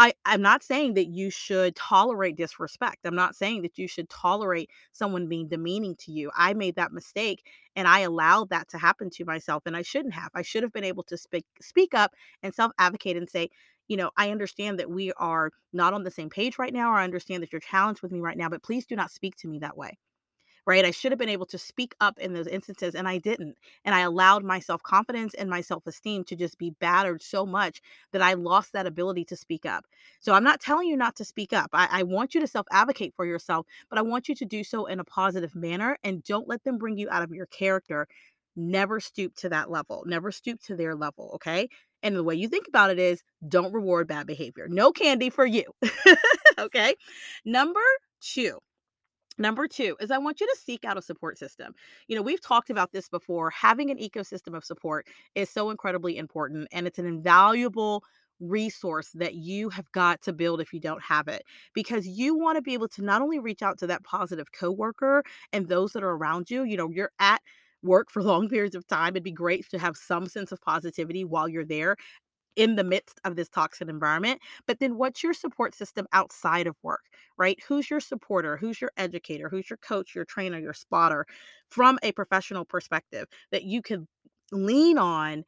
I, 0.00 0.14
I'm 0.24 0.40
not 0.40 0.62
saying 0.62 0.94
that 0.94 1.08
you 1.08 1.30
should 1.30 1.76
tolerate 1.76 2.36
disrespect. 2.36 3.00
I'm 3.04 3.14
not 3.14 3.36
saying 3.36 3.62
that 3.62 3.76
you 3.78 3.86
should 3.86 4.08
tolerate 4.08 4.70
someone 4.92 5.28
being 5.28 5.46
demeaning 5.48 5.94
to 5.96 6.12
you. 6.12 6.30
I 6.34 6.54
made 6.54 6.76
that 6.76 6.92
mistake 6.92 7.46
and 7.76 7.86
I 7.86 8.00
allowed 8.00 8.48
that 8.48 8.68
to 8.70 8.78
happen 8.78 9.10
to 9.10 9.26
myself 9.26 9.64
and 9.66 9.76
I 9.76 9.82
shouldn't 9.82 10.14
have. 10.14 10.30
I 10.34 10.42
should 10.42 10.62
have 10.62 10.72
been 10.72 10.84
able 10.84 11.02
to 11.04 11.18
speak 11.18 11.44
speak 11.60 11.94
up 11.94 12.12
and 12.42 12.54
self-advocate 12.54 13.18
and 13.18 13.28
say, 13.28 13.50
you 13.88 13.98
know, 13.98 14.10
I 14.16 14.30
understand 14.30 14.78
that 14.80 14.90
we 14.90 15.12
are 15.14 15.50
not 15.74 15.92
on 15.94 16.04
the 16.04 16.10
same 16.10 16.30
page 16.30 16.58
right 16.58 16.72
now, 16.72 16.92
or 16.92 16.96
I 16.96 17.04
understand 17.04 17.42
that 17.42 17.52
you're 17.52 17.60
challenged 17.60 18.02
with 18.02 18.12
me 18.12 18.20
right 18.20 18.38
now, 18.38 18.48
but 18.48 18.62
please 18.62 18.86
do 18.86 18.96
not 18.96 19.10
speak 19.10 19.36
to 19.38 19.48
me 19.48 19.58
that 19.60 19.76
way 19.76 19.98
right? 20.70 20.84
I 20.84 20.92
should 20.92 21.10
have 21.10 21.18
been 21.18 21.28
able 21.28 21.46
to 21.46 21.58
speak 21.58 21.96
up 22.00 22.16
in 22.20 22.32
those 22.32 22.46
instances 22.46 22.94
and 22.94 23.08
I 23.08 23.18
didn't. 23.18 23.56
And 23.84 23.92
I 23.92 24.02
allowed 24.02 24.44
my 24.44 24.60
self 24.60 24.84
confidence 24.84 25.34
and 25.34 25.50
my 25.50 25.62
self 25.62 25.84
esteem 25.84 26.22
to 26.24 26.36
just 26.36 26.58
be 26.58 26.70
battered 26.70 27.22
so 27.22 27.44
much 27.44 27.82
that 28.12 28.22
I 28.22 28.34
lost 28.34 28.72
that 28.72 28.86
ability 28.86 29.24
to 29.26 29.36
speak 29.36 29.66
up. 29.66 29.84
So 30.20 30.32
I'm 30.32 30.44
not 30.44 30.60
telling 30.60 30.86
you 30.86 30.96
not 30.96 31.16
to 31.16 31.24
speak 31.24 31.52
up. 31.52 31.70
I, 31.72 31.88
I 31.90 32.02
want 32.04 32.36
you 32.36 32.40
to 32.40 32.46
self 32.46 32.68
advocate 32.70 33.14
for 33.16 33.26
yourself, 33.26 33.66
but 33.88 33.98
I 33.98 34.02
want 34.02 34.28
you 34.28 34.36
to 34.36 34.44
do 34.44 34.62
so 34.62 34.86
in 34.86 35.00
a 35.00 35.04
positive 35.04 35.56
manner 35.56 35.98
and 36.04 36.22
don't 36.22 36.46
let 36.46 36.62
them 36.62 36.78
bring 36.78 36.96
you 36.96 37.10
out 37.10 37.24
of 37.24 37.32
your 37.32 37.46
character. 37.46 38.06
Never 38.54 39.00
stoop 39.00 39.34
to 39.38 39.48
that 39.48 39.72
level, 39.72 40.04
never 40.06 40.30
stoop 40.30 40.60
to 40.66 40.76
their 40.76 40.94
level, 40.94 41.32
okay? 41.34 41.68
And 42.04 42.14
the 42.14 42.22
way 42.22 42.36
you 42.36 42.46
think 42.46 42.68
about 42.68 42.90
it 42.90 42.98
is 43.00 43.24
don't 43.48 43.72
reward 43.72 44.06
bad 44.06 44.28
behavior. 44.28 44.68
No 44.68 44.92
candy 44.92 45.30
for 45.30 45.44
you. 45.44 45.64
okay. 46.58 46.94
Number 47.44 47.80
two, 48.20 48.58
Number 49.40 49.66
two 49.66 49.96
is 50.00 50.10
I 50.10 50.18
want 50.18 50.40
you 50.40 50.46
to 50.46 50.56
seek 50.62 50.84
out 50.84 50.98
a 50.98 51.02
support 51.02 51.38
system. 51.38 51.74
You 52.08 52.14
know, 52.14 52.22
we've 52.22 52.42
talked 52.42 52.70
about 52.70 52.92
this 52.92 53.08
before. 53.08 53.50
Having 53.50 53.90
an 53.90 53.96
ecosystem 53.98 54.54
of 54.54 54.64
support 54.64 55.06
is 55.34 55.50
so 55.50 55.70
incredibly 55.70 56.18
important, 56.18 56.68
and 56.72 56.86
it's 56.86 56.98
an 56.98 57.06
invaluable 57.06 58.04
resource 58.38 59.10
that 59.14 59.34
you 59.34 59.68
have 59.70 59.90
got 59.92 60.22
to 60.22 60.32
build 60.32 60.60
if 60.60 60.72
you 60.72 60.80
don't 60.80 61.02
have 61.02 61.28
it 61.28 61.42
because 61.74 62.06
you 62.06 62.34
want 62.34 62.56
to 62.56 62.62
be 62.62 62.74
able 62.74 62.88
to 62.88 63.02
not 63.02 63.20
only 63.20 63.38
reach 63.38 63.62
out 63.62 63.78
to 63.78 63.86
that 63.86 64.02
positive 64.04 64.52
coworker 64.52 65.22
and 65.52 65.68
those 65.68 65.92
that 65.92 66.02
are 66.02 66.12
around 66.16 66.48
you 66.50 66.62
you 66.64 66.74
know 66.74 66.88
you're 66.90 67.10
at 67.18 67.42
work 67.82 68.10
for 68.10 68.22
long 68.22 68.48
periods 68.48 68.74
of 68.74 68.86
time 68.86 69.10
it'd 69.10 69.22
be 69.22 69.30
great 69.30 69.68
to 69.68 69.78
have 69.78 69.94
some 69.94 70.26
sense 70.26 70.52
of 70.52 70.60
positivity 70.62 71.22
while 71.22 71.50
you're 71.50 71.66
there 71.66 71.96
in 72.56 72.76
the 72.76 72.84
midst 72.84 73.20
of 73.24 73.36
this 73.36 73.48
toxic 73.48 73.88
environment. 73.88 74.40
But 74.66 74.80
then 74.80 74.96
what's 74.96 75.22
your 75.22 75.34
support 75.34 75.74
system 75.74 76.06
outside 76.12 76.66
of 76.66 76.76
work, 76.82 77.04
right? 77.38 77.58
Who's 77.66 77.90
your 77.90 78.00
supporter? 78.00 78.56
Who's 78.56 78.80
your 78.80 78.92
educator? 78.96 79.48
Who's 79.48 79.70
your 79.70 79.78
coach, 79.78 80.14
your 80.14 80.24
trainer, 80.24 80.58
your 80.58 80.74
spotter 80.74 81.26
from 81.70 81.98
a 82.02 82.12
professional 82.12 82.64
perspective 82.64 83.26
that 83.52 83.64
you 83.64 83.82
can 83.82 84.06
lean 84.52 84.98
on 84.98 85.44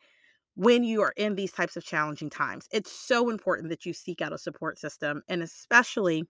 when 0.55 0.85
you 0.85 1.03
are 1.03 1.15
in 1.17 1.35
these 1.35 1.53
types 1.53 1.77
of 1.77 1.85
challenging 1.85 2.31
times? 2.31 2.69
It's 2.73 2.93
so 2.93 3.31
important 3.31 3.69
that 3.71 3.87
you 3.87 3.93
seek 3.93 4.21
out 4.23 4.33
a 4.33 4.39
support 4.39 4.79
system 4.79 5.23
and 5.29 5.43
especially 5.43 6.25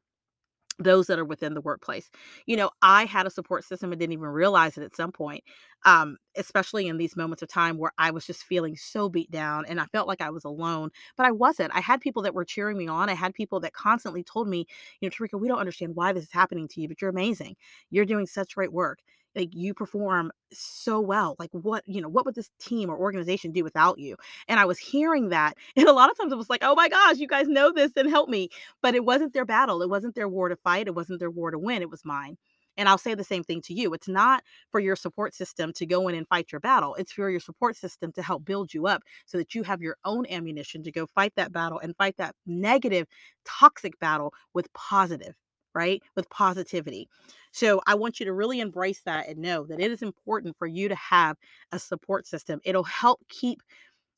those 0.78 1.06
that 1.06 1.18
are 1.18 1.24
within 1.24 1.54
the 1.54 1.60
workplace. 1.60 2.10
You 2.46 2.56
know, 2.56 2.70
I 2.82 3.04
had 3.04 3.26
a 3.26 3.30
support 3.30 3.64
system 3.64 3.92
and 3.92 4.00
didn't 4.00 4.14
even 4.14 4.26
realize 4.28 4.76
it 4.78 4.82
at 4.84 4.96
some 4.96 5.12
point, 5.12 5.44
um, 5.84 6.16
especially 6.36 6.88
in 6.88 6.96
these 6.96 7.16
moments 7.16 7.42
of 7.42 7.48
time 7.48 7.78
where 7.78 7.92
I 7.98 8.10
was 8.10 8.26
just 8.26 8.44
feeling 8.44 8.76
so 8.76 9.08
beat 9.08 9.30
down 9.30 9.64
and 9.66 9.80
I 9.80 9.86
felt 9.86 10.08
like 10.08 10.20
I 10.20 10.30
was 10.30 10.44
alone, 10.44 10.90
but 11.16 11.26
I 11.26 11.30
wasn't. 11.30 11.74
I 11.74 11.80
had 11.80 12.00
people 12.00 12.22
that 12.22 12.34
were 12.34 12.44
cheering 12.44 12.78
me 12.78 12.88
on. 12.88 13.08
I 13.08 13.14
had 13.14 13.34
people 13.34 13.60
that 13.60 13.74
constantly 13.74 14.22
told 14.24 14.48
me, 14.48 14.66
you 15.00 15.08
know, 15.08 15.10
Tarika, 15.10 15.40
we 15.40 15.48
don't 15.48 15.58
understand 15.58 15.94
why 15.94 16.12
this 16.12 16.24
is 16.24 16.32
happening 16.32 16.68
to 16.68 16.80
you, 16.80 16.88
but 16.88 17.00
you're 17.00 17.10
amazing. 17.10 17.56
You're 17.90 18.04
doing 18.06 18.26
such 18.26 18.54
great 18.54 18.72
work 18.72 19.00
like 19.36 19.54
you 19.54 19.74
perform 19.74 20.30
so 20.52 21.00
well 21.00 21.36
like 21.38 21.50
what 21.52 21.82
you 21.86 22.00
know 22.00 22.08
what 22.08 22.24
would 22.24 22.34
this 22.34 22.50
team 22.60 22.90
or 22.90 22.96
organization 22.96 23.52
do 23.52 23.64
without 23.64 23.98
you 23.98 24.16
and 24.48 24.60
i 24.60 24.64
was 24.64 24.78
hearing 24.78 25.28
that 25.30 25.56
and 25.76 25.88
a 25.88 25.92
lot 25.92 26.10
of 26.10 26.18
times 26.18 26.32
it 26.32 26.38
was 26.38 26.50
like 26.50 26.62
oh 26.62 26.74
my 26.74 26.88
gosh 26.88 27.16
you 27.18 27.26
guys 27.26 27.48
know 27.48 27.72
this 27.72 27.92
and 27.96 28.10
help 28.10 28.28
me 28.28 28.48
but 28.82 28.94
it 28.94 29.04
wasn't 29.04 29.32
their 29.32 29.44
battle 29.44 29.82
it 29.82 29.90
wasn't 29.90 30.14
their 30.14 30.28
war 30.28 30.48
to 30.48 30.56
fight 30.56 30.86
it 30.86 30.94
wasn't 30.94 31.18
their 31.18 31.30
war 31.30 31.50
to 31.50 31.58
win 31.58 31.82
it 31.82 31.90
was 31.90 32.04
mine 32.04 32.36
and 32.76 32.88
I'll 32.88 32.98
say 32.98 33.14
the 33.14 33.24
same 33.24 33.44
thing 33.44 33.60
to 33.62 33.74
you. 33.74 33.92
It's 33.92 34.08
not 34.08 34.42
for 34.70 34.80
your 34.80 34.96
support 34.96 35.34
system 35.34 35.72
to 35.74 35.86
go 35.86 36.08
in 36.08 36.14
and 36.14 36.26
fight 36.28 36.52
your 36.52 36.60
battle. 36.60 36.94
It's 36.94 37.12
for 37.12 37.28
your 37.30 37.40
support 37.40 37.76
system 37.76 38.12
to 38.12 38.22
help 38.22 38.44
build 38.44 38.72
you 38.72 38.86
up 38.86 39.02
so 39.26 39.38
that 39.38 39.54
you 39.54 39.62
have 39.62 39.82
your 39.82 39.96
own 40.04 40.26
ammunition 40.26 40.82
to 40.84 40.92
go 40.92 41.06
fight 41.06 41.32
that 41.36 41.52
battle 41.52 41.78
and 41.78 41.96
fight 41.96 42.16
that 42.18 42.34
negative, 42.46 43.06
toxic 43.44 43.98
battle 43.98 44.32
with 44.54 44.72
positive 44.72 45.34
right? 45.74 46.02
With 46.16 46.28
positivity. 46.30 47.08
So 47.52 47.80
I 47.86 47.94
want 47.94 48.18
you 48.20 48.26
to 48.26 48.32
really 48.32 48.60
embrace 48.60 49.00
that 49.02 49.28
and 49.28 49.38
know 49.38 49.64
that 49.64 49.80
it 49.80 49.90
is 49.90 50.02
important 50.02 50.56
for 50.58 50.66
you 50.66 50.88
to 50.88 50.94
have 50.94 51.36
a 51.70 51.78
support 51.78 52.26
system. 52.26 52.60
It'll 52.64 52.82
help 52.84 53.20
keep 53.28 53.62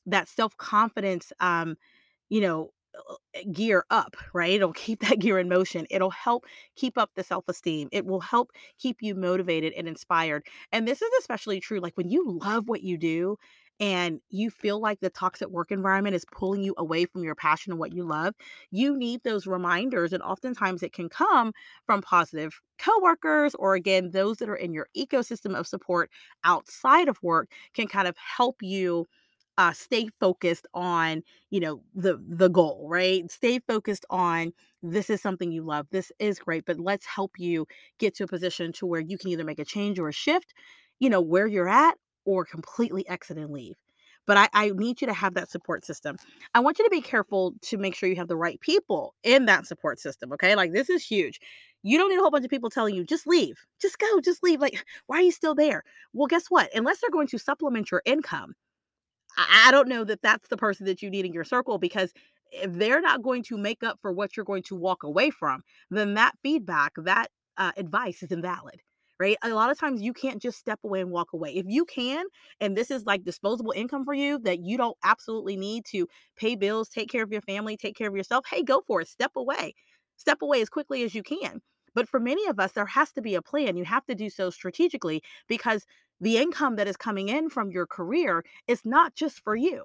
that 0.05 0.27
self 0.27 0.55
confidence, 0.57 1.31
um, 1.39 1.75
you 2.29 2.41
know, 2.41 2.71
uh, 3.09 3.15
gear 3.51 3.85
up, 3.89 4.15
right? 4.33 4.53
It'll 4.53 4.73
keep 4.73 5.01
that 5.01 5.19
gear 5.19 5.39
in 5.39 5.49
motion. 5.49 5.85
It'll 5.89 6.11
help 6.11 6.45
keep 6.75 6.97
up 6.97 7.11
the 7.15 7.23
self 7.23 7.45
esteem. 7.47 7.89
It 7.91 8.05
will 8.05 8.21
help 8.21 8.51
keep 8.79 8.97
you 9.01 9.15
motivated 9.15 9.73
and 9.73 9.87
inspired. 9.87 10.45
And 10.71 10.87
this 10.87 11.01
is 11.01 11.11
especially 11.19 11.59
true 11.59 11.79
like 11.79 11.97
when 11.97 12.09
you 12.09 12.39
love 12.41 12.67
what 12.69 12.83
you 12.83 12.97
do 12.97 13.37
and 13.79 14.21
you 14.29 14.49
feel 14.49 14.79
like 14.79 14.99
the 15.01 15.09
toxic 15.09 15.49
work 15.49 15.71
environment 15.71 16.15
is 16.15 16.25
pulling 16.31 16.63
you 16.63 16.73
away 16.77 17.05
from 17.05 17.23
your 17.23 17.35
passion 17.35 17.71
and 17.71 17.79
what 17.79 17.93
you 17.93 18.03
love, 18.03 18.33
you 18.71 18.95
need 18.97 19.21
those 19.23 19.47
reminders. 19.47 20.13
And 20.13 20.23
oftentimes 20.23 20.81
it 20.83 20.93
can 20.93 21.09
come 21.09 21.51
from 21.85 22.01
positive 22.01 22.61
coworkers 22.79 23.53
or 23.55 23.75
again, 23.75 24.11
those 24.11 24.37
that 24.37 24.49
are 24.49 24.55
in 24.55 24.73
your 24.73 24.87
ecosystem 24.97 25.55
of 25.57 25.67
support 25.67 26.09
outside 26.43 27.07
of 27.09 27.21
work 27.21 27.49
can 27.73 27.87
kind 27.87 28.07
of 28.07 28.15
help 28.17 28.57
you 28.61 29.05
uh, 29.57 29.71
stay 29.71 30.09
focused 30.19 30.67
on 30.73 31.23
you 31.49 31.61
know 31.61 31.81
the 31.93 32.21
the 32.27 32.49
goal 32.49 32.87
right 32.89 33.31
stay 33.31 33.57
focused 33.59 34.05
on 34.09 34.51
this 34.83 35.09
is 35.09 35.21
something 35.21 35.49
you 35.51 35.63
love 35.63 35.87
this 35.91 36.11
is 36.19 36.39
great 36.39 36.65
but 36.65 36.77
let's 36.77 37.05
help 37.05 37.31
you 37.37 37.65
get 37.97 38.13
to 38.13 38.25
a 38.25 38.27
position 38.27 38.73
to 38.73 38.85
where 38.85 38.99
you 38.99 39.17
can 39.17 39.29
either 39.29 39.45
make 39.45 39.59
a 39.59 39.63
change 39.65 39.97
or 39.97 40.09
a 40.09 40.13
shift 40.13 40.53
you 40.99 41.09
know 41.09 41.21
where 41.21 41.47
you're 41.47 41.69
at 41.69 41.97
or 42.25 42.45
completely 42.45 43.07
exit 43.07 43.37
and 43.37 43.51
leave. 43.51 43.75
But 44.27 44.37
I, 44.37 44.49
I 44.53 44.69
need 44.69 45.01
you 45.01 45.07
to 45.07 45.13
have 45.13 45.35
that 45.35 45.51
support 45.51 45.85
system. 45.85 46.17
I 46.53 46.59
want 46.59 46.79
you 46.79 46.85
to 46.85 46.89
be 46.89 47.01
careful 47.01 47.53
to 47.61 47.77
make 47.77 47.95
sure 47.95 48.09
you 48.09 48.15
have 48.15 48.27
the 48.27 48.35
right 48.35 48.59
people 48.59 49.13
in 49.23 49.45
that 49.45 49.67
support 49.67 49.99
system. 49.99 50.33
Okay. 50.33 50.55
Like 50.55 50.73
this 50.73 50.89
is 50.89 51.05
huge. 51.05 51.39
You 51.83 51.97
don't 51.97 52.09
need 52.09 52.17
a 52.17 52.21
whole 52.21 52.31
bunch 52.31 52.45
of 52.45 52.49
people 52.49 52.71
telling 52.71 52.95
you, 52.95 53.03
just 53.03 53.27
leave, 53.27 53.63
just 53.79 53.99
go, 53.99 54.19
just 54.19 54.41
leave. 54.41 54.59
Like, 54.59 54.83
why 55.05 55.17
are 55.17 55.21
you 55.21 55.31
still 55.31 55.53
there? 55.53 55.83
Well, 56.13 56.27
guess 56.27 56.47
what? 56.47 56.73
Unless 56.75 56.99
they're 56.99 57.11
going 57.11 57.27
to 57.27 57.37
supplement 57.37 57.91
your 57.91 58.01
income, 58.05 58.55
I, 59.37 59.65
I 59.67 59.71
don't 59.71 59.87
know 59.87 60.03
that 60.03 60.23
that's 60.23 60.47
the 60.47 60.57
person 60.57 60.87
that 60.87 61.03
you 61.03 61.11
need 61.11 61.25
in 61.25 61.33
your 61.33 61.43
circle 61.43 61.77
because 61.77 62.11
if 62.51 62.73
they're 62.73 63.01
not 63.01 63.21
going 63.21 63.43
to 63.43 63.57
make 63.57 63.83
up 63.83 63.99
for 64.01 64.11
what 64.11 64.35
you're 64.35 64.45
going 64.45 64.63
to 64.63 64.75
walk 64.75 65.03
away 65.03 65.29
from, 65.29 65.61
then 65.91 66.15
that 66.15 66.33
feedback, 66.41 66.93
that 66.97 67.29
uh, 67.57 67.71
advice 67.77 68.23
is 68.23 68.31
invalid 68.31 68.81
right? 69.19 69.37
A 69.43 69.49
lot 69.49 69.71
of 69.71 69.79
times 69.79 70.01
you 70.01 70.13
can't 70.13 70.41
just 70.41 70.57
step 70.59 70.79
away 70.83 71.01
and 71.01 71.11
walk 71.11 71.33
away. 71.33 71.55
If 71.55 71.65
you 71.67 71.85
can, 71.85 72.25
and 72.59 72.75
this 72.75 72.91
is 72.91 73.05
like 73.05 73.23
disposable 73.23 73.71
income 73.71 74.05
for 74.05 74.13
you 74.13 74.39
that 74.39 74.59
you 74.59 74.77
don't 74.77 74.97
absolutely 75.03 75.57
need 75.57 75.85
to 75.91 76.07
pay 76.35 76.55
bills, 76.55 76.89
take 76.89 77.09
care 77.09 77.23
of 77.23 77.31
your 77.31 77.41
family, 77.41 77.77
take 77.77 77.95
care 77.95 78.09
of 78.09 78.15
yourself, 78.15 78.45
hey, 78.49 78.63
go 78.63 78.81
for 78.87 79.01
it. 79.01 79.07
Step 79.07 79.31
away. 79.35 79.73
Step 80.17 80.41
away 80.41 80.61
as 80.61 80.69
quickly 80.69 81.03
as 81.03 81.15
you 81.15 81.23
can. 81.23 81.61
But 81.93 82.09
for 82.09 82.19
many 82.19 82.45
of 82.47 82.59
us, 82.59 82.73
there 82.73 82.85
has 82.85 83.11
to 83.13 83.21
be 83.21 83.35
a 83.35 83.41
plan. 83.41 83.77
You 83.77 83.85
have 83.85 84.05
to 84.07 84.15
do 84.15 84.29
so 84.29 84.49
strategically 84.49 85.21
because 85.47 85.85
the 86.19 86.37
income 86.37 86.75
that 86.75 86.87
is 86.87 86.97
coming 86.97 87.29
in 87.29 87.49
from 87.49 87.71
your 87.71 87.87
career 87.87 88.43
is 88.67 88.81
not 88.85 89.15
just 89.15 89.41
for 89.43 89.55
you. 89.55 89.83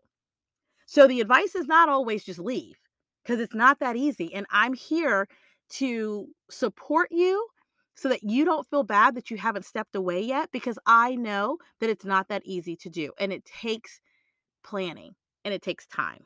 So 0.87 1.07
the 1.07 1.21
advice 1.21 1.55
is 1.55 1.67
not 1.67 1.89
always 1.89 2.25
just 2.25 2.41
leave 2.41 2.77
because 3.23 3.39
it's 3.39 3.55
not 3.55 3.79
that 3.79 3.97
easy. 3.97 4.35
And 4.35 4.47
I'm 4.51 4.75
here 4.75 5.29
to 5.71 6.27
support 6.51 7.13
you 7.13 7.47
so 8.01 8.09
that 8.09 8.23
you 8.23 8.47
don't 8.47 8.67
feel 8.67 8.83
bad 8.83 9.15
that 9.15 9.31
you 9.31 9.37
haven't 9.37 9.67
stepped 9.67 9.95
away 9.95 10.23
yet 10.23 10.49
because 10.53 10.79
I 10.87 11.17
know 11.17 11.59
that 11.81 11.91
it's 11.91 12.07
not 12.07 12.29
that 12.29 12.41
easy 12.47 12.75
to 12.77 12.89
do 12.89 13.13
and 13.19 13.31
it 13.31 13.45
takes 13.45 14.01
planning 14.65 15.15
and 15.45 15.53
it 15.53 15.61
takes 15.61 15.87
time. 15.87 16.25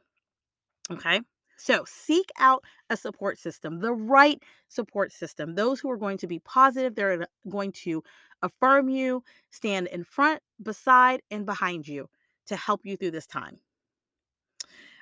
Okay? 0.89 1.21
So 1.57 1.85
seek 1.85 2.31
out 2.39 2.63
a 2.91 2.97
support 2.97 3.41
system, 3.41 3.81
the 3.81 3.93
right 3.93 4.41
support 4.69 5.11
system, 5.13 5.57
those 5.57 5.81
who 5.81 5.91
are 5.91 5.97
going 5.97 6.19
to 6.19 6.29
be 6.29 6.39
positive, 6.39 6.95
they're 6.95 7.27
going 7.49 7.73
to 7.73 8.05
affirm 8.43 8.89
you, 8.89 9.25
stand 9.51 9.89
in 9.89 10.05
front, 10.05 10.43
beside, 10.63 11.23
and 11.33 11.45
behind 11.45 11.89
you 11.89 12.09
to 12.47 12.55
help 12.55 12.83
you 12.87 12.97
through 12.97 13.11
this 13.11 13.27
time. 13.27 13.59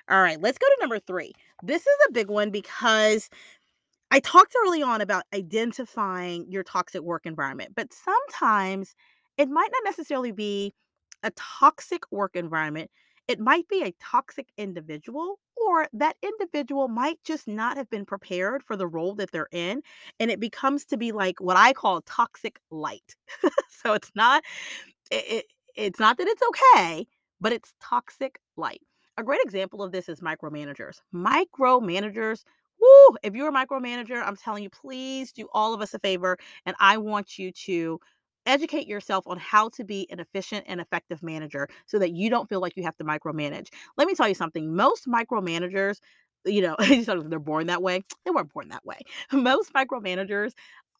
All 0.09 0.21
right, 0.21 0.41
let's 0.41 0.57
go 0.57 0.65
to 0.65 0.77
number 0.79 0.97
three. 0.97 1.33
This 1.61 1.83
is 1.83 1.97
a 2.09 2.13
big 2.13 2.31
one 2.31 2.49
because 2.49 3.29
I 4.13 4.19
talked 4.19 4.53
early 4.63 4.83
on 4.83 5.01
about 5.01 5.23
identifying 5.33 6.45
your 6.47 6.61
toxic 6.61 7.01
work 7.01 7.25
environment, 7.25 7.71
but 7.75 7.91
sometimes 7.91 8.93
it 9.39 9.49
might 9.49 9.69
not 9.71 9.81
necessarily 9.85 10.31
be 10.31 10.71
a 11.23 11.31
toxic 11.31 12.03
work 12.11 12.35
environment. 12.35 12.91
It 13.27 13.39
might 13.39 13.67
be 13.69 13.81
a 13.81 13.95
toxic 13.99 14.49
individual, 14.55 15.39
or 15.57 15.87
that 15.93 16.17
individual 16.21 16.89
might 16.89 17.17
just 17.23 17.47
not 17.47 17.75
have 17.75 17.89
been 17.89 18.05
prepared 18.05 18.61
for 18.61 18.75
the 18.77 18.85
role 18.85 19.15
that 19.15 19.31
they're 19.31 19.47
in. 19.51 19.81
And 20.19 20.29
it 20.29 20.39
becomes 20.39 20.85
to 20.85 20.97
be 20.97 21.11
like 21.11 21.41
what 21.41 21.57
I 21.57 21.73
call 21.73 22.01
toxic 22.01 22.59
light. 22.69 23.15
so 23.83 23.93
it's 23.93 24.11
not, 24.13 24.43
it, 25.09 25.25
it, 25.27 25.45
it's 25.75 25.99
not 25.99 26.19
that 26.19 26.27
it's 26.27 26.43
okay, 26.49 27.07
but 27.41 27.51
it's 27.51 27.73
toxic 27.81 28.37
light. 28.57 28.81
A 29.17 29.23
great 29.23 29.41
example 29.43 29.81
of 29.81 29.91
this 29.91 30.07
is 30.07 30.19
micromanagers. 30.19 30.97
Micromanagers 31.11 32.43
If 33.23 33.33
you're 33.35 33.49
a 33.49 33.51
micromanager, 33.51 34.21
I'm 34.25 34.35
telling 34.35 34.63
you, 34.63 34.69
please 34.69 35.31
do 35.31 35.47
all 35.53 35.73
of 35.73 35.81
us 35.81 35.93
a 35.93 35.99
favor. 35.99 36.37
And 36.65 36.75
I 36.79 36.97
want 36.97 37.37
you 37.37 37.51
to 37.65 37.99
educate 38.45 38.87
yourself 38.87 39.25
on 39.27 39.37
how 39.37 39.69
to 39.69 39.83
be 39.85 40.07
an 40.11 40.19
efficient 40.19 40.65
and 40.67 40.81
effective 40.81 41.23
manager 41.23 41.67
so 41.85 41.97
that 41.99 42.11
you 42.11 42.29
don't 42.29 42.49
feel 42.49 42.59
like 42.59 42.75
you 42.75 42.83
have 42.83 42.97
to 42.97 43.03
micromanage. 43.05 43.69
Let 43.97 44.07
me 44.07 44.15
tell 44.15 44.27
you 44.27 44.35
something 44.35 44.75
most 44.75 45.07
micromanagers, 45.07 45.99
you 46.45 46.61
know, 46.61 46.75
they're 47.29 47.39
born 47.39 47.67
that 47.67 47.81
way. 47.81 48.03
They 48.25 48.31
weren't 48.31 48.53
born 48.53 48.67
that 48.69 48.85
way. 48.85 48.99
Most 49.31 49.73
micromanagers 49.73 50.51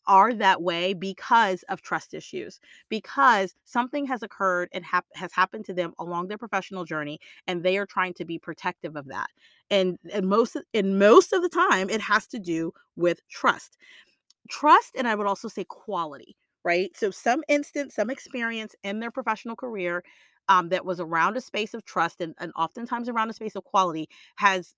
are 0.08 0.34
that 0.34 0.62
way 0.62 0.94
because 0.94 1.64
of 1.64 1.82
trust 1.82 2.14
issues, 2.14 2.60
because 2.90 3.56
something 3.66 4.06
has 4.06 4.24
occurred 4.24 4.70
and 4.74 4.84
hap- 4.84 5.06
has 5.16 5.32
happened 5.34 5.66
to 5.66 5.74
them 5.74 5.94
along 6.00 6.28
their 6.28 6.38
professional 6.38 6.86
journey, 6.86 7.20
and 7.48 7.64
they 7.64 7.78
are 7.78 7.86
trying 7.86 8.14
to 8.16 8.26
be 8.26 8.38
protective 8.40 8.96
of 8.96 9.08
that. 9.08 9.28
And, 9.70 9.98
and 10.12 10.28
most 10.28 10.58
and 10.74 11.00
most 11.00 11.34
of 11.34 11.42
the 11.42 11.50
time, 11.50 11.90
it 11.90 12.02
has 12.02 12.28
to 12.28 12.40
do 12.40 12.74
with 12.96 13.20
trust, 13.30 13.78
trust, 14.50 14.96
and 14.98 15.08
I 15.08 15.16
would 15.16 15.28
also 15.28 15.48
say 15.48 15.64
quality. 15.64 16.36
Right. 16.66 16.96
So 16.96 17.12
some 17.12 17.44
instance, 17.50 17.96
some 17.96 18.10
experience 18.10 18.74
in 18.84 19.02
their 19.02 19.12
professional 19.12 19.58
career 19.58 20.02
um, 20.48 20.70
that 20.70 20.86
was 20.86 21.02
around 21.02 21.36
a 21.36 21.42
space 21.42 21.74
of 21.74 21.84
trust 21.84 22.22
and, 22.22 22.34
and 22.40 22.54
oftentimes 22.56 23.10
around 23.10 23.30
a 23.30 23.34
space 23.34 23.58
of 23.58 23.66
quality 23.66 24.08
has 24.38 24.74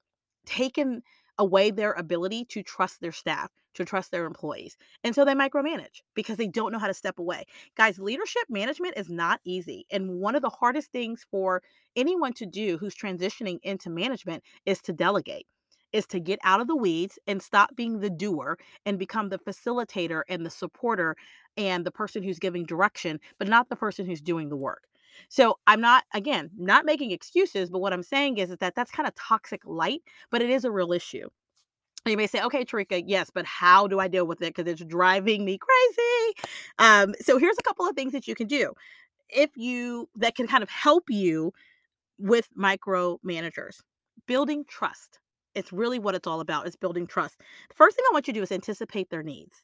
taken 0.48 1.04
away 1.38 1.72
their 1.72 1.94
ability 1.94 2.46
to 2.46 2.64
trust 2.64 3.02
their 3.02 3.12
staff, 3.12 3.52
to 3.76 3.86
trust 3.86 4.12
their 4.12 4.26
employees. 4.26 4.78
And 5.04 5.14
so 5.14 5.26
they 5.26 5.34
micromanage 5.34 6.02
because 6.14 6.38
they 6.38 6.48
don't 6.48 6.72
know 6.72 6.80
how 6.80 6.88
to 6.88 6.94
step 6.94 7.20
away. 7.20 7.46
Guys, 7.76 8.00
leadership 8.00 8.44
management 8.50 8.98
is 8.98 9.10
not 9.10 9.42
easy. 9.44 9.86
And 9.92 10.20
one 10.20 10.36
of 10.36 10.42
the 10.42 10.50
hardest 10.50 10.92
things 10.92 11.26
for 11.30 11.62
anyone 11.96 12.34
to 12.34 12.46
do 12.46 12.78
who's 12.78 12.96
transitioning 12.96 13.60
into 13.64 13.90
management 13.90 14.44
is 14.66 14.82
to 14.84 14.94
delegate. 14.94 15.48
Is 15.92 16.08
to 16.08 16.20
get 16.20 16.40
out 16.44 16.60
of 16.60 16.68
the 16.68 16.76
weeds 16.76 17.18
and 17.26 17.42
stop 17.42 17.74
being 17.76 18.00
the 18.00 18.10
doer 18.10 18.58
and 18.86 19.00
become 19.00 19.30
the 19.30 19.40
facilitator 19.40 20.24
and 20.28 20.46
the 20.46 20.50
supporter 20.50 21.16
and 21.56 21.86
the 21.86 21.92
person 21.92 22.22
who's 22.22 22.38
giving 22.38 22.66
direction, 22.66 23.20
but 23.40 23.48
not 23.48 23.70
the 23.70 23.78
person 23.78 24.06
who's 24.06 24.20
doing 24.20 24.50
the 24.50 24.58
work. 24.58 24.84
So 25.30 25.58
I'm 25.68 25.82
not, 25.82 26.04
again, 26.14 26.50
not 26.58 26.86
making 26.86 27.12
excuses, 27.12 27.70
but 27.70 27.80
what 27.80 27.94
I'm 27.94 28.04
saying 28.04 28.38
is, 28.38 28.52
is 28.52 28.58
that 28.58 28.76
that's 28.76 28.92
kind 28.92 29.08
of 29.08 29.16
toxic 29.16 29.62
light, 29.66 30.02
but 30.32 30.42
it 30.42 30.50
is 30.50 30.66
a 30.66 30.72
real 30.72 30.92
issue. 30.92 31.28
And 32.06 32.12
you 32.12 32.18
may 32.18 32.28
say, 32.28 32.42
okay, 32.44 32.64
Tarika, 32.64 33.04
yes, 33.06 33.32
but 33.34 33.46
how 33.46 33.88
do 33.88 34.00
I 34.00 34.08
deal 34.08 34.28
with 34.28 34.42
it? 34.42 34.56
Because 34.56 34.72
it's 34.72 34.84
driving 34.86 35.44
me 35.44 35.58
crazy. 35.58 36.48
Um, 36.78 37.16
so 37.20 37.40
here's 37.40 37.58
a 37.58 37.64
couple 37.64 37.88
of 37.88 37.96
things 37.96 38.14
that 38.14 38.28
you 38.28 38.36
can 38.36 38.48
do 38.48 38.74
if 39.30 39.50
you 39.56 40.08
that 40.18 40.36
can 40.36 40.48
kind 40.48 40.62
of 40.62 40.70
help 40.70 41.06
you 41.10 41.52
with 42.20 42.48
micro 42.56 43.20
managers. 43.24 43.82
Building 44.28 44.66
trust. 44.68 45.20
It's 45.56 45.72
really 45.74 46.00
what 46.00 46.16
it's 46.16 46.28
all 46.28 46.42
about. 46.42 46.68
It's 46.68 46.76
building 46.76 47.08
trust. 47.08 47.40
The 47.70 47.76
first 47.76 47.96
thing 47.96 48.06
I 48.10 48.14
want 48.14 48.28
you 48.28 48.34
to 48.34 48.40
do 48.40 48.44
is 48.44 48.52
anticipate 48.52 49.10
their 49.10 49.24
needs 49.24 49.64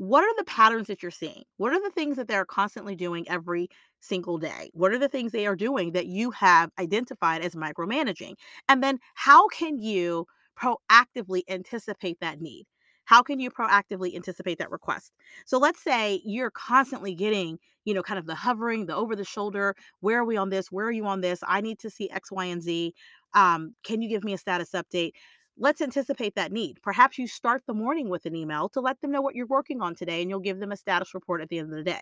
what 0.00 0.24
are 0.24 0.34
the 0.38 0.44
patterns 0.44 0.86
that 0.86 1.02
you're 1.02 1.10
seeing? 1.10 1.42
What 1.58 1.74
are 1.74 1.82
the 1.82 1.90
things 1.90 2.16
that 2.16 2.26
they're 2.26 2.46
constantly 2.46 2.96
doing 2.96 3.28
every 3.28 3.68
single 4.00 4.38
day? 4.38 4.70
What 4.72 4.92
are 4.92 4.98
the 4.98 5.10
things 5.10 5.30
they 5.30 5.46
are 5.46 5.54
doing 5.54 5.92
that 5.92 6.06
you 6.06 6.30
have 6.30 6.70
identified 6.78 7.42
as 7.42 7.54
micromanaging? 7.54 8.36
And 8.66 8.82
then 8.82 8.98
how 9.14 9.46
can 9.48 9.78
you 9.78 10.26
proactively 10.58 11.42
anticipate 11.50 12.18
that 12.20 12.40
need? 12.40 12.66
How 13.04 13.22
can 13.22 13.40
you 13.40 13.50
proactively 13.50 14.16
anticipate 14.16 14.58
that 14.58 14.70
request? 14.70 15.12
So 15.44 15.58
let's 15.58 15.84
say 15.84 16.22
you're 16.24 16.50
constantly 16.50 17.14
getting, 17.14 17.58
you 17.84 17.92
know, 17.92 18.02
kind 18.02 18.18
of 18.18 18.24
the 18.24 18.34
hovering, 18.34 18.86
the 18.86 18.96
over 18.96 19.14
the 19.14 19.24
shoulder. 19.24 19.76
Where 20.00 20.20
are 20.20 20.24
we 20.24 20.38
on 20.38 20.48
this? 20.48 20.72
Where 20.72 20.86
are 20.86 20.92
you 20.92 21.04
on 21.04 21.20
this? 21.20 21.40
I 21.46 21.60
need 21.60 21.78
to 21.80 21.90
see 21.90 22.08
X, 22.10 22.32
Y, 22.32 22.46
and 22.46 22.62
Z. 22.62 22.94
Um, 23.34 23.74
can 23.84 24.00
you 24.00 24.08
give 24.08 24.24
me 24.24 24.32
a 24.32 24.38
status 24.38 24.70
update? 24.70 25.12
Let's 25.60 25.80
anticipate 25.80 26.34
that 26.34 26.50
need. 26.50 26.80
Perhaps 26.82 27.18
you 27.18 27.28
start 27.28 27.62
the 27.66 27.74
morning 27.74 28.08
with 28.08 28.26
an 28.26 28.34
email 28.34 28.68
to 28.70 28.80
let 28.80 29.00
them 29.00 29.12
know 29.12 29.20
what 29.20 29.36
you're 29.36 29.46
working 29.46 29.80
on 29.80 29.94
today, 29.94 30.20
and 30.22 30.30
you'll 30.30 30.40
give 30.40 30.58
them 30.58 30.72
a 30.72 30.76
status 30.76 31.14
report 31.14 31.40
at 31.42 31.48
the 31.48 31.58
end 31.58 31.70
of 31.70 31.76
the 31.76 31.84
day. 31.84 32.00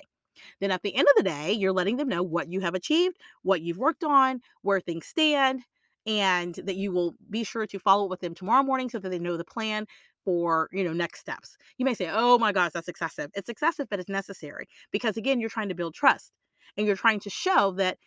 Then 0.61 0.71
at 0.71 0.83
the 0.83 0.95
end 0.95 1.09
of 1.11 1.17
the 1.17 1.29
day, 1.29 1.53
you're 1.53 1.73
letting 1.73 1.97
them 1.97 2.09
know 2.09 2.23
what 2.23 2.51
you 2.51 2.61
have 2.61 2.75
achieved, 2.75 3.19
what 3.43 3.61
you've 3.61 3.77
worked 3.79 4.05
on, 4.05 4.41
where 4.63 4.81
things 4.81 5.07
stand, 5.07 5.63
and 6.07 6.55
that 6.55 6.77
you 6.77 6.93
will 6.93 7.15
be 7.29 7.45
sure 7.45 7.67
to 7.67 7.79
follow 7.79 8.05
up 8.05 8.11
with 8.11 8.21
them 8.21 8.35
tomorrow 8.35 8.63
morning 8.63 8.89
so 8.89 8.99
that 8.99 9.09
they 9.11 9.19
know 9.19 9.37
the 9.37 9.45
plan 9.45 9.87
for 10.25 10.69
you 10.73 10.83
know 10.85 10.93
next 10.93 11.21
steps 11.21 11.57
you 11.79 11.85
may 11.85 11.95
say 11.95 12.11
oh 12.13 12.39
my 12.39 12.53
gosh 12.53 12.73
that's 12.73 12.89
excessive 12.89 13.31
it's 13.35 13.49
excessive 13.49 13.87
but 13.89 14.01
it's 14.01 14.09
necessary 14.09 14.67
because 14.91 15.17
again 15.17 15.41
you're 15.41 15.49
trying 15.49 15.69
to 15.69 15.75
build 15.75 15.95
trust 15.95 16.33
and 16.77 16.87
you're 16.87 16.97
trying 16.97 17.21
to 17.21 17.31
show 17.31 17.73
that 17.73 17.99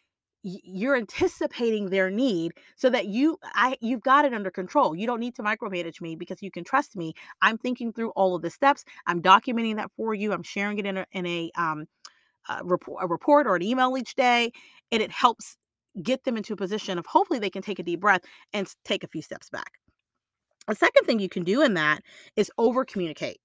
you're 0.43 0.95
anticipating 0.95 1.89
their 1.89 2.09
need 2.09 2.53
so 2.75 2.89
that 2.89 3.07
you 3.07 3.37
i 3.53 3.77
you've 3.81 4.01
got 4.01 4.25
it 4.25 4.33
under 4.33 4.51
control. 4.51 4.95
You 4.95 5.07
don't 5.07 5.19
need 5.19 5.35
to 5.35 5.43
micromanage 5.43 6.01
me 6.01 6.15
because 6.15 6.41
you 6.41 6.51
can 6.51 6.63
trust 6.63 6.95
me. 6.95 7.13
I'm 7.41 7.57
thinking 7.57 7.93
through 7.93 8.09
all 8.11 8.35
of 8.35 8.41
the 8.41 8.49
steps. 8.49 8.83
I'm 9.05 9.21
documenting 9.21 9.75
that 9.77 9.91
for 9.95 10.13
you. 10.13 10.33
I'm 10.33 10.43
sharing 10.43 10.79
it 10.79 10.85
in 10.85 10.97
a, 10.97 11.05
in 11.11 11.25
a 11.25 11.51
um 11.55 11.85
a 12.49 12.63
report, 12.63 13.03
a 13.03 13.07
report 13.07 13.45
or 13.47 13.55
an 13.55 13.61
email 13.61 13.95
each 13.97 14.15
day 14.15 14.51
and 14.91 15.01
it 15.01 15.11
helps 15.11 15.57
get 16.01 16.23
them 16.23 16.37
into 16.37 16.53
a 16.53 16.57
position 16.57 16.97
of 16.97 17.05
hopefully 17.05 17.39
they 17.39 17.49
can 17.49 17.61
take 17.61 17.79
a 17.79 17.83
deep 17.83 17.99
breath 17.99 18.21
and 18.53 18.67
take 18.85 19.03
a 19.03 19.07
few 19.07 19.21
steps 19.21 19.49
back. 19.49 19.73
A 20.67 20.75
second 20.75 21.05
thing 21.05 21.19
you 21.19 21.29
can 21.29 21.43
do 21.43 21.61
in 21.61 21.75
that 21.75 22.01
is 22.35 22.51
over 22.57 22.85
communicate 22.85 23.39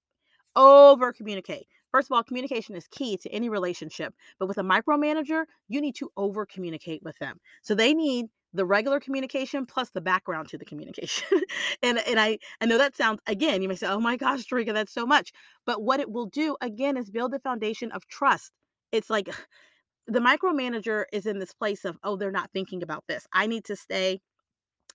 over 0.57 1.13
communicate 1.13 1.67
First 1.97 2.11
of 2.11 2.15
all, 2.15 2.21
communication 2.21 2.75
is 2.75 2.87
key 2.91 3.17
to 3.17 3.29
any 3.31 3.49
relationship, 3.49 4.13
but 4.37 4.45
with 4.45 4.59
a 4.59 4.61
micromanager, 4.61 5.45
you 5.67 5.81
need 5.81 5.95
to 5.95 6.11
over 6.15 6.45
communicate 6.45 7.01
with 7.01 7.17
them. 7.17 7.39
So 7.63 7.73
they 7.73 7.95
need 7.95 8.27
the 8.53 8.65
regular 8.65 8.99
communication 8.99 9.65
plus 9.65 9.89
the 9.89 9.99
background 9.99 10.47
to 10.49 10.59
the 10.59 10.65
communication. 10.65 11.41
and 11.81 11.97
and 12.07 12.19
I, 12.19 12.37
I 12.61 12.67
know 12.67 12.77
that 12.77 12.95
sounds 12.95 13.19
again, 13.25 13.63
you 13.63 13.67
may 13.67 13.73
say, 13.73 13.87
oh 13.87 13.99
my 13.99 14.15
gosh, 14.15 14.45
Tarika, 14.45 14.75
that's 14.75 14.93
so 14.93 15.07
much. 15.07 15.31
But 15.65 15.81
what 15.81 15.99
it 15.99 16.11
will 16.11 16.27
do 16.27 16.55
again 16.61 16.97
is 16.97 17.09
build 17.09 17.31
the 17.31 17.39
foundation 17.39 17.91
of 17.91 18.05
trust. 18.07 18.51
It's 18.91 19.09
like 19.09 19.29
the 20.07 20.19
micromanager 20.19 21.05
is 21.11 21.25
in 21.25 21.39
this 21.39 21.53
place 21.53 21.83
of, 21.83 21.97
oh, 22.03 22.15
they're 22.15 22.29
not 22.29 22.51
thinking 22.53 22.83
about 22.83 23.05
this. 23.07 23.25
I 23.33 23.47
need 23.47 23.65
to 23.65 23.75
stay 23.75 24.21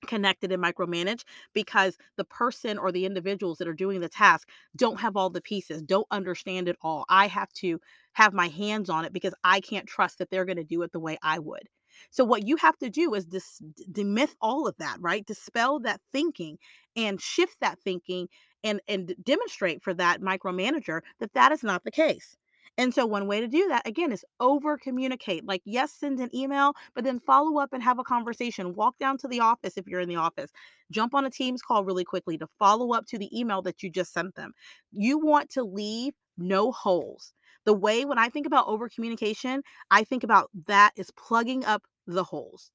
connected 0.07 0.53
and 0.53 0.62
micromanage 0.62 1.23
because 1.53 1.97
the 2.17 2.25
person 2.25 2.79
or 2.79 2.93
the 2.93 3.05
individuals 3.07 3.59
that 3.59 3.69
are 3.69 3.73
doing 3.75 4.01
the 4.01 4.09
task 4.09 4.49
don't 4.77 5.01
have 5.01 5.17
all 5.17 5.31
the 5.31 5.41
pieces, 5.41 5.83
don't 5.83 6.07
understand 6.11 6.69
it 6.69 6.77
all. 6.83 7.05
I 7.09 7.27
have 7.29 7.53
to 7.55 7.81
have 8.12 8.33
my 8.33 8.49
hands 8.49 8.91
on 8.91 9.05
it 9.05 9.12
because 9.12 9.35
I 9.45 9.61
can't 9.61 9.87
trust 9.87 10.19
that 10.19 10.31
they're 10.31 10.45
going 10.45 10.57
to 10.57 10.65
do 10.65 10.83
it 10.83 10.93
the 10.93 11.01
way 11.01 11.19
I 11.23 11.38
would. 11.38 11.69
So 12.11 12.25
what 12.25 12.47
you 12.47 12.57
have 12.57 12.77
to 12.79 12.91
do 12.91 13.15
is 13.15 13.27
dis- 13.27 13.62
demyth 13.91 14.35
all 14.41 14.67
of 14.67 14.77
that, 14.79 14.97
right? 15.01 15.25
Dispel 15.27 15.81
that 15.81 16.01
thinking 16.11 16.59
and 16.97 17.21
shift 17.21 17.61
that 17.61 17.79
thinking 17.81 18.29
and 18.65 18.81
and 18.88 19.15
demonstrate 19.23 19.83
for 19.83 19.95
that 19.95 20.21
micromanager 20.21 21.01
that 21.21 21.35
that 21.35 21.53
is 21.53 21.62
not 21.62 21.85
the 21.85 21.91
case. 21.91 22.37
And 22.79 22.95
so, 22.95 23.05
one 23.07 23.27
way 23.27 23.41
to 23.41 23.49
do 23.49 23.69
that, 23.69 23.87
again, 23.87 24.13
is 24.13 24.25
over 24.41 24.79
communicate. 24.79 25.45
Like, 25.47 25.63
yes, 25.65 25.93
send 25.93 26.21
an 26.21 26.35
email, 26.35 26.73
but 26.95 27.05
then 27.05 27.21
follow 27.21 27.59
up 27.59 27.73
and 27.73 27.83
have 27.83 27.99
a 27.99 28.05
conversation. 28.05 28.75
Walk 28.75 28.99
down 28.99 29.19
to 29.19 29.29
the 29.29 29.41
office 29.41 29.77
if 29.77 29.87
you're 29.87 30.01
in 30.01 30.09
the 30.09 30.17
office. 30.17 30.51
Jump 30.91 31.15
on 31.15 31.25
a 31.27 31.31
Teams 31.31 31.61
call 31.63 31.85
really 31.85 32.05
quickly 32.05 32.39
to 32.39 32.47
follow 32.59 32.93
up 32.95 33.07
to 33.09 33.19
the 33.19 33.29
email 33.39 33.63
that 33.63 33.83
you 33.83 33.91
just 33.91 34.13
sent 34.13 34.35
them. 34.35 34.53
You 34.91 35.19
want 35.19 35.51
to 35.51 35.63
leave 35.63 36.15
no 36.39 36.73
holes. 36.73 37.33
The 37.65 37.75
way 37.75 38.05
when 38.05 38.19
I 38.19 38.29
think 38.29 38.47
about 38.47 38.67
over 38.67 38.89
communication, 38.89 39.63
I 39.91 40.03
think 40.05 40.25
about 40.25 40.51
that 40.67 40.93
is 40.97 41.11
plugging 41.13 41.65
up 41.65 41.85
the 42.07 42.25
holes, 42.25 42.71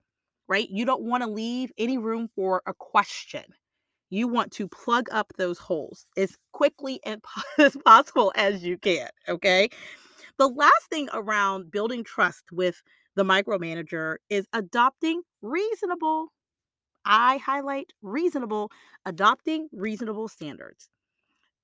right? 0.47 0.69
You 0.69 0.85
don't 0.85 1.03
want 1.03 1.23
to 1.23 1.29
leave 1.29 1.71
any 1.77 1.97
room 1.97 2.29
for 2.35 2.61
a 2.67 2.73
question 2.73 3.43
you 4.09 4.27
want 4.27 4.51
to 4.53 4.67
plug 4.67 5.07
up 5.11 5.33
those 5.37 5.57
holes 5.57 6.05
as 6.17 6.37
quickly 6.53 6.99
and 7.05 7.21
as 7.57 7.75
possible 7.85 8.31
as 8.35 8.63
you 8.63 8.77
can. 8.77 9.09
Okay. 9.27 9.69
The 10.37 10.47
last 10.47 10.89
thing 10.89 11.09
around 11.13 11.71
building 11.71 12.03
trust 12.03 12.43
with 12.51 12.81
the 13.15 13.23
micromanager 13.23 14.17
is 14.29 14.45
adopting 14.53 15.23
reasonable, 15.41 16.27
I 17.05 17.37
highlight 17.37 17.87
reasonable, 18.01 18.71
adopting 19.05 19.67
reasonable 19.71 20.27
standards. 20.27 20.89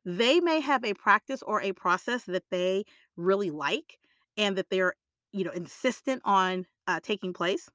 They 0.06 0.40
may 0.40 0.60
have 0.60 0.84
a 0.84 0.96
practice 0.96 1.44
or 1.44 1.62
a 1.62 1.72
process 1.72 2.24
that 2.24 2.44
they 2.50 2.84
really 3.16 3.52
like 3.52 4.00
and 4.36 4.58
that 4.58 4.70
they're, 4.70 4.96
you 5.32 5.44
know, 5.44 5.52
insistent 5.52 6.22
on 6.26 6.66
uh, 6.88 7.00
taking 7.02 7.32
place. 7.32 7.70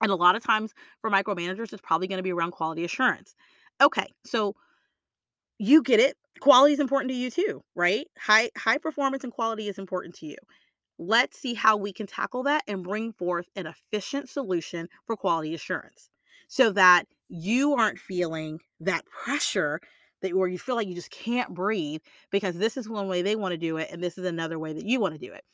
And 0.00 0.12
a 0.12 0.14
lot 0.14 0.36
of 0.36 0.44
times 0.44 0.74
for 1.00 1.10
micromanagers, 1.10 1.72
it's 1.72 1.82
probably 1.82 2.06
going 2.06 2.18
to 2.18 2.22
be 2.22 2.32
around 2.32 2.52
quality 2.52 2.84
assurance. 2.84 3.34
Okay, 3.80 4.06
so 4.24 4.54
you 5.58 5.82
get 5.82 6.00
it. 6.00 6.16
Quality 6.40 6.74
is 6.74 6.80
important 6.80 7.10
to 7.10 7.16
you 7.16 7.30
too, 7.30 7.62
right? 7.74 8.06
High 8.18 8.50
high 8.56 8.78
performance 8.78 9.24
and 9.24 9.32
quality 9.32 9.68
is 9.68 9.78
important 9.78 10.14
to 10.16 10.26
you. 10.26 10.36
Let's 10.98 11.38
see 11.38 11.54
how 11.54 11.76
we 11.76 11.92
can 11.92 12.06
tackle 12.06 12.44
that 12.44 12.64
and 12.68 12.84
bring 12.84 13.12
forth 13.14 13.48
an 13.56 13.66
efficient 13.66 14.28
solution 14.28 14.88
for 15.06 15.16
quality 15.16 15.54
assurance 15.54 16.10
so 16.48 16.72
that 16.72 17.06
you 17.28 17.74
aren't 17.74 17.98
feeling 17.98 18.60
that 18.80 19.04
pressure 19.06 19.80
that 20.22 20.32
or 20.32 20.48
you 20.48 20.58
feel 20.58 20.76
like 20.76 20.88
you 20.88 20.94
just 20.94 21.10
can't 21.10 21.54
breathe 21.54 22.02
because 22.30 22.56
this 22.56 22.76
is 22.76 22.88
one 22.88 23.08
way 23.08 23.22
they 23.22 23.36
want 23.36 23.52
to 23.52 23.58
do 23.58 23.78
it 23.78 23.88
and 23.92 24.02
this 24.04 24.18
is 24.18 24.26
another 24.26 24.58
way 24.58 24.72
that 24.74 24.86
you 24.86 25.00
want 25.00 25.14
to 25.14 25.20
do 25.26 25.32
it. 25.32 25.44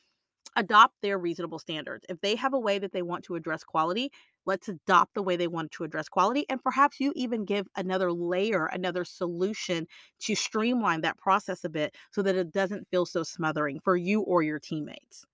Adopt 0.55 0.95
their 1.01 1.17
reasonable 1.17 1.59
standards. 1.59 2.05
If 2.09 2.21
they 2.21 2.35
have 2.35 2.53
a 2.53 2.59
way 2.59 2.79
that 2.79 2.91
they 2.91 3.01
want 3.01 3.23
to 3.25 3.35
address 3.35 3.63
quality, 3.63 4.11
let's 4.45 4.67
adopt 4.69 5.13
the 5.15 5.23
way 5.23 5.35
they 5.35 5.47
want 5.47 5.71
to 5.71 5.83
address 5.83 6.07
quality. 6.09 6.45
And 6.49 6.61
perhaps 6.63 6.99
you 6.99 7.11
even 7.15 7.45
give 7.45 7.67
another 7.75 8.11
layer, 8.11 8.67
another 8.67 9.05
solution 9.05 9.87
to 10.21 10.35
streamline 10.35 11.01
that 11.01 11.17
process 11.17 11.63
a 11.63 11.69
bit 11.69 11.95
so 12.11 12.21
that 12.21 12.35
it 12.35 12.51
doesn't 12.51 12.87
feel 12.89 13.05
so 13.05 13.23
smothering 13.23 13.79
for 13.83 13.95
you 13.97 14.21
or 14.21 14.43
your 14.43 14.59
teammates. 14.59 15.25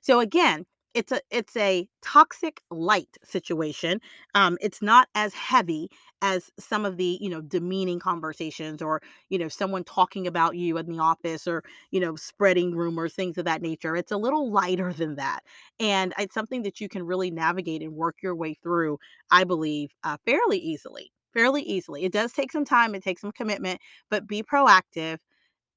So, 0.00 0.20
again, 0.20 0.66
it's 0.94 1.12
a 1.12 1.20
it's 1.30 1.56
a 1.56 1.88
toxic 2.02 2.62
light 2.70 3.16
situation. 3.24 4.00
Um, 4.34 4.58
it's 4.60 4.82
not 4.82 5.08
as 5.14 5.34
heavy 5.34 5.90
as 6.22 6.50
some 6.58 6.84
of 6.84 6.96
the 6.96 7.18
you 7.20 7.28
know 7.30 7.40
demeaning 7.40 7.98
conversations 8.00 8.82
or 8.82 9.00
you 9.28 9.38
know 9.38 9.48
someone 9.48 9.84
talking 9.84 10.26
about 10.26 10.56
you 10.56 10.76
in 10.78 10.86
the 10.86 10.98
office 10.98 11.46
or 11.46 11.62
you 11.90 12.00
know 12.00 12.16
spreading 12.16 12.74
rumors, 12.74 13.14
things 13.14 13.38
of 13.38 13.44
that 13.44 13.62
nature. 13.62 13.96
It's 13.96 14.12
a 14.12 14.16
little 14.16 14.50
lighter 14.50 14.92
than 14.92 15.16
that, 15.16 15.40
and 15.78 16.14
it's 16.18 16.34
something 16.34 16.62
that 16.62 16.80
you 16.80 16.88
can 16.88 17.04
really 17.04 17.30
navigate 17.30 17.82
and 17.82 17.92
work 17.94 18.16
your 18.22 18.34
way 18.34 18.54
through. 18.54 18.98
I 19.30 19.44
believe 19.44 19.90
uh, 20.04 20.16
fairly 20.24 20.58
easily, 20.58 21.12
fairly 21.34 21.62
easily. 21.62 22.04
It 22.04 22.12
does 22.12 22.32
take 22.32 22.52
some 22.52 22.64
time, 22.64 22.94
it 22.94 23.02
takes 23.04 23.20
some 23.20 23.32
commitment, 23.32 23.80
but 24.10 24.26
be 24.26 24.42
proactive, 24.42 25.18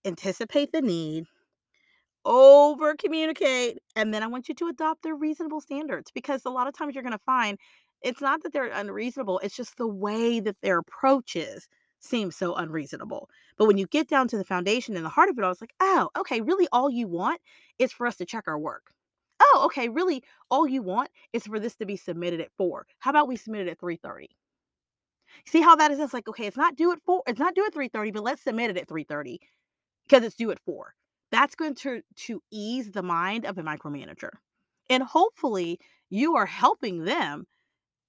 anticipate 0.05 0.71
the 0.71 0.81
need, 0.81 1.25
over 2.25 2.95
communicate 2.95 3.79
and 3.95 4.13
then 4.13 4.21
i 4.23 4.27
want 4.27 4.47
you 4.47 4.55
to 4.55 4.67
adopt 4.67 5.01
their 5.01 5.15
reasonable 5.15 5.59
standards 5.61 6.11
because 6.13 6.45
a 6.45 6.49
lot 6.49 6.67
of 6.67 6.73
times 6.77 6.93
you're 6.93 7.03
going 7.03 7.11
to 7.11 7.19
find 7.25 7.57
it's 8.01 8.21
not 8.21 8.43
that 8.43 8.53
they're 8.53 8.71
unreasonable 8.71 9.39
it's 9.39 9.55
just 9.55 9.77
the 9.77 9.87
way 9.87 10.39
that 10.39 10.55
their 10.61 10.79
approach 10.79 11.35
is 11.35 11.67
seems 12.01 12.35
so 12.35 12.55
unreasonable. 12.55 13.29
But 13.57 13.67
when 13.67 13.77
you 13.77 13.87
get 13.87 14.09
down 14.09 14.27
to 14.29 14.37
the 14.37 14.43
foundation 14.43 14.95
and 14.95 15.05
the 15.05 15.09
heart 15.09 15.29
of 15.29 15.37
it 15.37 15.43
all 15.43 15.51
it's 15.51 15.61
like 15.61 15.73
oh 15.79 16.09
okay 16.17 16.41
really 16.41 16.67
all 16.71 16.89
you 16.89 17.07
want 17.07 17.39
is 17.79 17.91
for 17.91 18.07
us 18.07 18.17
to 18.17 18.25
check 18.25 18.45
our 18.47 18.59
work. 18.59 18.91
Oh 19.39 19.63
okay 19.65 19.87
really 19.89 20.23
all 20.49 20.67
you 20.67 20.81
want 20.81 21.09
is 21.33 21.45
for 21.45 21.59
this 21.59 21.75
to 21.75 21.85
be 21.85 21.97
submitted 21.97 22.41
at 22.41 22.51
4 22.57 22.85
how 22.99 23.11
about 23.11 23.27
we 23.27 23.35
submit 23.37 23.67
it 23.67 23.71
at 23.71 23.79
3.30 23.79 24.27
see 25.45 25.61
how 25.61 25.75
that 25.75 25.91
is 25.91 25.99
it's 25.99 26.13
like 26.13 26.27
okay 26.27 26.45
it's 26.47 26.57
not 26.57 26.75
due 26.75 26.91
at 26.91 27.01
4 27.05 27.23
it's 27.27 27.39
not 27.39 27.55
due 27.55 27.65
at 27.65 27.73
3.30 27.73 28.13
but 28.13 28.23
let's 28.23 28.43
submit 28.43 28.69
it 28.69 28.77
at 28.77 28.87
3.30 28.87 29.37
because 30.07 30.23
it's 30.23 30.35
due 30.35 30.51
at 30.51 30.59
4 30.59 30.93
that's 31.31 31.55
going 31.55 31.75
to 31.75 32.01
to 32.15 32.41
ease 32.51 32.91
the 32.91 33.03
mind 33.03 33.45
of 33.45 33.57
a 33.57 33.63
micromanager 33.63 34.29
and 34.89 35.03
hopefully 35.03 35.79
you 36.09 36.35
are 36.35 36.45
helping 36.45 37.05
them 37.05 37.45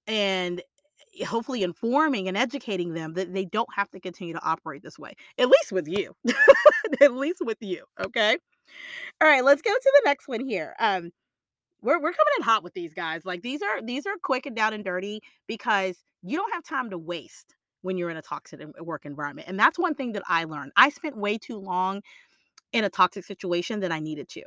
and 0.07 0.61
eh, 1.19 1.25
hopefully 1.25 1.63
informing 1.63 2.27
and 2.27 2.37
educating 2.37 2.93
them 2.93 3.13
that 3.13 3.33
they 3.33 3.45
don't 3.45 3.69
have 3.73 3.89
to 3.91 3.99
continue 3.99 4.33
to 4.33 4.43
operate 4.43 4.83
this 4.83 4.99
way 4.99 5.13
at 5.37 5.47
least 5.47 5.71
with 5.71 5.87
you 5.87 6.15
at 7.01 7.13
least 7.13 7.41
with 7.43 7.57
you 7.61 7.83
okay? 7.99 8.37
All 9.21 9.27
right 9.27 9.43
let's 9.43 9.61
go 9.61 9.71
to 9.71 9.91
the 9.95 10.01
next 10.05 10.27
one 10.27 10.45
here 10.45 10.75
um 10.79 11.11
we're, 11.81 11.99
we're 11.99 12.13
coming 12.13 12.33
in 12.37 12.43
hot 12.43 12.63
with 12.63 12.73
these 12.73 12.93
guys 12.93 13.25
like 13.25 13.41
these 13.41 13.61
are 13.61 13.81
these 13.81 14.05
are 14.05 14.15
quick 14.23 14.45
and 14.45 14.55
down 14.55 14.73
and 14.73 14.85
dirty 14.85 15.21
because 15.47 16.03
you 16.21 16.37
don't 16.37 16.53
have 16.53 16.63
time 16.63 16.89
to 16.89 16.97
waste 16.97 17.55
when 17.81 17.97
you're 17.97 18.09
in 18.09 18.17
a 18.17 18.21
toxic 18.21 18.61
work 18.79 19.05
environment 19.05 19.47
and 19.47 19.59
that's 19.59 19.77
one 19.77 19.93
thing 19.93 20.13
that 20.13 20.23
i 20.27 20.45
learned 20.45 20.71
i 20.77 20.89
spent 20.89 21.17
way 21.17 21.37
too 21.37 21.57
long 21.57 22.01
in 22.73 22.83
a 22.83 22.89
toxic 22.89 23.23
situation 23.23 23.79
than 23.79 23.91
I 23.91 23.99
needed 23.99 24.27
to. 24.29 24.43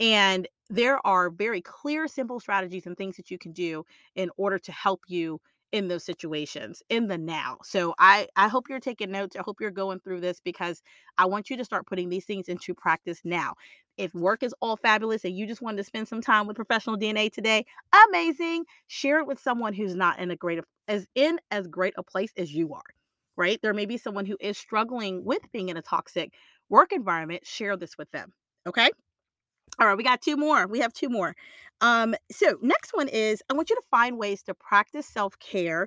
And 0.00 0.48
there 0.68 1.04
are 1.06 1.30
very 1.30 1.60
clear, 1.60 2.08
simple 2.08 2.40
strategies 2.40 2.86
and 2.86 2.96
things 2.96 3.16
that 3.16 3.30
you 3.30 3.38
can 3.38 3.52
do 3.52 3.84
in 4.14 4.30
order 4.36 4.58
to 4.58 4.72
help 4.72 5.02
you 5.08 5.40
in 5.72 5.88
those 5.88 6.04
situations 6.04 6.82
in 6.88 7.06
the 7.06 7.18
now. 7.18 7.58
So 7.62 7.94
I 7.98 8.26
I 8.36 8.48
hope 8.48 8.68
you're 8.68 8.80
taking 8.80 9.10
notes. 9.10 9.36
I 9.36 9.42
hope 9.42 9.60
you're 9.60 9.70
going 9.70 10.00
through 10.00 10.20
this 10.20 10.40
because 10.40 10.82
I 11.18 11.26
want 11.26 11.48
you 11.50 11.56
to 11.56 11.64
start 11.64 11.86
putting 11.86 12.08
these 12.08 12.24
things 12.24 12.48
into 12.48 12.74
practice 12.74 13.20
now. 13.24 13.54
If 13.96 14.14
work 14.14 14.42
is 14.42 14.54
all 14.60 14.76
fabulous 14.76 15.24
and 15.24 15.36
you 15.36 15.46
just 15.46 15.62
wanted 15.62 15.76
to 15.78 15.84
spend 15.84 16.08
some 16.08 16.22
time 16.22 16.46
with 16.46 16.56
professional 16.56 16.96
DNA 16.96 17.30
today, 17.30 17.64
amazing. 18.08 18.64
Share 18.88 19.20
it 19.20 19.26
with 19.26 19.38
someone 19.38 19.74
who's 19.74 19.94
not 19.94 20.18
in 20.18 20.30
a 20.30 20.36
great 20.36 20.60
as 20.88 21.06
in 21.14 21.38
as 21.50 21.66
great 21.66 21.94
a 21.96 22.02
place 22.02 22.32
as 22.36 22.52
you 22.52 22.74
are. 22.74 22.82
Right? 23.36 23.60
There 23.62 23.74
may 23.74 23.86
be 23.86 23.96
someone 23.96 24.26
who 24.26 24.36
is 24.40 24.58
struggling 24.58 25.24
with 25.24 25.40
being 25.52 25.68
in 25.68 25.76
a 25.76 25.82
toxic 25.82 26.34
work 26.70 26.92
environment, 26.92 27.46
share 27.46 27.76
this 27.76 27.98
with 27.98 28.10
them. 28.12 28.32
Okay. 28.66 28.88
All 29.78 29.86
right, 29.86 29.96
we 29.96 30.04
got 30.04 30.22
two 30.22 30.36
more. 30.36 30.66
We 30.66 30.80
have 30.80 30.92
two 30.92 31.08
more. 31.08 31.34
Um, 31.80 32.14
so 32.30 32.58
next 32.60 32.92
one 32.92 33.08
is 33.08 33.42
I 33.50 33.54
want 33.54 33.70
you 33.70 33.76
to 33.76 33.82
find 33.90 34.18
ways 34.18 34.42
to 34.44 34.54
practice 34.54 35.06
self-care 35.06 35.86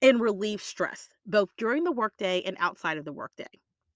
and 0.00 0.20
relieve 0.20 0.60
stress, 0.62 1.08
both 1.26 1.50
during 1.56 1.84
the 1.84 1.92
workday 1.92 2.42
and 2.42 2.56
outside 2.58 2.98
of 2.98 3.04
the 3.04 3.12
workday. 3.12 3.46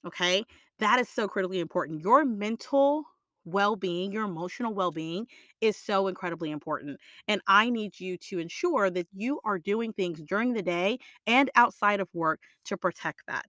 Okay. 0.07 0.44
That 0.79 1.00
is 1.00 1.09
so 1.09 1.26
critically 1.26 1.61
important. 1.61 2.02
Your 2.02 2.24
mental 2.24 3.05
well 3.44 3.76
being, 3.76 4.12
your 4.12 4.24
emotional 4.24 4.74
well 4.74 4.90
being 4.90 5.26
is 5.61 5.76
so 5.76 6.09
incredibly 6.09 6.50
important. 6.50 7.00
And 7.29 7.40
I 7.46 7.70
need 7.70 7.98
you 7.98 8.18
to 8.18 8.38
ensure 8.38 8.90
that 8.90 9.07
you 9.14 9.40
are 9.44 9.59
doing 9.59 9.92
things 9.92 10.20
during 10.29 10.52
the 10.52 10.62
day 10.62 10.98
and 11.26 11.50
outside 11.55 12.00
of 12.00 12.09
work 12.12 12.40
to 12.66 12.76
protect 12.76 13.22
that 13.26 13.46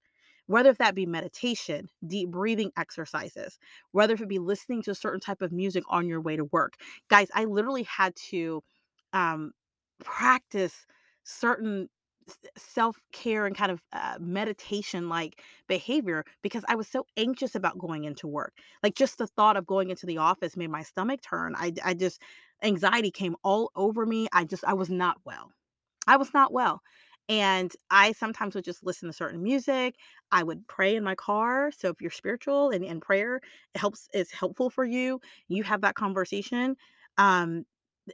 whether 0.48 0.70
if 0.70 0.78
that 0.80 0.96
be 0.96 1.06
meditation, 1.06 1.90
deep 2.06 2.30
breathing 2.32 2.72
exercises, 2.78 3.60
whether 3.92 4.14
if 4.14 4.22
it 4.22 4.28
be 4.28 4.40
listening 4.40 4.82
to 4.84 4.92
a 4.92 4.96
certain 4.96 5.20
type 5.20 5.42
of 5.42 5.52
music 5.52 5.84
on 5.90 6.08
your 6.08 6.22
way 6.22 6.36
to 6.36 6.46
work. 6.46 6.74
Guys, 7.10 7.28
I 7.34 7.46
literally 7.46 7.84
had 7.84 8.16
to 8.30 8.64
um, 9.14 9.52
practice 10.04 10.86
certain 11.24 11.90
self-care 12.58 13.46
and 13.46 13.56
kind 13.56 13.72
of 13.72 13.82
uh, 13.94 14.18
meditation 14.20 15.08
like 15.08 15.42
behavior 15.68 16.26
because 16.42 16.64
I 16.68 16.76
was 16.76 16.88
so 16.88 17.06
anxious 17.16 17.56
about 17.56 17.78
going 17.78 18.04
into 18.04 18.28
work. 18.28 18.54
Like 18.84 18.96
just 18.96 19.18
the 19.18 19.28
thought 19.28 19.58
of 19.58 19.66
going 19.66 19.90
into 19.90 20.06
the 20.06 20.18
office 20.18 20.58
made 20.58 20.70
my 20.70 20.84
stomach 20.84 21.22
turn. 21.22 21.56
I 21.58 21.74
I 21.86 21.94
just 21.94 22.22
anxiety 22.64 23.12
came 23.12 23.36
all 23.44 23.72
over 23.76 24.06
me. 24.06 24.28
I 24.34 24.44
just 24.44 24.66
I 24.66 24.74
was 24.74 24.90
not 24.90 25.18
well. 25.26 25.52
I 26.06 26.18
was 26.18 26.34
not 26.34 26.52
well. 26.52 26.82
And 27.30 27.74
I 27.92 28.14
sometimes 28.14 28.56
would 28.56 28.64
just 28.64 28.86
listen 28.86 29.08
to 29.10 29.14
certain 29.14 29.44
music. 29.44 29.96
I 30.32 30.44
would 30.44 30.68
pray 30.68 30.96
in 30.96 31.04
my 31.04 31.16
car. 31.16 31.72
So 31.78 31.90
if 31.90 32.02
you're 32.02 32.12
spiritual 32.12 32.70
and, 32.70 32.86
and 32.86 33.02
prayer 33.02 33.42
helps 33.76 34.08
is 34.14 34.32
helpful 34.32 34.70
for 34.70 34.86
you, 34.86 35.20
you 35.50 35.64
have 35.64 35.82
that 35.82 35.96
conversation. 35.96 36.78
Um, 37.18 37.66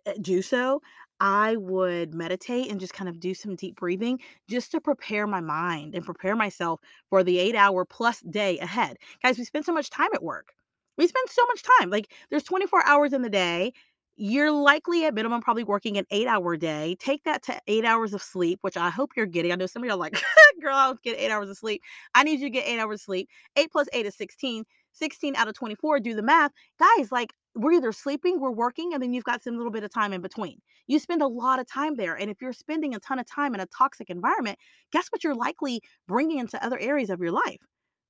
eh, 0.06 0.13
do 0.21 0.41
so. 0.41 0.82
I 1.19 1.56
would 1.56 2.13
meditate 2.13 2.69
and 2.71 2.80
just 2.80 2.93
kind 2.93 3.10
of 3.10 3.19
do 3.19 3.34
some 3.34 3.56
deep 3.56 3.76
breathing 3.78 4.19
just 4.49 4.71
to 4.71 4.82
prepare 4.82 5.28
my 5.28 5.39
mind 5.39 5.95
and 5.95 6.04
prepare 6.06 6.36
myself 6.36 6.82
for 7.10 7.23
the 7.23 7.39
eight 7.39 7.56
hour 7.56 7.86
plus 7.86 8.21
day 8.21 8.60
ahead. 8.60 8.97
Guys, 9.21 9.38
we 9.38 9.45
spend 9.45 9.65
so 9.65 9.73
much 9.73 9.89
time 9.89 10.10
at 10.13 10.23
work. 10.23 10.54
We 10.97 11.08
spend 11.08 11.30
so 11.30 11.43
much 11.47 11.63
time. 11.80 11.89
Like 11.89 12.12
there's 12.30 12.43
24 12.43 12.86
hours 12.86 13.13
in 13.13 13.21
the 13.21 13.30
day 13.30 13.73
you're 14.15 14.52
likely 14.52 15.06
at 15.06 15.13
minimum 15.13 15.41
probably 15.41 15.63
working 15.63 15.97
an 15.97 16.06
eight 16.12 16.28
hour 16.28 16.56
day. 16.56 16.95
Take 16.99 17.23
that 17.23 17.43
to 17.43 17.60
eight 17.67 17.86
hours 17.86 18.13
of 18.13 18.21
sleep, 18.21 18.60
which 18.62 18.78
I 18.78 18.89
hope 18.89 19.12
you're 19.15 19.26
getting. 19.26 19.52
I 19.52 19.56
know 19.56 19.65
some 19.65 19.82
of 19.82 19.88
you 19.88 19.93
are 19.93 19.97
like, 19.97 20.13
girl, 20.62 20.76
I'll 20.76 20.95
get 21.04 21.17
eight 21.17 21.32
hours 21.32 21.49
of 21.49 21.58
sleep. 21.58 21.82
I 22.13 22.23
need 22.23 22.39
you 22.39 22.47
to 22.47 22.49
get 22.49 22.67
eight 22.67 22.80
hours 22.80 22.99
of 22.99 23.02
sleep. 23.02 23.30
Eight 23.56 23.71
plus 23.71 23.88
eight 23.93 24.06
is 24.06 24.15
16. 24.15 24.65
16 24.93 25.36
out 25.36 25.47
of 25.47 25.56
24, 25.56 25.99
do 25.99 26.13
the 26.13 26.21
math. 26.21 26.52
Guys, 26.80 27.12
like 27.12 27.34
we're 27.56 27.73
either 27.73 27.91
sleeping, 27.91 28.39
we're 28.39 28.52
working, 28.52 28.93
and 28.93 29.02
then 29.02 29.13
you've 29.13 29.23
got 29.23 29.43
some 29.43 29.58
little 29.58 29.71
bit 29.71 29.84
of 29.84 29.91
time 29.91 30.13
in 30.13 30.21
between. 30.21 30.60
You 30.88 30.99
spend 30.99 31.21
a 31.21 31.28
lot 31.28 31.60
of 31.60 31.67
time 31.67 31.95
there. 31.95 32.15
And 32.15 32.30
if 32.30 32.41
you're 32.41 32.54
spending 32.54 32.95
a 32.95 32.99
ton 32.99 33.19
of 33.19 33.26
time 33.26 33.54
in 33.54 33.60
a 33.60 33.65
toxic 33.65 34.10
environment, 34.10 34.60
guess 34.91 35.08
what 35.10 35.23
you're 35.23 35.36
likely 35.36 35.82
bringing 36.08 36.39
into 36.39 36.63
other 36.63 36.80
areas 36.80 37.10
of 37.10 37.19
your 37.19 37.32
life? 37.32 37.60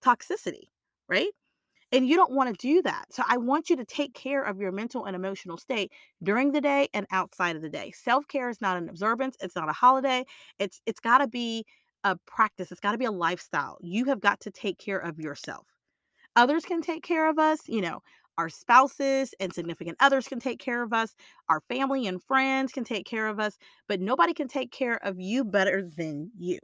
Toxicity, 0.03 0.67
right? 1.07 1.31
And 1.93 2.10
you 2.10 2.15
don't 2.15 2.34
want 2.34 2.49
to 2.49 2.67
do 2.67 2.82
that. 2.82 3.06
So 3.12 3.23
I 3.27 3.38
want 3.38 3.69
you 3.69 3.75
to 3.75 3.86
take 3.86 4.15
care 4.15 4.43
of 4.43 4.60
your 4.60 4.71
mental 4.71 5.06
and 5.06 5.15
emotional 5.15 5.58
state 5.58 5.91
during 6.23 6.51
the 6.51 6.60
day 6.60 6.89
and 6.91 7.06
outside 7.12 7.56
of 7.56 7.62
the 7.62 7.69
day. 7.69 7.93
Self-care 7.95 8.49
is 8.49 8.60
not 8.60 8.77
an 8.77 8.89
observance, 8.89 9.38
it's 9.39 9.56
not 9.56 9.69
a 9.69 9.73
holiday. 9.73 10.25
It's 10.58 10.82
it's 10.88 10.99
got 10.99 11.19
to 11.19 11.27
be 11.27 11.65
a 12.03 12.17
practice. 12.25 12.71
It's 12.71 12.82
got 12.82 12.93
to 12.93 12.97
be 12.97 13.06
a 13.06 13.12
lifestyle. 13.12 13.77
You 13.79 14.06
have 14.06 14.19
got 14.19 14.39
to 14.41 14.51
take 14.51 14.79
care 14.79 14.97
of 14.97 15.19
yourself. 15.19 15.67
Others 16.36 16.65
can 16.65 16.82
take 16.82 17.03
care 17.03 17.30
of 17.30 17.38
us, 17.38 17.59
you 17.67 17.80
know, 17.80 18.01
our 18.39 18.49
spouses 18.49 19.36
and 19.39 19.53
significant 19.53 19.95
others 19.99 20.28
can 20.28 20.39
take 20.39 20.59
care 20.59 20.82
of 20.82 20.93
us, 20.93 21.13
our 21.49 21.61
family 21.70 22.07
and 22.07 22.24
friends 22.24 22.72
can 22.72 22.84
take 22.84 23.05
care 23.05 23.28
of 23.28 23.39
us, 23.39 23.57
but 23.88 24.01
nobody 24.01 24.34
can 24.34 24.47
take 24.47 24.72
care 24.72 24.99
of 25.05 25.20
you 25.20 25.43
better 25.43 25.88
than 25.95 26.32
you. 26.36 26.57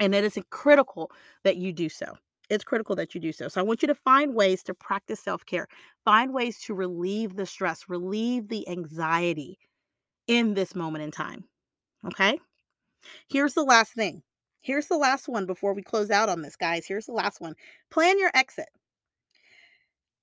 And 0.00 0.14
it 0.14 0.24
is 0.24 0.38
critical 0.48 1.10
that 1.44 1.56
you 1.56 1.74
do 1.74 1.90
so 1.90 2.16
it's 2.48 2.64
critical 2.64 2.96
that 2.96 3.14
you 3.14 3.20
do 3.20 3.32
so. 3.32 3.48
So 3.48 3.60
I 3.60 3.64
want 3.64 3.82
you 3.82 3.88
to 3.88 3.94
find 3.94 4.34
ways 4.34 4.62
to 4.64 4.74
practice 4.74 5.20
self 5.20 5.44
care, 5.46 5.66
find 6.04 6.32
ways 6.32 6.60
to 6.62 6.74
relieve 6.74 7.36
the 7.36 7.46
stress, 7.46 7.88
relieve 7.88 8.48
the 8.48 8.68
anxiety 8.68 9.58
in 10.26 10.54
this 10.54 10.74
moment 10.74 11.04
in 11.04 11.10
time. 11.10 11.44
Okay. 12.06 12.38
Here's 13.28 13.54
the 13.54 13.64
last 13.64 13.92
thing. 13.92 14.22
Here's 14.60 14.86
the 14.88 14.96
last 14.96 15.28
one 15.28 15.46
before 15.46 15.74
we 15.74 15.82
close 15.82 16.10
out 16.10 16.28
on 16.28 16.42
this, 16.42 16.56
guys. 16.56 16.86
Here's 16.86 17.06
the 17.06 17.12
last 17.12 17.40
one. 17.40 17.54
Plan 17.90 18.18
your 18.18 18.30
exit. 18.34 18.68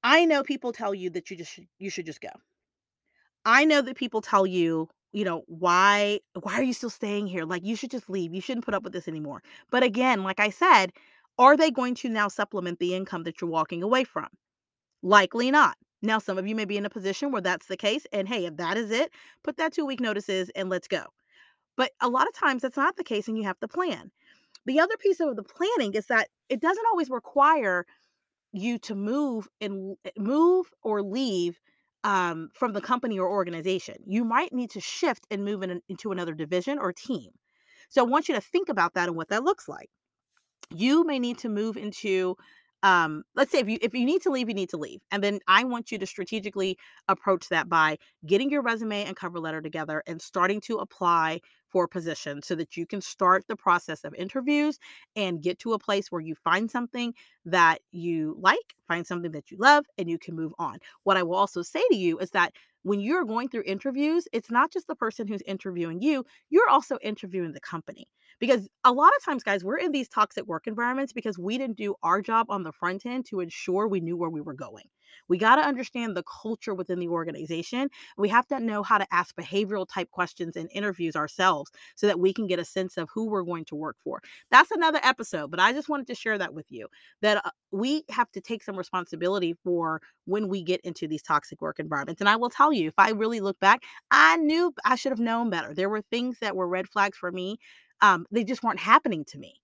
I 0.03 0.25
know 0.25 0.43
people 0.43 0.73
tell 0.73 0.93
you 0.93 1.09
that 1.11 1.31
you 1.31 1.37
just 1.37 1.59
you 1.79 1.89
should 1.89 2.05
just 2.05 2.21
go. 2.21 2.29
I 3.45 3.65
know 3.65 3.81
that 3.81 3.95
people 3.97 4.21
tell 4.21 4.45
you, 4.45 4.89
you 5.13 5.23
know, 5.25 5.43
why 5.47 6.19
why 6.41 6.53
are 6.55 6.63
you 6.63 6.73
still 6.73 6.89
staying 6.89 7.27
here? 7.27 7.45
Like 7.45 7.63
you 7.63 7.75
should 7.75 7.91
just 7.91 8.09
leave. 8.09 8.33
You 8.33 8.41
shouldn't 8.41 8.65
put 8.65 8.73
up 8.73 8.83
with 8.83 8.93
this 8.93 9.07
anymore. 9.07 9.41
But 9.71 9.83
again, 9.83 10.23
like 10.23 10.39
I 10.39 10.49
said, 10.49 10.91
are 11.37 11.57
they 11.57 11.71
going 11.71 11.95
to 11.95 12.09
now 12.09 12.27
supplement 12.27 12.79
the 12.79 12.93
income 12.93 13.23
that 13.23 13.41
you're 13.41 13.49
walking 13.49 13.83
away 13.83 14.03
from? 14.03 14.27
Likely 15.01 15.51
not. 15.51 15.75
Now, 16.01 16.19
some 16.19 16.37
of 16.37 16.45
you 16.45 16.55
may 16.55 16.65
be 16.65 16.77
in 16.77 16.85
a 16.85 16.89
position 16.89 17.31
where 17.31 17.41
that's 17.41 17.67
the 17.67 17.77
case. 17.77 18.05
And 18.11 18.27
hey, 18.27 18.45
if 18.45 18.57
that 18.57 18.77
is 18.77 18.91
it, 18.91 19.11
put 19.43 19.57
that 19.57 19.73
two 19.73 19.85
week 19.85 19.99
notices 19.99 20.49
and 20.55 20.69
let's 20.69 20.87
go. 20.87 21.05
But 21.77 21.91
a 22.01 22.09
lot 22.09 22.27
of 22.27 22.35
times 22.35 22.61
that's 22.61 22.77
not 22.77 22.97
the 22.97 23.03
case 23.03 23.27
and 23.27 23.37
you 23.37 23.43
have 23.45 23.59
to 23.61 23.67
plan. 23.67 24.11
The 24.65 24.79
other 24.79 24.97
piece 24.97 25.19
of 25.19 25.35
the 25.35 25.43
planning 25.43 25.93
is 25.93 26.07
that 26.07 26.27
it 26.49 26.61
doesn't 26.61 26.85
always 26.91 27.09
require 27.09 27.85
you 28.51 28.77
to 28.79 28.95
move 28.95 29.47
and 29.59 29.97
eh, 30.05 30.11
move 30.17 30.67
or 30.83 31.01
leave 31.01 31.59
um, 32.03 32.49
from 32.53 32.73
the 32.73 32.81
company 32.81 33.17
or 33.17 33.29
organization. 33.29 33.95
You 34.05 34.23
might 34.23 34.53
need 34.53 34.71
to 34.71 34.81
shift 34.81 35.25
and 35.31 35.43
move 35.43 35.63
in, 35.63 35.81
into 35.89 36.11
another 36.11 36.33
division 36.33 36.77
or 36.79 36.93
team. 36.93 37.31
So 37.89 38.01
I 38.01 38.07
want 38.07 38.27
you 38.27 38.35
to 38.35 38.41
think 38.41 38.69
about 38.69 38.93
that 38.93 39.07
and 39.07 39.17
what 39.17 39.29
that 39.29 39.43
looks 39.43 39.67
like. 39.67 39.89
You 40.71 41.03
may 41.05 41.19
need 41.19 41.37
to 41.39 41.49
move 41.49 41.77
into 41.77 42.35
um, 42.83 43.23
let's 43.33 43.51
say 43.51 43.59
if 43.59 43.69
you 43.69 43.77
if 43.81 43.93
you 43.93 44.05
need 44.05 44.21
to 44.23 44.29
leave, 44.29 44.49
you 44.49 44.53
need 44.53 44.69
to 44.69 44.77
leave. 44.77 44.99
And 45.09 45.23
then 45.23 45.39
I 45.47 45.63
want 45.63 45.89
you 45.91 45.97
to 45.99 46.05
strategically 46.05 46.77
approach 47.07 47.47
that 47.47 47.69
by 47.69 47.97
getting 48.25 48.49
your 48.49 48.61
resume 48.61 49.05
and 49.05 49.15
cover 49.15 49.39
letter 49.39 49.61
together 49.61 50.03
and 50.05 50.21
starting 50.21 50.59
to 50.61 50.77
apply 50.77 51.39
for 51.69 51.85
a 51.85 51.87
position 51.87 52.41
so 52.43 52.55
that 52.55 52.75
you 52.77 52.85
can 52.85 53.01
start 53.01 53.45
the 53.47 53.55
process 53.55 54.03
of 54.03 54.13
interviews 54.15 54.77
and 55.15 55.41
get 55.41 55.59
to 55.59 55.73
a 55.73 55.79
place 55.79 56.11
where 56.11 56.21
you 56.21 56.35
find 56.35 56.69
something 56.69 57.13
that 57.45 57.79
you 57.91 58.35
like, 58.39 58.75
find 58.87 59.07
something 59.07 59.31
that 59.31 59.49
you 59.49 59.57
love, 59.57 59.85
and 59.97 60.09
you 60.09 60.19
can 60.19 60.35
move 60.35 60.53
on. 60.59 60.77
What 61.03 61.17
I 61.17 61.23
will 61.23 61.35
also 61.35 61.61
say 61.63 61.81
to 61.89 61.95
you 61.95 62.19
is 62.19 62.31
that 62.31 62.53
when 62.83 62.99
you're 62.99 63.23
going 63.25 63.47
through 63.47 63.63
interviews, 63.65 64.27
it's 64.33 64.51
not 64.51 64.71
just 64.71 64.87
the 64.87 64.95
person 64.95 65.25
who's 65.25 65.41
interviewing 65.47 66.01
you, 66.01 66.25
you're 66.49 66.69
also 66.69 66.97
interviewing 67.01 67.53
the 67.53 67.61
company. 67.61 68.07
Because 68.39 68.67
a 68.83 68.91
lot 68.91 69.11
of 69.17 69.23
times, 69.23 69.43
guys, 69.43 69.63
we're 69.63 69.77
in 69.77 69.91
these 69.91 70.09
toxic 70.09 70.45
work 70.45 70.67
environments 70.67 71.13
because 71.13 71.37
we 71.37 71.57
didn't 71.57 71.77
do 71.77 71.95
our 72.03 72.21
job 72.21 72.47
on 72.49 72.63
the 72.63 72.71
front 72.71 73.05
end 73.05 73.25
to 73.29 73.39
ensure 73.39 73.87
we 73.87 73.99
knew 73.99 74.17
where 74.17 74.29
we 74.29 74.41
were 74.41 74.53
going. 74.53 74.85
We 75.27 75.37
got 75.37 75.55
to 75.57 75.61
understand 75.61 76.15
the 76.15 76.23
culture 76.23 76.73
within 76.73 76.99
the 76.99 77.07
organization. 77.07 77.89
We 78.17 78.29
have 78.29 78.47
to 78.47 78.59
know 78.59 78.83
how 78.83 78.97
to 78.97 79.07
ask 79.13 79.35
behavioral 79.35 79.87
type 79.87 80.11
questions 80.11 80.55
in 80.55 80.67
interviews 80.67 81.15
ourselves 81.15 81.71
so 81.95 82.07
that 82.07 82.19
we 82.19 82.33
can 82.33 82.47
get 82.47 82.59
a 82.59 82.65
sense 82.65 82.97
of 82.97 83.09
who 83.13 83.27
we're 83.27 83.43
going 83.43 83.65
to 83.65 83.75
work 83.75 83.97
for. 84.03 84.21
That's 84.51 84.71
another 84.71 84.99
episode, 85.03 85.51
but 85.51 85.59
I 85.59 85.71
just 85.71 85.89
wanted 85.89 86.07
to 86.07 86.15
share 86.15 86.37
that 86.37 86.53
with 86.53 86.65
you 86.69 86.87
that 87.21 87.45
uh, 87.45 87.49
we 87.71 88.03
have 88.09 88.31
to 88.31 88.41
take 88.41 88.63
some 88.63 88.75
responsibility 88.75 89.53
for 89.63 90.01
when 90.25 90.47
we 90.47 90.63
get 90.63 90.81
into 90.81 91.07
these 91.07 91.21
toxic 91.21 91.61
work 91.61 91.79
environments. 91.79 92.21
And 92.21 92.29
I 92.29 92.35
will 92.35 92.49
tell 92.49 92.71
you, 92.71 92.87
if 92.87 92.93
I 92.97 93.11
really 93.11 93.39
look 93.39 93.59
back, 93.59 93.81
I 94.11 94.37
knew 94.37 94.73
I 94.85 94.95
should 94.95 95.11
have 95.11 95.19
known 95.19 95.49
better. 95.49 95.73
There 95.73 95.89
were 95.89 96.01
things 96.01 96.39
that 96.39 96.55
were 96.55 96.67
red 96.67 96.87
flags 96.87 97.17
for 97.17 97.31
me 97.31 97.57
um, 98.03 98.27
they 98.29 98.43
just 98.43 98.61
weren't 98.61 98.79
happening 98.79 99.25
to 99.25 99.39
me. 99.39 99.55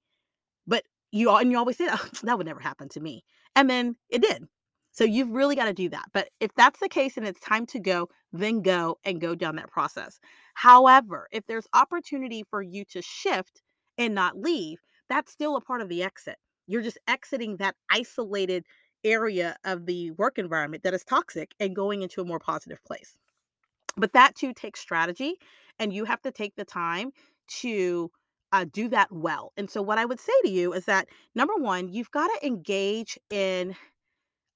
But 0.66 0.84
you 1.12 1.30
all 1.30 1.38
and 1.38 1.52
you 1.52 1.58
always 1.58 1.78
say 1.78 1.88
oh, 1.92 2.10
that 2.24 2.38
would 2.38 2.48
never 2.48 2.60
happen 2.60 2.90
to 2.90 3.00
me. 3.00 3.24
And 3.56 3.70
then 3.70 3.96
it 4.10 4.24
did. 4.24 4.46
So 4.92 5.04
you've 5.04 5.30
really 5.30 5.56
got 5.56 5.66
to 5.66 5.74
do 5.74 5.90
that. 5.90 6.06
But 6.14 6.30
if 6.40 6.50
that's 6.56 6.80
the 6.80 6.90
case 6.90 7.16
and 7.16 7.28
it's 7.28 7.40
time 7.42 7.66
to 7.68 7.80
go, 7.80 8.10
then 8.34 8.62
go 8.62 8.98
and 9.06 9.22
go 9.22 9.36
down 9.36 9.56
that 9.58 9.70
process. 9.70 10.20
However, 10.56 11.28
if 11.32 11.46
there's 11.46 11.68
opportunity 11.74 12.44
for 12.50 12.62
you 12.62 12.86
to 12.86 13.02
shift 13.02 13.62
and 13.98 14.16
not 14.16 14.38
leave, 14.38 14.80
that's 15.08 15.32
still 15.32 15.56
a 15.56 15.62
part 15.62 15.82
of 15.82 15.90
the 15.90 16.04
exit. 16.04 16.38
You're 16.66 16.82
just 16.82 16.98
exiting 17.08 17.58
that 17.58 17.76
isolated 17.92 18.66
area 19.04 19.56
of 19.64 19.86
the 19.86 20.12
work 20.12 20.38
environment 20.38 20.84
that 20.84 20.94
is 20.94 21.04
toxic 21.04 21.54
and 21.60 21.76
going 21.76 22.02
into 22.02 22.22
a 22.22 22.26
more 22.26 22.40
positive 22.40 22.84
place. 22.84 23.16
But 23.96 24.14
that 24.14 24.36
too 24.36 24.54
takes 24.54 24.80
strategy, 24.80 25.36
and 25.78 25.94
you 25.94 26.06
have 26.06 26.22
to 26.22 26.32
take 26.32 26.56
the 26.56 26.66
time 26.66 27.12
to 27.62 28.12
uh, 28.52 28.66
do 28.72 28.90
that 28.90 29.12
well. 29.12 29.54
And 29.58 29.70
so, 29.70 29.82
what 29.82 29.98
I 29.98 30.06
would 30.06 30.20
say 30.20 30.34
to 30.44 30.50
you 30.50 30.74
is 30.74 30.86
that 30.86 31.08
number 31.36 31.56
one, 31.56 31.90
you've 31.90 32.12
got 32.12 32.28
to 32.28 32.48
engage 32.48 33.18
in 33.30 33.76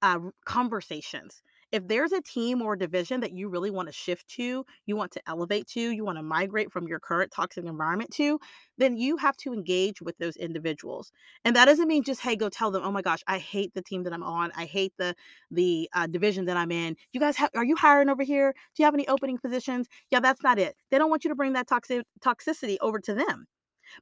uh, 0.02 0.18
conversations. 0.44 1.42
If 1.72 1.88
there's 1.88 2.12
a 2.12 2.20
team 2.20 2.62
or 2.62 2.76
division 2.76 3.20
that 3.20 3.32
you 3.32 3.48
really 3.48 3.70
want 3.70 3.88
to 3.88 3.92
shift 3.92 4.28
to, 4.36 4.64
you 4.86 4.96
want 4.96 5.10
to 5.12 5.22
elevate 5.26 5.66
to, 5.68 5.80
you 5.80 6.04
want 6.04 6.18
to 6.18 6.22
migrate 6.22 6.70
from 6.70 6.86
your 6.86 7.00
current 7.00 7.32
toxic 7.32 7.64
environment 7.64 8.12
to, 8.12 8.38
then 8.78 8.96
you 8.96 9.16
have 9.16 9.36
to 9.38 9.52
engage 9.52 10.00
with 10.00 10.16
those 10.18 10.36
individuals. 10.36 11.10
And 11.44 11.56
that 11.56 11.64
doesn't 11.64 11.88
mean 11.88 12.04
just 12.04 12.20
hey, 12.20 12.36
go 12.36 12.48
tell 12.48 12.70
them, 12.70 12.82
oh 12.84 12.92
my 12.92 13.02
gosh, 13.02 13.24
I 13.26 13.38
hate 13.38 13.74
the 13.74 13.82
team 13.82 14.04
that 14.04 14.12
I'm 14.12 14.22
on, 14.22 14.52
I 14.54 14.66
hate 14.66 14.92
the 14.98 15.16
the 15.50 15.88
uh, 15.94 16.06
division 16.06 16.44
that 16.44 16.56
I'm 16.56 16.70
in. 16.70 16.96
You 17.12 17.18
guys, 17.18 17.36
are 17.56 17.64
you 17.64 17.74
hiring 17.74 18.08
over 18.08 18.22
here? 18.22 18.52
Do 18.52 18.82
you 18.82 18.84
have 18.84 18.94
any 18.94 19.08
opening 19.08 19.38
positions? 19.38 19.88
Yeah, 20.10 20.20
that's 20.20 20.44
not 20.44 20.60
it. 20.60 20.76
They 20.90 20.98
don't 20.98 21.10
want 21.10 21.24
you 21.24 21.30
to 21.30 21.34
bring 21.34 21.54
that 21.54 21.66
toxic 21.66 22.06
toxicity 22.22 22.76
over 22.82 23.00
to 23.00 23.14
them 23.14 23.48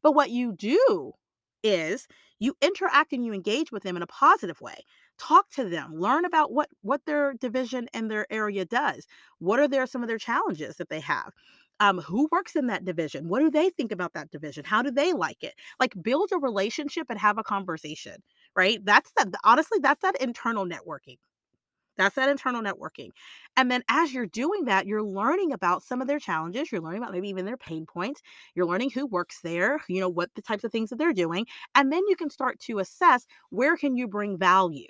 but 0.03 0.14
what 0.14 0.30
you 0.30 0.53
do 0.53 1.12
is 1.62 2.07
you 2.41 2.57
interact 2.61 3.12
and 3.12 3.24
you 3.24 3.33
engage 3.33 3.70
with 3.70 3.83
them 3.85 3.97
in 3.97 4.03
a 4.03 4.07
positive 4.07 4.61
way. 4.61 4.85
Talk 5.18 5.49
to 5.51 5.64
them, 5.68 5.95
learn 5.95 6.24
about 6.24 6.53
what 6.53 6.68
what 6.83 7.05
their 7.07 7.35
division 7.35 7.89
and 7.95 8.11
their 8.11 8.26
area 8.33 8.64
does. 8.64 9.07
What 9.39 9.61
are 9.61 9.68
their 9.68 9.87
some 9.87 10.03
of 10.03 10.09
their 10.09 10.18
challenges 10.18 10.76
that 10.76 10.89
they 10.89 11.01
have? 11.01 11.33
Um, 11.80 11.99
who 12.01 12.28
works 12.30 12.55
in 12.57 12.66
that 12.68 12.85
division? 12.85 13.28
What 13.28 13.41
do 13.41 13.51
they 13.51 13.70
think 13.70 13.93
about 13.93 14.12
that 14.14 14.30
division? 14.30 14.64
How 14.64 14.83
do 14.83 14.91
they 14.91 15.12
like 15.12 15.43
it? 15.43 15.55
Like 15.80 15.95
build 16.01 16.30
a 16.33 16.39
relationship 16.39 17.07
and 17.11 17.18
have 17.18 17.39
a 17.39 17.43
conversation, 17.45 18.22
right? 18.57 18.85
That's 18.85 19.11
that 19.16 19.28
honestly, 19.45 19.78
that's 19.80 20.03
that 20.03 20.20
internal 20.20 20.66
networking. 20.66 21.18
That's 21.97 22.14
that 22.16 22.28
internal 22.28 22.62
networking. 22.62 23.11
And 23.57 23.70
then 23.70 23.82
as 23.88 24.12
you're 24.12 24.26
doing 24.26 24.64
that, 24.64 24.86
you're 24.86 25.03
learning 25.03 25.53
about 25.53 25.82
some 25.82 26.01
of 26.01 26.09
their 26.09 26.18
challenges. 26.18 26.70
You're 26.72 26.80
learning 26.80 27.03
about 27.03 27.12
maybe 27.12 27.28
even 27.28 27.45
their 27.45 27.57
pain 27.57 27.86
points. 27.86 28.22
You're 28.55 28.66
learning 28.66 28.90
who 28.90 29.07
works 29.07 29.40
there, 29.43 29.80
you 29.88 30.01
know, 30.01 30.09
what 30.09 30.30
the 30.34 30.43
types 30.43 30.64
of 30.64 30.72
things 30.72 30.90
that 30.90 30.97
they're 30.97 31.12
doing. 31.12 31.47
And 31.74 31.93
then 31.93 32.03
you 32.09 32.16
can 32.16 32.30
start 32.30 32.59
to 32.61 32.78
assess 32.78 33.26
where 33.51 33.76
can 33.76 33.97
you 33.97 34.09
bring 34.09 34.38
value? 34.38 34.88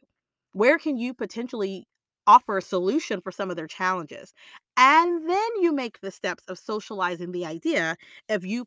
Where 0.52 0.78
can 0.78 0.96
you 0.96 1.14
potentially 1.14 1.86
offer 2.26 2.56
a 2.58 2.62
solution 2.62 3.20
for 3.20 3.32
some 3.32 3.50
of 3.50 3.56
their 3.56 3.66
challenges. 3.66 4.32
And 4.76 5.28
then 5.28 5.48
you 5.60 5.72
make 5.72 6.00
the 6.00 6.10
steps 6.10 6.44
of 6.48 6.58
socializing 6.58 7.32
the 7.32 7.44
idea 7.44 7.96
of 8.30 8.44
you 8.44 8.64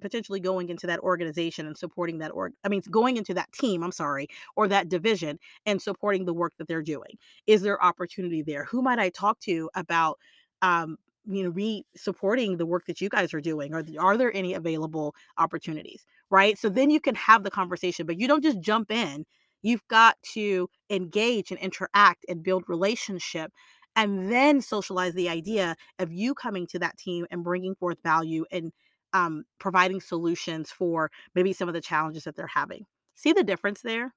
potentially 0.00 0.40
going 0.40 0.70
into 0.70 0.88
that 0.88 0.98
organization 1.00 1.66
and 1.66 1.78
supporting 1.78 2.18
that 2.18 2.32
org. 2.32 2.52
I 2.64 2.68
mean, 2.68 2.82
going 2.90 3.16
into 3.16 3.32
that 3.34 3.52
team, 3.52 3.84
I'm 3.84 3.92
sorry, 3.92 4.26
or 4.56 4.66
that 4.68 4.88
division 4.88 5.38
and 5.64 5.80
supporting 5.80 6.24
the 6.24 6.34
work 6.34 6.54
that 6.58 6.66
they're 6.66 6.82
doing. 6.82 7.16
Is 7.46 7.62
there 7.62 7.82
opportunity 7.82 8.42
there? 8.42 8.64
Who 8.64 8.82
might 8.82 8.98
I 8.98 9.10
talk 9.10 9.38
to 9.40 9.70
about 9.76 10.18
um, 10.62 10.96
you 11.26 11.44
know 11.44 11.50
re 11.50 11.84
supporting 11.96 12.56
the 12.56 12.66
work 12.66 12.86
that 12.86 13.00
you 13.00 13.08
guys 13.08 13.32
are 13.34 13.40
doing 13.40 13.74
or 13.74 13.84
are 13.98 14.16
there 14.16 14.34
any 14.34 14.54
available 14.54 15.12
opportunities 15.38 16.06
right 16.30 16.56
so 16.56 16.68
then 16.68 16.88
you 16.88 17.00
can 17.00 17.16
have 17.16 17.42
the 17.42 17.50
conversation 17.50 18.06
but 18.06 18.18
you 18.18 18.28
don't 18.28 18.44
just 18.44 18.60
jump 18.60 18.92
in 18.92 19.24
You've 19.62 19.86
got 19.88 20.16
to 20.34 20.68
engage 20.90 21.50
and 21.50 21.58
interact 21.58 22.24
and 22.28 22.42
build 22.42 22.62
relationship 22.68 23.52
and 23.96 24.30
then 24.30 24.60
socialize 24.60 25.14
the 25.14 25.28
idea 25.28 25.74
of 25.98 26.12
you 26.12 26.34
coming 26.34 26.66
to 26.68 26.78
that 26.78 26.98
team 26.98 27.26
and 27.30 27.42
bringing 27.42 27.74
forth 27.74 27.98
value 28.04 28.44
and 28.52 28.72
um, 29.12 29.44
providing 29.58 30.00
solutions 30.00 30.70
for 30.70 31.10
maybe 31.34 31.52
some 31.52 31.68
of 31.68 31.74
the 31.74 31.80
challenges 31.80 32.24
that 32.24 32.36
they're 32.36 32.46
having. 32.46 32.84
See 33.14 33.32
the 33.32 33.42
difference 33.42 33.80
there? 33.80 34.12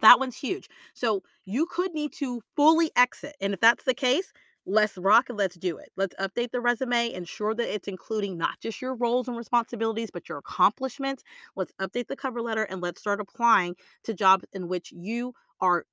That 0.00 0.18
one's 0.18 0.36
huge. 0.36 0.68
So 0.94 1.22
you 1.44 1.66
could 1.66 1.92
need 1.94 2.12
to 2.14 2.42
fully 2.56 2.90
exit. 2.96 3.36
And 3.40 3.54
if 3.54 3.60
that's 3.60 3.84
the 3.84 3.94
case, 3.94 4.32
let's 4.66 4.98
rock 4.98 5.28
and 5.28 5.38
let's 5.38 5.56
do 5.56 5.78
it. 5.78 5.90
Let's 5.96 6.14
update 6.16 6.50
the 6.50 6.60
resume, 6.60 7.12
ensure 7.12 7.54
that 7.54 7.72
it's 7.72 7.88
including 7.88 8.36
not 8.36 8.60
just 8.60 8.82
your 8.82 8.94
roles 8.94 9.28
and 9.28 9.36
responsibilities, 9.36 10.10
but 10.12 10.28
your 10.28 10.38
accomplishments. 10.38 11.22
Let's 11.56 11.72
update 11.80 12.08
the 12.08 12.16
cover 12.16 12.42
letter 12.42 12.64
and 12.64 12.80
let's 12.80 13.00
start 13.00 13.20
applying 13.20 13.76
to 14.04 14.14
jobs 14.14 14.44
in 14.52 14.68
which 14.68 14.92
you 14.92 15.32
are 15.60 15.84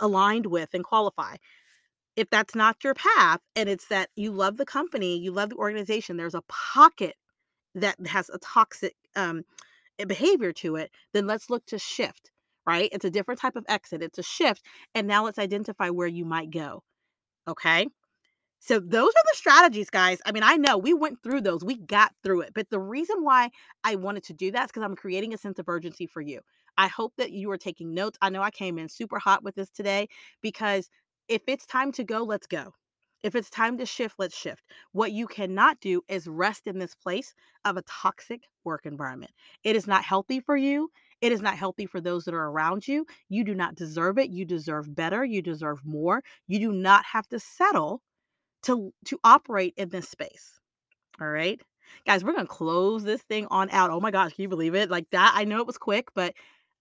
aligned 0.00 0.46
with 0.46 0.70
and 0.74 0.84
qualify. 0.84 1.36
If 2.16 2.28
that's 2.30 2.54
not 2.54 2.84
your 2.84 2.94
path 2.94 3.40
and 3.56 3.68
it's 3.68 3.86
that 3.86 4.10
you 4.16 4.32
love 4.32 4.56
the 4.56 4.66
company, 4.66 5.16
you 5.16 5.32
love 5.32 5.50
the 5.50 5.56
organization, 5.56 6.16
there's 6.16 6.34
a 6.34 6.42
pocket 6.48 7.16
that 7.74 7.96
has 8.06 8.28
a 8.28 8.38
toxic 8.38 8.94
um, 9.16 9.44
behavior 10.06 10.52
to 10.52 10.76
it, 10.76 10.90
then 11.14 11.26
let's 11.26 11.48
look 11.48 11.64
to 11.66 11.78
shift, 11.78 12.30
right? 12.66 12.90
It's 12.92 13.04
a 13.04 13.10
different 13.10 13.40
type 13.40 13.56
of 13.56 13.64
exit, 13.68 14.02
it's 14.02 14.18
a 14.18 14.22
shift. 14.22 14.62
And 14.94 15.06
now 15.06 15.24
let's 15.24 15.38
identify 15.38 15.90
where 15.90 16.08
you 16.08 16.24
might 16.24 16.50
go. 16.50 16.82
Okay. 17.48 17.86
So 18.64 18.78
those 18.78 19.08
are 19.08 19.24
the 19.32 19.36
strategies, 19.36 19.90
guys. 19.90 20.18
I 20.24 20.30
mean, 20.30 20.44
I 20.44 20.54
know 20.56 20.78
we 20.78 20.94
went 20.94 21.20
through 21.22 21.40
those, 21.40 21.64
we 21.64 21.76
got 21.76 22.12
through 22.22 22.42
it. 22.42 22.52
But 22.54 22.70
the 22.70 22.78
reason 22.78 23.24
why 23.24 23.50
I 23.82 23.96
wanted 23.96 24.22
to 24.24 24.34
do 24.34 24.52
that 24.52 24.66
is 24.66 24.68
because 24.68 24.84
I'm 24.84 24.94
creating 24.94 25.34
a 25.34 25.38
sense 25.38 25.58
of 25.58 25.68
urgency 25.68 26.06
for 26.06 26.20
you. 26.20 26.40
I 26.78 26.86
hope 26.86 27.12
that 27.18 27.32
you 27.32 27.50
are 27.50 27.58
taking 27.58 27.92
notes. 27.92 28.18
I 28.22 28.30
know 28.30 28.40
I 28.40 28.50
came 28.50 28.78
in 28.78 28.88
super 28.88 29.18
hot 29.18 29.42
with 29.42 29.56
this 29.56 29.70
today 29.70 30.08
because 30.42 30.88
if 31.28 31.42
it's 31.46 31.66
time 31.66 31.92
to 31.92 32.04
go, 32.04 32.22
let's 32.22 32.46
go. 32.46 32.72
If 33.22 33.36
it's 33.36 33.50
time 33.50 33.78
to 33.78 33.86
shift, 33.86 34.16
let's 34.18 34.36
shift. 34.36 34.64
What 34.92 35.12
you 35.12 35.26
cannot 35.26 35.80
do 35.80 36.02
is 36.08 36.26
rest 36.26 36.66
in 36.66 36.78
this 36.78 36.94
place 36.94 37.34
of 37.64 37.76
a 37.76 37.82
toxic 37.82 38.42
work 38.64 38.84
environment. 38.84 39.30
It 39.62 39.76
is 39.76 39.86
not 39.86 40.04
healthy 40.04 40.40
for 40.40 40.56
you. 40.56 40.90
It 41.20 41.30
is 41.30 41.40
not 41.40 41.56
healthy 41.56 41.86
for 41.86 42.00
those 42.00 42.24
that 42.24 42.34
are 42.34 42.48
around 42.48 42.88
you. 42.88 43.06
You 43.28 43.44
do 43.44 43.54
not 43.54 43.76
deserve 43.76 44.18
it. 44.18 44.30
You 44.30 44.44
deserve 44.44 44.92
better. 44.92 45.24
You 45.24 45.40
deserve 45.40 45.78
more. 45.84 46.22
You 46.48 46.58
do 46.58 46.72
not 46.72 47.04
have 47.04 47.28
to 47.28 47.38
settle 47.38 48.02
to 48.64 48.92
to 49.06 49.18
operate 49.22 49.74
in 49.76 49.88
this 49.88 50.08
space. 50.08 50.58
All 51.20 51.28
right? 51.28 51.60
Guys, 52.06 52.24
we're 52.24 52.32
going 52.32 52.46
to 52.46 52.52
close 52.52 53.04
this 53.04 53.22
thing 53.22 53.46
on 53.50 53.70
out. 53.70 53.90
Oh 53.90 54.00
my 54.00 54.10
gosh, 54.10 54.32
can 54.32 54.42
you 54.42 54.48
believe 54.48 54.74
it? 54.74 54.90
Like 54.90 55.06
that. 55.12 55.32
I 55.36 55.44
know 55.44 55.60
it 55.60 55.66
was 55.66 55.78
quick, 55.78 56.08
but 56.14 56.34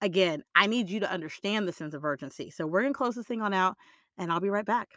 Again, 0.03 0.43
I 0.55 0.65
need 0.65 0.89
you 0.89 0.99
to 1.01 1.11
understand 1.11 1.67
the 1.67 1.73
sense 1.73 1.93
of 1.93 2.03
urgency. 2.03 2.49
So 2.49 2.65
we're 2.65 2.81
going 2.81 2.93
to 2.93 2.97
close 2.97 3.13
this 3.13 3.27
thing 3.27 3.43
on 3.43 3.53
out, 3.53 3.77
and 4.17 4.31
I'll 4.31 4.39
be 4.39 4.49
right 4.49 4.65
back. 4.65 4.89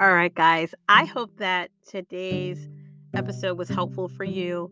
All 0.00 0.12
right, 0.12 0.34
guys, 0.34 0.72
I 0.88 1.06
hope 1.06 1.36
that 1.38 1.70
today's 1.88 2.68
episode 3.14 3.58
was 3.58 3.68
helpful 3.68 4.08
for 4.08 4.24
you. 4.24 4.70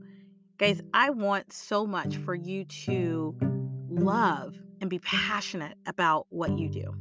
Guys, 0.59 0.81
I 0.95 1.11
want 1.11 1.53
so 1.53 1.87
much 1.87 2.19
for 2.19 2.37
you 2.37 2.65
to 2.67 3.35
love 3.89 4.55
and 4.81 4.89
be 4.89 5.01
passionate 5.01 5.77
about 5.87 6.27
what 6.29 6.57
you 6.57 6.69
do. 6.69 6.95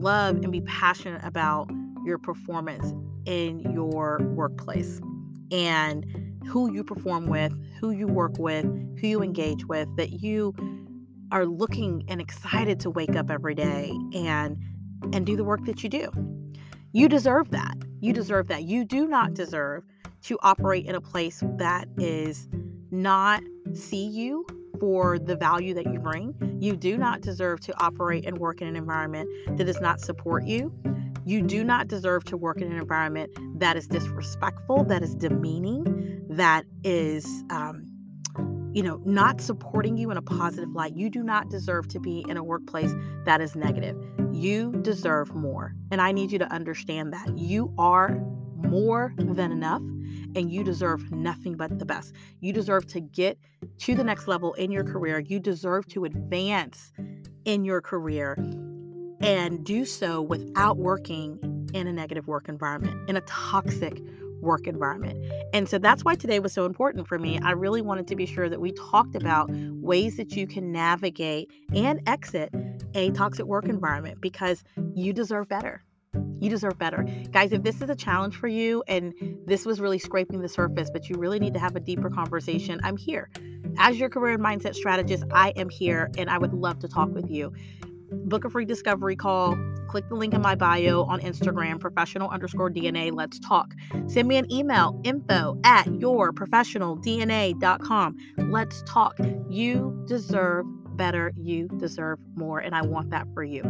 Love 0.00 0.36
and 0.36 0.50
be 0.50 0.62
passionate 0.62 1.22
about 1.24 1.70
your 2.04 2.18
performance 2.18 2.94
in 3.26 3.60
your 3.72 4.18
workplace 4.34 5.00
and 5.52 6.06
who 6.46 6.72
you 6.72 6.82
perform 6.82 7.26
with, 7.26 7.52
who 7.80 7.90
you 7.90 8.06
work 8.06 8.38
with, 8.38 8.64
who 8.98 9.06
you 9.06 9.22
engage 9.22 9.66
with, 9.66 9.94
that 9.96 10.22
you 10.22 10.54
are 11.32 11.46
looking 11.46 12.04
and 12.08 12.20
excited 12.20 12.80
to 12.80 12.90
wake 12.90 13.14
up 13.14 13.30
every 13.30 13.54
day 13.54 13.92
and 14.14 14.56
and 15.12 15.26
do 15.26 15.36
the 15.36 15.44
work 15.44 15.64
that 15.64 15.82
you 15.82 15.88
do. 15.88 16.10
You 16.92 17.08
deserve 17.08 17.50
that. 17.50 17.76
You 18.00 18.12
deserve 18.12 18.48
that. 18.48 18.64
You 18.64 18.84
do 18.84 19.06
not 19.06 19.34
deserve 19.34 19.84
to 20.22 20.38
operate 20.42 20.86
in 20.86 20.94
a 20.94 21.00
place 21.00 21.42
that 21.56 21.88
is 21.98 22.48
not 22.90 23.42
see 23.72 24.06
you 24.06 24.44
for 24.80 25.18
the 25.18 25.36
value 25.36 25.74
that 25.74 25.92
you 25.92 26.00
bring. 26.00 26.34
You 26.58 26.74
do 26.74 26.96
not 26.96 27.20
deserve 27.20 27.60
to 27.60 27.80
operate 27.80 28.24
and 28.26 28.38
work 28.38 28.60
in 28.60 28.66
an 28.66 28.76
environment 28.76 29.28
that 29.56 29.64
does 29.64 29.80
not 29.80 30.00
support 30.00 30.44
you. 30.44 30.72
You 31.24 31.42
do 31.42 31.62
not 31.62 31.86
deserve 31.86 32.24
to 32.24 32.36
work 32.36 32.60
in 32.60 32.72
an 32.72 32.78
environment 32.78 33.30
that 33.60 33.76
is 33.76 33.86
disrespectful, 33.86 34.84
that 34.84 35.02
is 35.02 35.14
demeaning, 35.14 36.24
that 36.30 36.64
is, 36.82 37.44
um, 37.50 37.86
you 38.72 38.82
know, 38.82 39.00
not 39.04 39.40
supporting 39.40 39.96
you 39.96 40.10
in 40.10 40.16
a 40.16 40.22
positive 40.22 40.70
light. 40.70 40.96
You 40.96 41.10
do 41.10 41.22
not 41.22 41.50
deserve 41.50 41.88
to 41.88 42.00
be 42.00 42.24
in 42.28 42.36
a 42.36 42.42
workplace 42.42 42.92
that 43.26 43.40
is 43.40 43.54
negative. 43.54 43.96
You 44.32 44.72
deserve 44.80 45.34
more. 45.34 45.74
And 45.90 46.00
I 46.00 46.12
need 46.12 46.32
you 46.32 46.38
to 46.38 46.50
understand 46.52 47.12
that. 47.12 47.36
You 47.36 47.74
are 47.76 48.18
more 48.62 49.12
than 49.16 49.52
enough 49.52 49.82
and 50.36 50.52
you 50.52 50.62
deserve 50.62 51.10
nothing 51.10 51.56
but 51.56 51.78
the 51.78 51.84
best. 51.84 52.14
You 52.40 52.52
deserve 52.52 52.86
to 52.88 53.00
get 53.00 53.38
to 53.78 53.94
the 53.94 54.04
next 54.04 54.28
level 54.28 54.54
in 54.54 54.70
your 54.70 54.84
career. 54.84 55.18
You 55.18 55.40
deserve 55.40 55.86
to 55.88 56.04
advance 56.04 56.92
in 57.44 57.64
your 57.64 57.80
career 57.80 58.36
and 59.20 59.64
do 59.64 59.84
so 59.84 60.22
without 60.22 60.78
working 60.78 61.68
in 61.74 61.86
a 61.86 61.92
negative 61.92 62.26
work 62.26 62.48
environment, 62.48 63.08
in 63.08 63.16
a 63.16 63.20
toxic 63.22 64.00
work 64.40 64.66
environment. 64.66 65.22
And 65.52 65.68
so 65.68 65.78
that's 65.78 66.04
why 66.04 66.14
today 66.14 66.40
was 66.40 66.52
so 66.52 66.64
important 66.64 67.06
for 67.06 67.18
me. 67.18 67.38
I 67.42 67.50
really 67.50 67.82
wanted 67.82 68.06
to 68.08 68.16
be 68.16 68.26
sure 68.26 68.48
that 68.48 68.60
we 68.60 68.72
talked 68.72 69.14
about 69.14 69.50
ways 69.50 70.16
that 70.16 70.32
you 70.32 70.46
can 70.46 70.72
navigate 70.72 71.50
and 71.74 72.00
exit 72.06 72.54
a 72.94 73.10
toxic 73.10 73.44
work 73.46 73.66
environment 73.66 74.20
because 74.20 74.64
you 74.94 75.12
deserve 75.12 75.48
better. 75.48 75.82
You 76.40 76.50
deserve 76.50 76.78
better. 76.78 77.06
Guys, 77.30 77.52
if 77.52 77.62
this 77.62 77.80
is 77.82 77.90
a 77.90 77.94
challenge 77.94 78.36
for 78.36 78.48
you 78.48 78.82
and 78.88 79.14
this 79.46 79.64
was 79.66 79.80
really 79.80 79.98
scraping 79.98 80.40
the 80.40 80.48
surface, 80.48 80.90
but 80.90 81.08
you 81.08 81.16
really 81.16 81.38
need 81.38 81.54
to 81.54 81.60
have 81.60 81.76
a 81.76 81.80
deeper 81.80 82.10
conversation, 82.10 82.80
I'm 82.82 82.96
here. 82.96 83.30
As 83.78 83.98
your 83.98 84.08
career 84.08 84.34
and 84.34 84.42
mindset 84.42 84.74
strategist, 84.74 85.22
I 85.32 85.50
am 85.50 85.68
here 85.68 86.10
and 86.18 86.28
I 86.30 86.38
would 86.38 86.54
love 86.54 86.80
to 86.80 86.88
talk 86.88 87.10
with 87.10 87.30
you. 87.30 87.52
Book 88.12 88.44
a 88.44 88.50
free 88.50 88.64
discovery 88.64 89.14
call. 89.14 89.56
Click 89.88 90.08
the 90.08 90.16
link 90.16 90.34
in 90.34 90.42
my 90.42 90.56
bio 90.56 91.04
on 91.04 91.20
Instagram, 91.20 91.78
professional 91.78 92.28
underscore 92.30 92.68
DNA. 92.70 93.12
Let's 93.12 93.38
talk. 93.40 93.74
Send 94.06 94.28
me 94.28 94.36
an 94.36 94.50
email, 94.50 94.98
info 95.04 95.60
at 95.64 95.84
yourprofessionaldna.com. 95.86 98.16
Let's 98.38 98.82
talk. 98.86 99.18
You 99.48 100.02
deserve 100.06 100.66
better. 100.96 101.32
You 101.36 101.68
deserve 101.76 102.18
more. 102.34 102.58
And 102.60 102.74
I 102.74 102.82
want 102.82 103.10
that 103.10 103.28
for 103.32 103.44
you. 103.44 103.62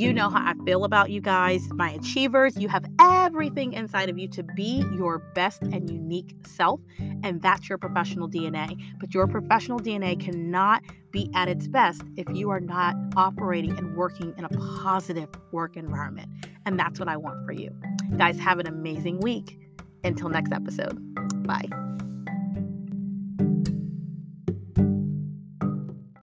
You 0.00 0.14
know 0.14 0.30
how 0.30 0.38
I 0.38 0.54
feel 0.64 0.84
about 0.84 1.10
you 1.10 1.20
guys, 1.20 1.68
my 1.74 1.90
achievers. 1.90 2.56
You 2.56 2.68
have 2.68 2.86
everything 2.98 3.74
inside 3.74 4.08
of 4.08 4.18
you 4.18 4.28
to 4.28 4.42
be 4.42 4.82
your 4.96 5.18
best 5.18 5.60
and 5.60 5.90
unique 5.90 6.34
self, 6.46 6.80
and 7.22 7.42
that's 7.42 7.68
your 7.68 7.76
professional 7.76 8.26
DNA. 8.26 8.80
But 8.98 9.12
your 9.12 9.26
professional 9.26 9.78
DNA 9.78 10.18
cannot 10.18 10.82
be 11.10 11.30
at 11.34 11.48
its 11.48 11.68
best 11.68 12.00
if 12.16 12.26
you 12.34 12.48
are 12.48 12.60
not 12.60 12.94
operating 13.14 13.76
and 13.76 13.94
working 13.94 14.32
in 14.38 14.46
a 14.46 14.48
positive 14.80 15.28
work 15.52 15.76
environment. 15.76 16.30
And 16.64 16.80
that's 16.80 16.98
what 16.98 17.10
I 17.10 17.18
want 17.18 17.44
for 17.44 17.52
you. 17.52 17.70
Guys, 18.16 18.38
have 18.38 18.58
an 18.58 18.66
amazing 18.66 19.20
week. 19.20 19.58
Until 20.02 20.30
next 20.30 20.50
episode. 20.50 20.96
Bye. 21.46 21.68